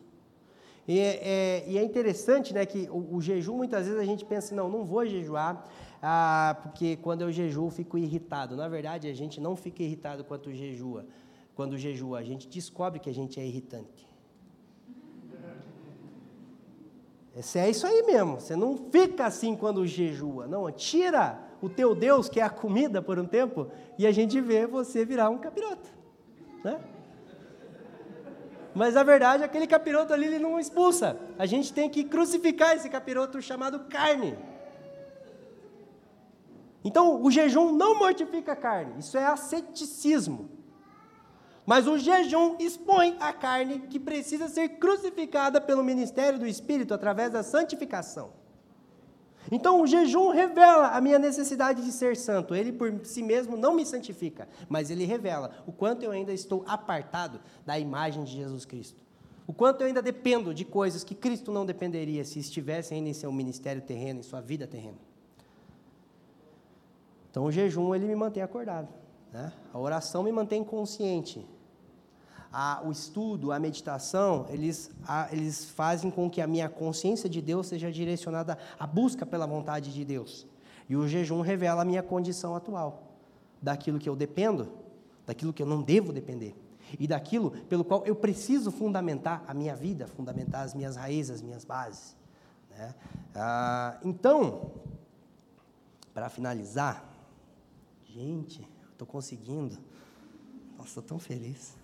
E 0.88 0.98
é, 0.98 1.20
é, 1.22 1.66
e 1.68 1.78
é 1.78 1.84
interessante 1.84 2.54
né, 2.54 2.66
que 2.66 2.88
o, 2.90 3.16
o, 3.18 3.22
jejum, 3.22 3.58
muitas 3.58 3.86
vezes 3.86 4.00
a 4.00 4.06
gente 4.06 4.24
pensa, 4.24 4.56
não, 4.56 4.70
não 4.70 4.86
vou 4.86 5.06
jejuar, 5.06 5.68
ah, 6.02 6.58
porque 6.64 6.96
quando 6.96 7.24
eu 7.24 7.34
jejuo 7.34 7.70
fico 7.70 7.98
irritado. 7.98 8.56
Na 8.56 8.70
verdade, 8.70 9.10
a 9.10 9.14
gente 9.14 9.42
não 9.42 9.58
fica 9.58 9.84
irritado 9.84 10.24
quando 10.24 10.54
jejua. 10.54 11.06
Quando 11.54 11.78
jejua, 11.78 12.20
a 12.20 12.24
gente 12.24 12.48
descobre 12.48 12.98
que 12.98 13.10
a 13.10 13.14
gente 13.14 13.42
é 13.42 13.46
irritante. 13.46 14.08
Esse 17.36 17.60
é 17.60 17.70
isso 17.70 17.86
aí 17.86 18.04
mesmo. 18.04 18.40
Você 18.40 18.56
não 18.56 18.78
fica 18.90 19.26
assim 19.26 19.54
quando 19.54 19.86
jejua. 19.86 20.48
Não, 20.48 20.72
tira 20.72 21.42
o 21.62 21.68
teu 21.68 21.94
Deus, 21.94 22.30
que 22.30 22.40
é 22.40 22.44
a 22.44 22.50
comida, 22.50 23.02
por 23.02 23.20
um 23.20 23.26
tempo, 23.26 23.68
e 24.00 24.08
a 24.08 24.14
gente 24.14 24.40
vê 24.40 24.66
você 24.66 25.04
virar 25.04 25.30
um 25.30 25.38
capiroto. 25.38 26.05
Né? 26.66 26.80
Mas 28.74 28.98
a 28.98 29.04
verdade, 29.04 29.44
aquele 29.44 29.68
capiroto 29.68 30.12
ali 30.12 30.26
ele 30.26 30.40
não 30.40 30.60
expulsa. 30.60 31.16
A 31.38 31.46
gente 31.46 31.72
tem 31.72 31.88
que 31.88 32.04
crucificar 32.04 32.76
esse 32.76 32.90
capiroto 32.90 33.40
chamado 33.40 33.82
carne. 33.82 34.36
Então, 36.84 37.22
o 37.22 37.30
jejum 37.30 37.72
não 37.72 37.98
mortifica 38.00 38.54
a 38.54 38.56
carne, 38.56 39.00
isso 39.00 39.18
é 39.18 39.26
asceticismo. 39.26 40.50
Mas 41.66 41.88
o 41.88 41.98
jejum 41.98 42.58
expõe 42.60 43.16
a 43.20 43.32
carne 43.32 43.80
que 43.88 44.00
precisa 44.00 44.48
ser 44.48 44.70
crucificada 44.70 45.62
pelo 45.62 45.84
ministério 45.84 46.38
do 46.38 46.48
Espírito 46.48 46.94
através 46.94 47.32
da 47.32 47.42
santificação. 47.44 48.45
Então, 49.52 49.82
o 49.82 49.88
jejum 49.88 50.30
revela 50.30 50.90
a 50.90 51.02
minha 51.02 51.20
necessidade 51.20 51.84
de 51.84 51.92
ser 51.92 52.18
santo. 52.18 52.56
Ele 52.56 52.72
por 52.72 53.06
si 53.06 53.22
mesmo 53.22 53.56
não 53.56 53.76
me 53.76 53.86
santifica, 53.86 54.48
mas 54.68 54.90
ele 54.90 55.06
revela 55.06 55.52
o 55.68 55.72
quanto 55.72 56.04
eu 56.04 56.12
ainda 56.12 56.34
estou 56.34 56.64
apartado 56.68 57.40
da 57.66 57.78
imagem 57.78 58.24
de 58.24 58.32
Jesus 58.32 58.66
Cristo. 58.66 59.06
O 59.48 59.54
quanto 59.54 59.82
eu 59.82 59.88
ainda 59.88 60.02
dependo 60.02 60.54
de 60.54 60.66
coisas 60.66 61.04
que 61.04 61.14
Cristo 61.14 61.52
não 61.52 61.66
dependeria 61.66 62.26
se 62.26 62.40
estivesse 62.40 62.94
ainda 62.94 63.10
em 63.10 63.14
seu 63.14 63.32
ministério 63.32 63.82
terreno, 63.82 64.22
em 64.22 64.24
sua 64.24 64.42
vida 64.42 64.66
terrena. 64.66 64.98
Então 67.30 67.44
o 67.44 67.52
jejum 67.52 67.94
ele 67.94 68.08
me 68.08 68.16
mantém 68.16 68.42
acordado. 68.42 68.88
Né? 69.32 69.52
A 69.72 69.78
oração 69.78 70.24
me 70.24 70.32
mantém 70.32 70.64
consciente. 70.64 71.46
A, 72.58 72.82
o 72.86 72.92
estudo, 72.92 73.52
a 73.52 73.60
meditação, 73.60 74.46
eles, 74.50 74.90
a, 75.06 75.28
eles 75.32 75.66
fazem 75.72 76.10
com 76.10 76.30
que 76.30 76.40
a 76.40 76.48
minha 76.48 76.70
consciência 76.70 77.28
de 77.28 77.42
Deus 77.42 77.68
seja 77.68 77.92
direcionada 77.92 78.58
à 78.80 78.88
busca 78.88 79.26
pela 79.26 79.46
vontade 79.46 79.92
de 79.92 80.06
Deus. 80.06 80.48
E 80.88 80.96
o 80.96 81.08
jejum 81.08 81.42
revela 81.42 81.82
a 81.82 81.86
minha 81.86 82.04
condição 82.04 82.56
atual, 82.56 83.18
daquilo 83.62 84.00
que 84.00 84.08
eu 84.08 84.16
dependo, 84.16 84.72
daquilo 85.26 85.52
que 85.52 85.62
eu 85.62 85.68
não 85.68 85.82
devo 85.82 86.14
depender, 86.14 86.56
e 87.00 87.08
daquilo 87.08 87.52
pelo 87.68 87.84
qual 87.84 88.06
eu 88.06 88.16
preciso 88.16 88.72
fundamentar 88.72 89.44
a 89.48 89.54
minha 89.54 89.76
vida, 89.76 90.08
fundamentar 90.08 90.62
as 90.62 90.74
minhas 90.74 90.96
raízes, 90.96 91.32
as 91.32 91.42
minhas 91.42 91.66
bases. 91.66 92.16
Né? 92.70 92.96
Ah, 93.36 93.98
então, 94.04 94.72
para 96.14 96.30
finalizar, 96.30 97.16
Gente, 98.16 98.66
estou 98.94 99.06
conseguindo. 99.06 99.78
Nossa, 100.78 100.88
estou 100.88 101.04
tão 101.04 101.20
feliz. 101.20 101.76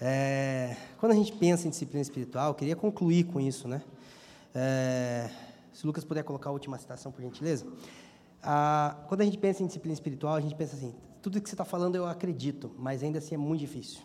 É, 0.00 0.76
quando 0.98 1.12
a 1.12 1.14
gente 1.14 1.32
pensa 1.32 1.66
em 1.66 1.70
disciplina 1.70 2.02
espiritual, 2.02 2.48
eu 2.48 2.54
queria 2.54 2.76
concluir 2.76 3.24
com 3.24 3.40
isso, 3.40 3.66
né? 3.66 3.82
É, 4.54 5.30
se 5.72 5.84
o 5.84 5.86
Lucas 5.86 6.04
puder 6.04 6.22
colocar 6.22 6.50
a 6.50 6.52
última 6.52 6.78
citação, 6.78 7.10
por 7.10 7.22
gentileza. 7.22 7.66
Ah, 8.42 8.96
quando 9.08 9.22
a 9.22 9.24
gente 9.24 9.38
pensa 9.38 9.62
em 9.62 9.66
disciplina 9.66 9.92
espiritual, 9.92 10.34
a 10.34 10.40
gente 10.40 10.54
pensa 10.54 10.76
assim: 10.76 10.94
tudo 11.20 11.40
que 11.40 11.48
você 11.48 11.54
está 11.54 11.64
falando 11.64 11.94
eu 11.96 12.06
acredito, 12.06 12.70
mas 12.78 13.02
ainda 13.02 13.18
assim 13.18 13.34
é 13.34 13.38
muito 13.38 13.60
difícil. 13.60 14.00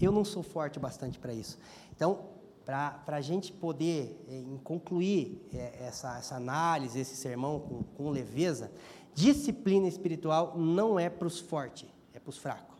Eu 0.00 0.12
não 0.12 0.24
sou 0.24 0.42
forte 0.42 0.78
bastante 0.78 1.18
para 1.18 1.32
isso. 1.32 1.58
Então, 1.94 2.30
para 2.64 3.02
a 3.06 3.20
gente 3.20 3.52
poder 3.52 4.24
é, 4.28 4.42
concluir 4.62 5.46
é, 5.52 5.86
essa, 5.86 6.18
essa 6.18 6.36
análise, 6.36 6.98
esse 6.98 7.16
sermão 7.16 7.60
com, 7.60 7.82
com 7.82 8.10
leveza, 8.10 8.70
Disciplina 9.14 9.86
espiritual 9.86 10.56
não 10.56 10.98
é 10.98 11.10
para 11.10 11.26
os 11.26 11.38
fortes, 11.38 11.88
é 12.14 12.18
para 12.18 12.30
os 12.30 12.38
fracos. 12.38 12.71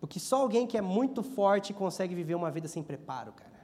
Porque 0.00 0.20
só 0.20 0.42
alguém 0.42 0.66
que 0.66 0.78
é 0.78 0.80
muito 0.80 1.22
forte 1.22 1.72
consegue 1.72 2.14
viver 2.14 2.34
uma 2.34 2.50
vida 2.50 2.68
sem 2.68 2.82
preparo, 2.82 3.32
cara. 3.32 3.58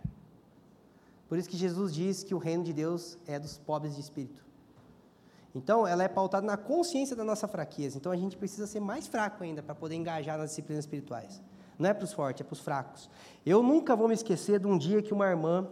Por 1.28 1.38
isso 1.38 1.48
que 1.48 1.56
Jesus 1.56 1.94
diz 1.94 2.22
que 2.22 2.34
o 2.34 2.38
reino 2.38 2.64
de 2.64 2.72
Deus 2.72 3.16
é 3.26 3.38
dos 3.38 3.58
pobres 3.58 3.94
de 3.94 4.00
espírito. 4.00 4.44
Então, 5.54 5.86
ela 5.86 6.02
é 6.02 6.08
pautada 6.08 6.44
na 6.44 6.56
consciência 6.56 7.14
da 7.14 7.22
nossa 7.22 7.46
fraqueza. 7.46 7.96
Então, 7.96 8.10
a 8.10 8.16
gente 8.16 8.36
precisa 8.36 8.66
ser 8.66 8.80
mais 8.80 9.06
fraco 9.06 9.42
ainda 9.44 9.62
para 9.62 9.74
poder 9.74 9.94
engajar 9.94 10.36
nas 10.36 10.50
disciplinas 10.50 10.84
espirituais. 10.84 11.40
Não 11.78 11.88
é 11.88 11.94
para 11.94 12.04
os 12.04 12.12
fortes, 12.12 12.40
é 12.40 12.44
para 12.44 12.52
os 12.52 12.60
fracos. 12.60 13.08
Eu 13.46 13.62
nunca 13.62 13.94
vou 13.94 14.08
me 14.08 14.14
esquecer 14.14 14.58
de 14.58 14.66
um 14.66 14.76
dia 14.76 15.00
que 15.00 15.12
uma 15.12 15.26
irmã 15.26 15.68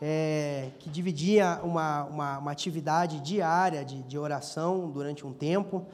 é, 0.00 0.70
que 0.78 0.88
dividia 0.88 1.60
uma, 1.62 2.04
uma, 2.04 2.38
uma, 2.38 2.50
atividade 2.50 3.20
diária 3.20 3.84
de, 3.84 4.02
de 4.02 4.18
oração 4.18 4.90
durante 4.90 5.26
um 5.26 5.32
tempo. 5.32 5.86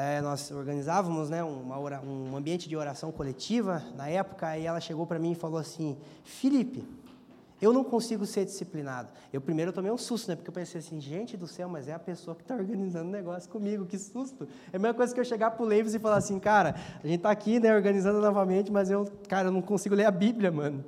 É, 0.00 0.20
nós 0.20 0.52
organizávamos 0.52 1.28
né, 1.28 1.42
uma, 1.42 1.76
um 2.02 2.36
ambiente 2.36 2.68
de 2.68 2.76
oração 2.76 3.10
coletiva 3.10 3.82
na 3.96 4.08
época, 4.08 4.56
e 4.56 4.64
ela 4.64 4.78
chegou 4.78 5.04
para 5.04 5.18
mim 5.18 5.32
e 5.32 5.34
falou 5.34 5.58
assim: 5.58 5.98
Felipe, 6.22 6.86
eu 7.60 7.72
não 7.72 7.82
consigo 7.82 8.24
ser 8.24 8.44
disciplinado. 8.44 9.08
Eu 9.32 9.40
primeiro 9.40 9.72
tomei 9.72 9.90
um 9.90 9.98
susto, 9.98 10.28
né? 10.28 10.36
Porque 10.36 10.50
eu 10.50 10.54
pensei 10.54 10.78
assim, 10.78 11.00
gente 11.00 11.36
do 11.36 11.48
céu, 11.48 11.68
mas 11.68 11.88
é 11.88 11.94
a 11.94 11.98
pessoa 11.98 12.36
que 12.36 12.42
está 12.42 12.54
organizando 12.54 13.08
o 13.08 13.10
negócio 13.10 13.50
comigo, 13.50 13.86
que 13.86 13.98
susto. 13.98 14.46
É 14.72 14.76
a 14.76 14.78
mesma 14.78 14.94
coisa 14.94 15.12
que 15.12 15.18
eu 15.18 15.24
chegar 15.24 15.50
para 15.50 15.64
o 15.64 15.66
Leives 15.66 15.92
e 15.94 15.98
falar 15.98 16.18
assim, 16.18 16.38
cara, 16.38 16.76
a 17.02 17.04
gente 17.04 17.16
está 17.16 17.32
aqui, 17.32 17.58
né, 17.58 17.74
organizando 17.74 18.20
novamente, 18.20 18.70
mas 18.70 18.88
eu, 18.88 19.04
cara, 19.26 19.48
eu 19.48 19.52
não 19.52 19.60
consigo 19.60 19.96
ler 19.96 20.04
a 20.04 20.12
Bíblia, 20.12 20.52
mano. 20.52 20.84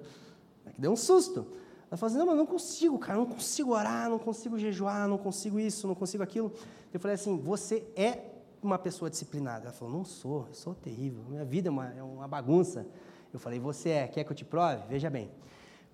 Deu 0.79 0.93
um 0.93 0.97
susto. 0.97 1.49
Ela 1.91 1.97
falou 1.97 2.11
assim, 2.11 2.19
não, 2.19 2.27
mas 2.27 2.37
não 2.37 2.47
consigo, 2.47 2.97
cara, 2.97 3.19
não 3.19 3.27
consigo 3.27 3.73
orar, 3.73 4.09
não 4.09 4.21
consigo 4.21 4.57
jejuar, 4.57 5.09
não 5.09 5.19
consigo 5.19 5.59
isso, 5.59 5.89
não 5.89 5.97
consigo 5.97 6.23
aquilo. 6.23 6.53
Eu 6.95 7.01
falei 7.01 7.17
assim, 7.17 7.37
você 7.37 7.85
é 7.97 8.39
uma 8.63 8.79
pessoa 8.79 9.11
disciplinada? 9.11 9.67
Ela 9.67 9.73
falou: 9.73 9.93
Não 9.93 10.05
sou, 10.05 10.47
eu 10.49 10.55
sou 10.55 10.75
terrível. 10.75 11.23
Minha 11.29 11.45
vida 11.45 11.69
é 11.69 11.71
uma, 11.71 11.95
é 11.95 12.03
uma 12.03 12.29
bagunça. 12.29 12.87
Eu 13.33 13.39
falei: 13.39 13.59
Você 13.59 13.91
é, 13.91 14.09
quer 14.09 14.25
que 14.25 14.31
eu 14.31 14.37
te 14.37 14.45
prove? 14.45 14.83
Veja 14.89 15.09
bem. 15.11 15.31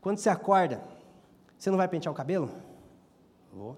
Quando 0.01 0.19
você 0.19 0.29
acorda, 0.29 0.83
você 1.59 1.71
não 1.71 1.77
vai 1.77 1.89
pentear 1.89 2.13
o 2.13 2.17
cabelo? 2.17 2.51
Vou. 3.53 3.77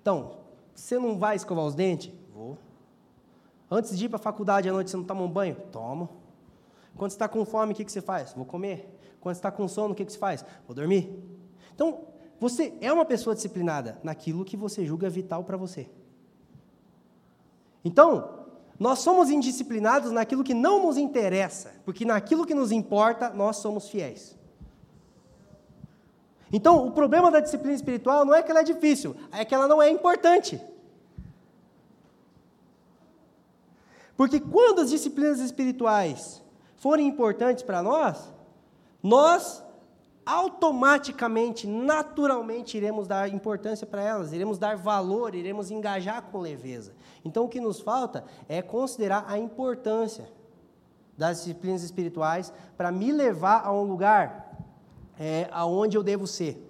Então, 0.00 0.38
você 0.74 0.98
não 0.98 1.18
vai 1.18 1.36
escovar 1.36 1.64
os 1.64 1.74
dentes? 1.74 2.12
Vou. 2.32 2.56
Antes 3.70 3.98
de 3.98 4.04
ir 4.04 4.08
para 4.08 4.18
a 4.18 4.22
faculdade 4.22 4.68
à 4.68 4.72
noite, 4.72 4.90
você 4.90 4.96
não 4.96 5.04
toma 5.04 5.22
um 5.22 5.30
banho? 5.30 5.56
Tomo. 5.72 6.08
Quando 6.96 7.10
você 7.10 7.16
está 7.16 7.28
com 7.28 7.44
fome, 7.44 7.72
o 7.72 7.76
que, 7.76 7.84
que 7.84 7.92
você 7.92 8.00
faz? 8.00 8.32
Vou 8.32 8.44
comer. 8.44 8.98
Quando 9.20 9.34
você 9.34 9.38
está 9.38 9.50
com 9.50 9.66
sono, 9.66 9.92
o 9.92 9.96
que, 9.96 10.04
que 10.04 10.12
você 10.12 10.18
faz? 10.18 10.44
Vou 10.66 10.74
dormir. 10.74 11.22
Então, 11.74 12.04
você 12.38 12.74
é 12.80 12.92
uma 12.92 13.04
pessoa 13.04 13.34
disciplinada 13.34 13.98
naquilo 14.02 14.44
que 14.44 14.56
você 14.56 14.86
julga 14.86 15.10
vital 15.10 15.42
para 15.42 15.56
você. 15.56 15.90
Então, 17.86 18.48
nós 18.80 18.98
somos 18.98 19.30
indisciplinados 19.30 20.10
naquilo 20.10 20.42
que 20.42 20.52
não 20.52 20.84
nos 20.84 20.96
interessa, 20.96 21.72
porque 21.84 22.04
naquilo 22.04 22.44
que 22.44 22.52
nos 22.52 22.72
importa, 22.72 23.30
nós 23.30 23.58
somos 23.58 23.88
fiéis. 23.88 24.36
Então, 26.52 26.84
o 26.84 26.90
problema 26.90 27.30
da 27.30 27.38
disciplina 27.38 27.76
espiritual 27.76 28.24
não 28.24 28.34
é 28.34 28.42
que 28.42 28.50
ela 28.50 28.58
é 28.58 28.64
difícil, 28.64 29.14
é 29.30 29.44
que 29.44 29.54
ela 29.54 29.68
não 29.68 29.80
é 29.80 29.88
importante. 29.88 30.60
Porque 34.16 34.40
quando 34.40 34.80
as 34.80 34.90
disciplinas 34.90 35.38
espirituais 35.38 36.42
forem 36.74 37.06
importantes 37.06 37.62
para 37.62 37.84
nós, 37.84 38.32
nós 39.00 39.62
automaticamente, 40.26 41.68
naturalmente 41.68 42.76
iremos 42.76 43.06
dar 43.06 43.32
importância 43.32 43.86
para 43.86 44.02
elas, 44.02 44.32
iremos 44.32 44.58
dar 44.58 44.76
valor, 44.76 45.36
iremos 45.36 45.70
engajar 45.70 46.20
com 46.22 46.40
leveza. 46.40 46.92
Então 47.24 47.44
o 47.44 47.48
que 47.48 47.60
nos 47.60 47.80
falta 47.80 48.24
é 48.48 48.60
considerar 48.60 49.24
a 49.28 49.38
importância 49.38 50.28
das 51.16 51.38
disciplinas 51.38 51.84
espirituais 51.84 52.52
para 52.76 52.90
me 52.90 53.12
levar 53.12 53.64
a 53.64 53.72
um 53.72 53.84
lugar 53.84 54.52
é, 55.18 55.48
aonde 55.52 55.96
eu 55.96 56.02
devo 56.02 56.26
ser. 56.26 56.66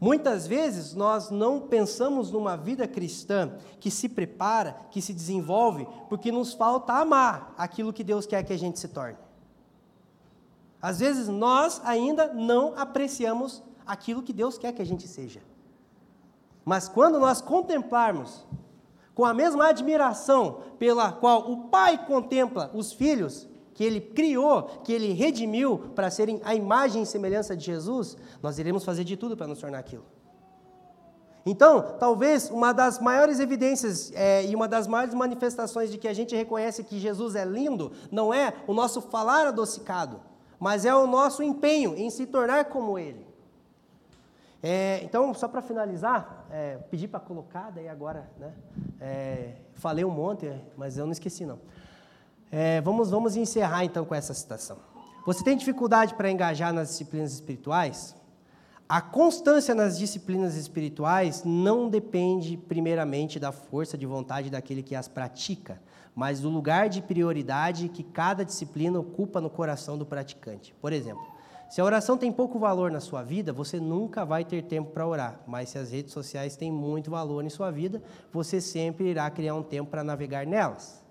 Muitas 0.00 0.46
vezes 0.46 0.94
nós 0.94 1.30
não 1.30 1.60
pensamos 1.60 2.30
numa 2.30 2.56
vida 2.56 2.88
cristã 2.88 3.58
que 3.78 3.90
se 3.90 4.08
prepara, 4.08 4.74
que 4.90 5.02
se 5.02 5.12
desenvolve, 5.12 5.86
porque 6.08 6.32
nos 6.32 6.54
falta 6.54 6.94
amar 6.94 7.54
aquilo 7.58 7.92
que 7.92 8.04
Deus 8.04 8.24
quer 8.24 8.42
que 8.42 8.52
a 8.52 8.58
gente 8.58 8.78
se 8.78 8.88
torne. 8.88 9.18
Às 10.80 11.00
vezes 11.00 11.28
nós 11.28 11.80
ainda 11.84 12.32
não 12.32 12.74
apreciamos 12.76 13.62
aquilo 13.86 14.22
que 14.22 14.32
Deus 14.32 14.56
quer 14.56 14.72
que 14.72 14.82
a 14.82 14.86
gente 14.86 15.06
seja. 15.06 15.42
Mas 16.64 16.88
quando 16.88 17.18
nós 17.18 17.40
contemplarmos 17.40 18.46
com 19.14 19.24
a 19.24 19.34
mesma 19.34 19.66
admiração 19.66 20.62
pela 20.78 21.12
qual 21.12 21.50
o 21.50 21.68
pai 21.68 22.06
contempla 22.06 22.70
os 22.72 22.92
filhos, 22.92 23.48
que 23.74 23.84
ele 23.84 24.00
criou, 24.00 24.64
que 24.84 24.92
ele 24.92 25.12
redimiu 25.12 25.78
para 25.94 26.10
serem 26.10 26.40
a 26.44 26.54
imagem 26.54 27.02
e 27.02 27.06
semelhança 27.06 27.56
de 27.56 27.64
Jesus, 27.64 28.16
nós 28.42 28.58
iremos 28.58 28.84
fazer 28.84 29.04
de 29.04 29.16
tudo 29.16 29.36
para 29.36 29.46
nos 29.46 29.58
tornar 29.58 29.78
aquilo. 29.78 30.04
Então, 31.46 31.96
talvez 31.98 32.50
uma 32.50 32.72
das 32.72 33.00
maiores 33.00 33.40
evidências 33.40 34.12
é, 34.14 34.44
e 34.44 34.54
uma 34.54 34.68
das 34.68 34.86
maiores 34.86 35.14
manifestações 35.14 35.90
de 35.90 35.96
que 35.96 36.06
a 36.06 36.12
gente 36.12 36.36
reconhece 36.36 36.84
que 36.84 36.98
Jesus 36.98 37.34
é 37.34 37.44
lindo, 37.44 37.92
não 38.10 38.32
é 38.32 38.52
o 38.66 38.74
nosso 38.74 39.00
falar 39.00 39.46
adocicado, 39.46 40.20
mas 40.60 40.84
é 40.84 40.94
o 40.94 41.06
nosso 41.06 41.42
empenho 41.42 41.96
em 41.96 42.10
se 42.10 42.26
tornar 42.26 42.66
como 42.66 42.98
Ele. 42.98 43.26
É, 44.62 45.00
então, 45.02 45.32
só 45.32 45.48
para 45.48 45.62
finalizar, 45.62 46.46
é, 46.50 46.76
pedi 46.90 47.08
para 47.08 47.18
colocar, 47.18 47.70
daí 47.70 47.88
agora, 47.88 48.30
né? 48.38 48.52
É, 49.00 49.54
falei 49.74 50.04
um 50.04 50.10
monte, 50.10 50.52
mas 50.76 50.98
eu 50.98 51.06
não 51.06 51.12
esqueci 51.12 51.46
não. 51.46 51.58
É, 52.52 52.80
vamos, 52.82 53.10
vamos 53.10 53.36
encerrar 53.36 53.84
então 53.84 54.04
com 54.04 54.14
essa 54.14 54.34
citação. 54.34 54.76
Você 55.24 55.42
tem 55.42 55.56
dificuldade 55.56 56.14
para 56.14 56.30
engajar 56.30 56.74
nas 56.74 56.88
disciplinas 56.88 57.32
espirituais? 57.32 58.14
A 58.86 59.00
constância 59.00 59.74
nas 59.74 59.96
disciplinas 59.96 60.56
espirituais 60.56 61.42
não 61.44 61.88
depende, 61.88 62.56
primeiramente, 62.56 63.38
da 63.38 63.52
força 63.52 63.96
de 63.96 64.04
vontade 64.04 64.50
daquele 64.50 64.82
que 64.82 64.94
as 64.94 65.08
pratica, 65.08 65.80
mas 66.20 66.38
do 66.38 66.50
lugar 66.50 66.90
de 66.90 67.00
prioridade 67.00 67.88
que 67.88 68.02
cada 68.02 68.44
disciplina 68.44 69.00
ocupa 69.00 69.40
no 69.40 69.48
coração 69.48 69.96
do 69.96 70.04
praticante. 70.04 70.74
Por 70.78 70.92
exemplo, 70.92 71.26
se 71.70 71.80
a 71.80 71.84
oração 71.84 72.18
tem 72.18 72.30
pouco 72.30 72.58
valor 72.58 72.90
na 72.90 73.00
sua 73.00 73.22
vida, 73.22 73.54
você 73.54 73.80
nunca 73.80 74.22
vai 74.22 74.44
ter 74.44 74.64
tempo 74.64 74.90
para 74.90 75.06
orar. 75.06 75.40
Mas 75.46 75.70
se 75.70 75.78
as 75.78 75.90
redes 75.90 76.12
sociais 76.12 76.56
têm 76.56 76.70
muito 76.70 77.10
valor 77.10 77.42
em 77.42 77.48
sua 77.48 77.70
vida, 77.70 78.02
você 78.30 78.60
sempre 78.60 79.08
irá 79.08 79.30
criar 79.30 79.54
um 79.54 79.62
tempo 79.62 79.90
para 79.90 80.04
navegar 80.04 80.46
nelas. 80.46 81.02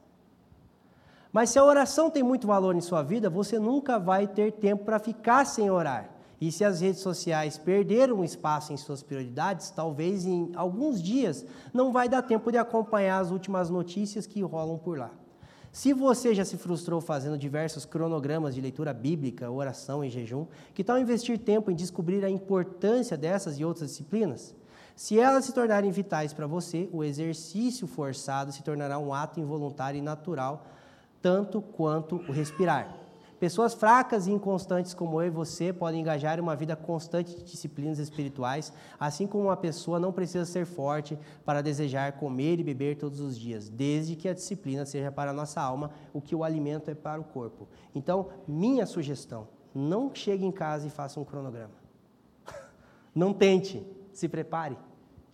Mas 1.33 1.49
se 1.49 1.57
a 1.57 1.63
oração 1.63 2.11
tem 2.11 2.21
muito 2.21 2.45
valor 2.45 2.75
em 2.75 2.81
sua 2.81 3.01
vida, 3.01 3.31
você 3.31 3.57
nunca 3.57 3.97
vai 3.97 4.27
ter 4.27 4.51
tempo 4.51 4.85
para 4.85 4.99
ficar 4.99 5.43
sem 5.43 5.71
orar. 5.71 6.07
E 6.41 6.51
se 6.51 6.63
as 6.63 6.79
redes 6.79 7.01
sociais 7.01 7.57
perderam 7.57 8.23
espaço 8.23 8.71
em 8.71 8.77
suas 8.77 9.03
prioridades, 9.03 9.71
talvez 9.71 10.25
em 10.25 10.51
alguns 10.55 11.01
dias 11.01 11.45
não 11.73 11.91
vai 11.91 12.07
dar 12.07 12.21
tempo 12.21 12.51
de 12.51 12.57
acompanhar 12.57 13.19
as 13.19 13.31
últimas 13.31 13.69
notícias 13.69 14.25
que 14.25 14.41
rolam 14.41 14.77
por 14.77 14.97
lá. 14.97 15.11
Se 15.71 15.93
você 15.93 16.33
já 16.33 16.43
se 16.43 16.57
frustrou 16.57 16.99
fazendo 16.99 17.37
diversos 17.37 17.85
cronogramas 17.85 18.55
de 18.55 18.61
leitura 18.61 18.93
bíblica, 18.93 19.51
oração 19.51 20.03
e 20.03 20.09
jejum, 20.09 20.47
que 20.73 20.83
tal 20.83 20.97
investir 20.97 21.37
tempo 21.37 21.69
em 21.69 21.75
descobrir 21.75 22.25
a 22.25 22.29
importância 22.29 23.15
dessas 23.15 23.59
e 23.59 23.65
outras 23.65 23.91
disciplinas? 23.91 24.55
Se 24.95 25.19
elas 25.19 25.45
se 25.45 25.53
tornarem 25.53 25.91
vitais 25.91 26.33
para 26.33 26.47
você, 26.47 26.89
o 26.91 27.03
exercício 27.03 27.87
forçado 27.87 28.51
se 28.51 28.63
tornará 28.63 28.97
um 28.97 29.13
ato 29.13 29.39
involuntário 29.39 29.97
e 29.97 30.01
natural 30.01 30.65
tanto 31.21 31.61
quanto 31.61 32.15
o 32.15 32.31
respirar. 32.31 32.95
Pessoas 33.39 33.73
fracas 33.73 34.27
e 34.27 34.31
inconstantes 34.31 34.93
como 34.93 35.21
eu 35.21 35.27
e 35.27 35.29
você 35.29 35.71
podem 35.71 36.01
engajar 36.01 36.37
em 36.37 36.41
uma 36.41 36.57
vida 36.57 36.75
constante 36.75 37.33
de 37.33 37.43
disciplinas 37.43 37.97
espirituais, 37.97 38.73
assim 38.99 39.25
como 39.25 39.45
uma 39.45 39.55
pessoa 39.55 39.97
não 39.97 40.11
precisa 40.11 40.43
ser 40.43 40.65
forte 40.65 41.17
para 41.45 41.61
desejar 41.61 42.13
comer 42.13 42.59
e 42.59 42.63
beber 42.63 42.97
todos 42.97 43.21
os 43.21 43.39
dias, 43.39 43.69
desde 43.69 44.17
que 44.17 44.27
a 44.27 44.33
disciplina 44.33 44.85
seja 44.85 45.09
para 45.09 45.31
a 45.31 45.33
nossa 45.33 45.61
alma 45.61 45.91
o 46.11 46.19
que 46.19 46.35
o 46.35 46.43
alimento 46.43 46.91
é 46.91 46.95
para 46.95 47.21
o 47.21 47.23
corpo. 47.23 47.69
Então, 47.95 48.27
minha 48.45 48.85
sugestão: 48.85 49.47
não 49.73 50.13
chegue 50.13 50.45
em 50.45 50.51
casa 50.51 50.87
e 50.87 50.89
faça 50.89 51.17
um 51.17 51.23
cronograma. 51.23 51.75
Não 53.15 53.33
tente, 53.33 53.85
se 54.11 54.27
prepare, 54.27 54.77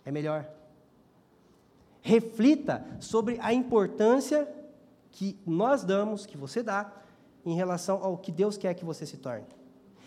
é 0.04 0.12
melhor. 0.12 0.48
Reflita 2.00 2.86
sobre 3.00 3.36
a 3.40 3.52
importância 3.52 4.48
que 5.10 5.40
nós 5.44 5.82
damos, 5.82 6.24
que 6.24 6.36
você 6.36 6.62
dá, 6.62 6.92
em 7.46 7.54
relação 7.54 8.02
ao 8.02 8.18
que 8.18 8.32
Deus 8.32 8.58
quer 8.58 8.74
que 8.74 8.84
você 8.84 9.06
se 9.06 9.16
torne. 9.16 9.46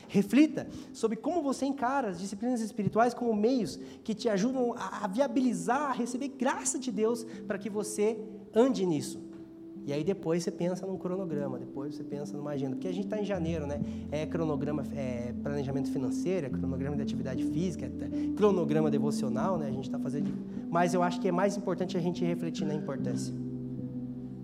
Reflita 0.09 0.67
sobre 0.91 1.17
como 1.17 1.41
você 1.41 1.65
encara 1.65 2.09
as 2.09 2.19
disciplinas 2.19 2.61
espirituais 2.61 3.13
como 3.13 3.33
meios 3.33 3.79
que 4.03 4.13
te 4.13 4.27
ajudam 4.27 4.73
a 4.75 5.07
viabilizar, 5.07 5.91
a 5.91 5.93
receber 5.93 6.29
graça 6.29 6.77
de 6.79 6.91
Deus 6.91 7.23
para 7.47 7.59
que 7.59 7.69
você 7.69 8.19
ande 8.53 8.85
nisso. 8.85 9.29
E 9.85 9.93
aí 9.93 10.03
depois 10.03 10.43
você 10.43 10.51
pensa 10.51 10.85
num 10.85 10.97
cronograma, 10.97 11.57
depois 11.57 11.95
você 11.95 12.03
pensa 12.03 12.35
numa 12.35 12.51
agenda. 12.51 12.75
Porque 12.75 12.87
a 12.87 12.91
gente 12.91 13.05
está 13.05 13.19
em 13.19 13.25
janeiro, 13.25 13.65
né? 13.65 13.79
É 14.11 14.25
cronograma, 14.25 14.83
é 14.95 15.33
planejamento 15.41 15.91
financeiro, 15.91 16.47
é 16.47 16.49
cronograma 16.49 16.95
de 16.95 17.01
atividade 17.01 17.43
física, 17.43 17.85
é 17.85 18.33
cronograma 18.35 18.91
devocional, 18.91 19.57
né? 19.57 19.67
A 19.67 19.71
gente 19.71 19.85
está 19.85 19.97
fazendo. 19.97 20.31
Mas 20.69 20.93
eu 20.93 21.01
acho 21.01 21.19
que 21.19 21.27
é 21.27 21.31
mais 21.31 21.55
importante 21.55 21.97
a 21.97 21.99
gente 21.99 22.23
refletir 22.25 22.65
na 22.65 22.73
importância. 22.73 23.33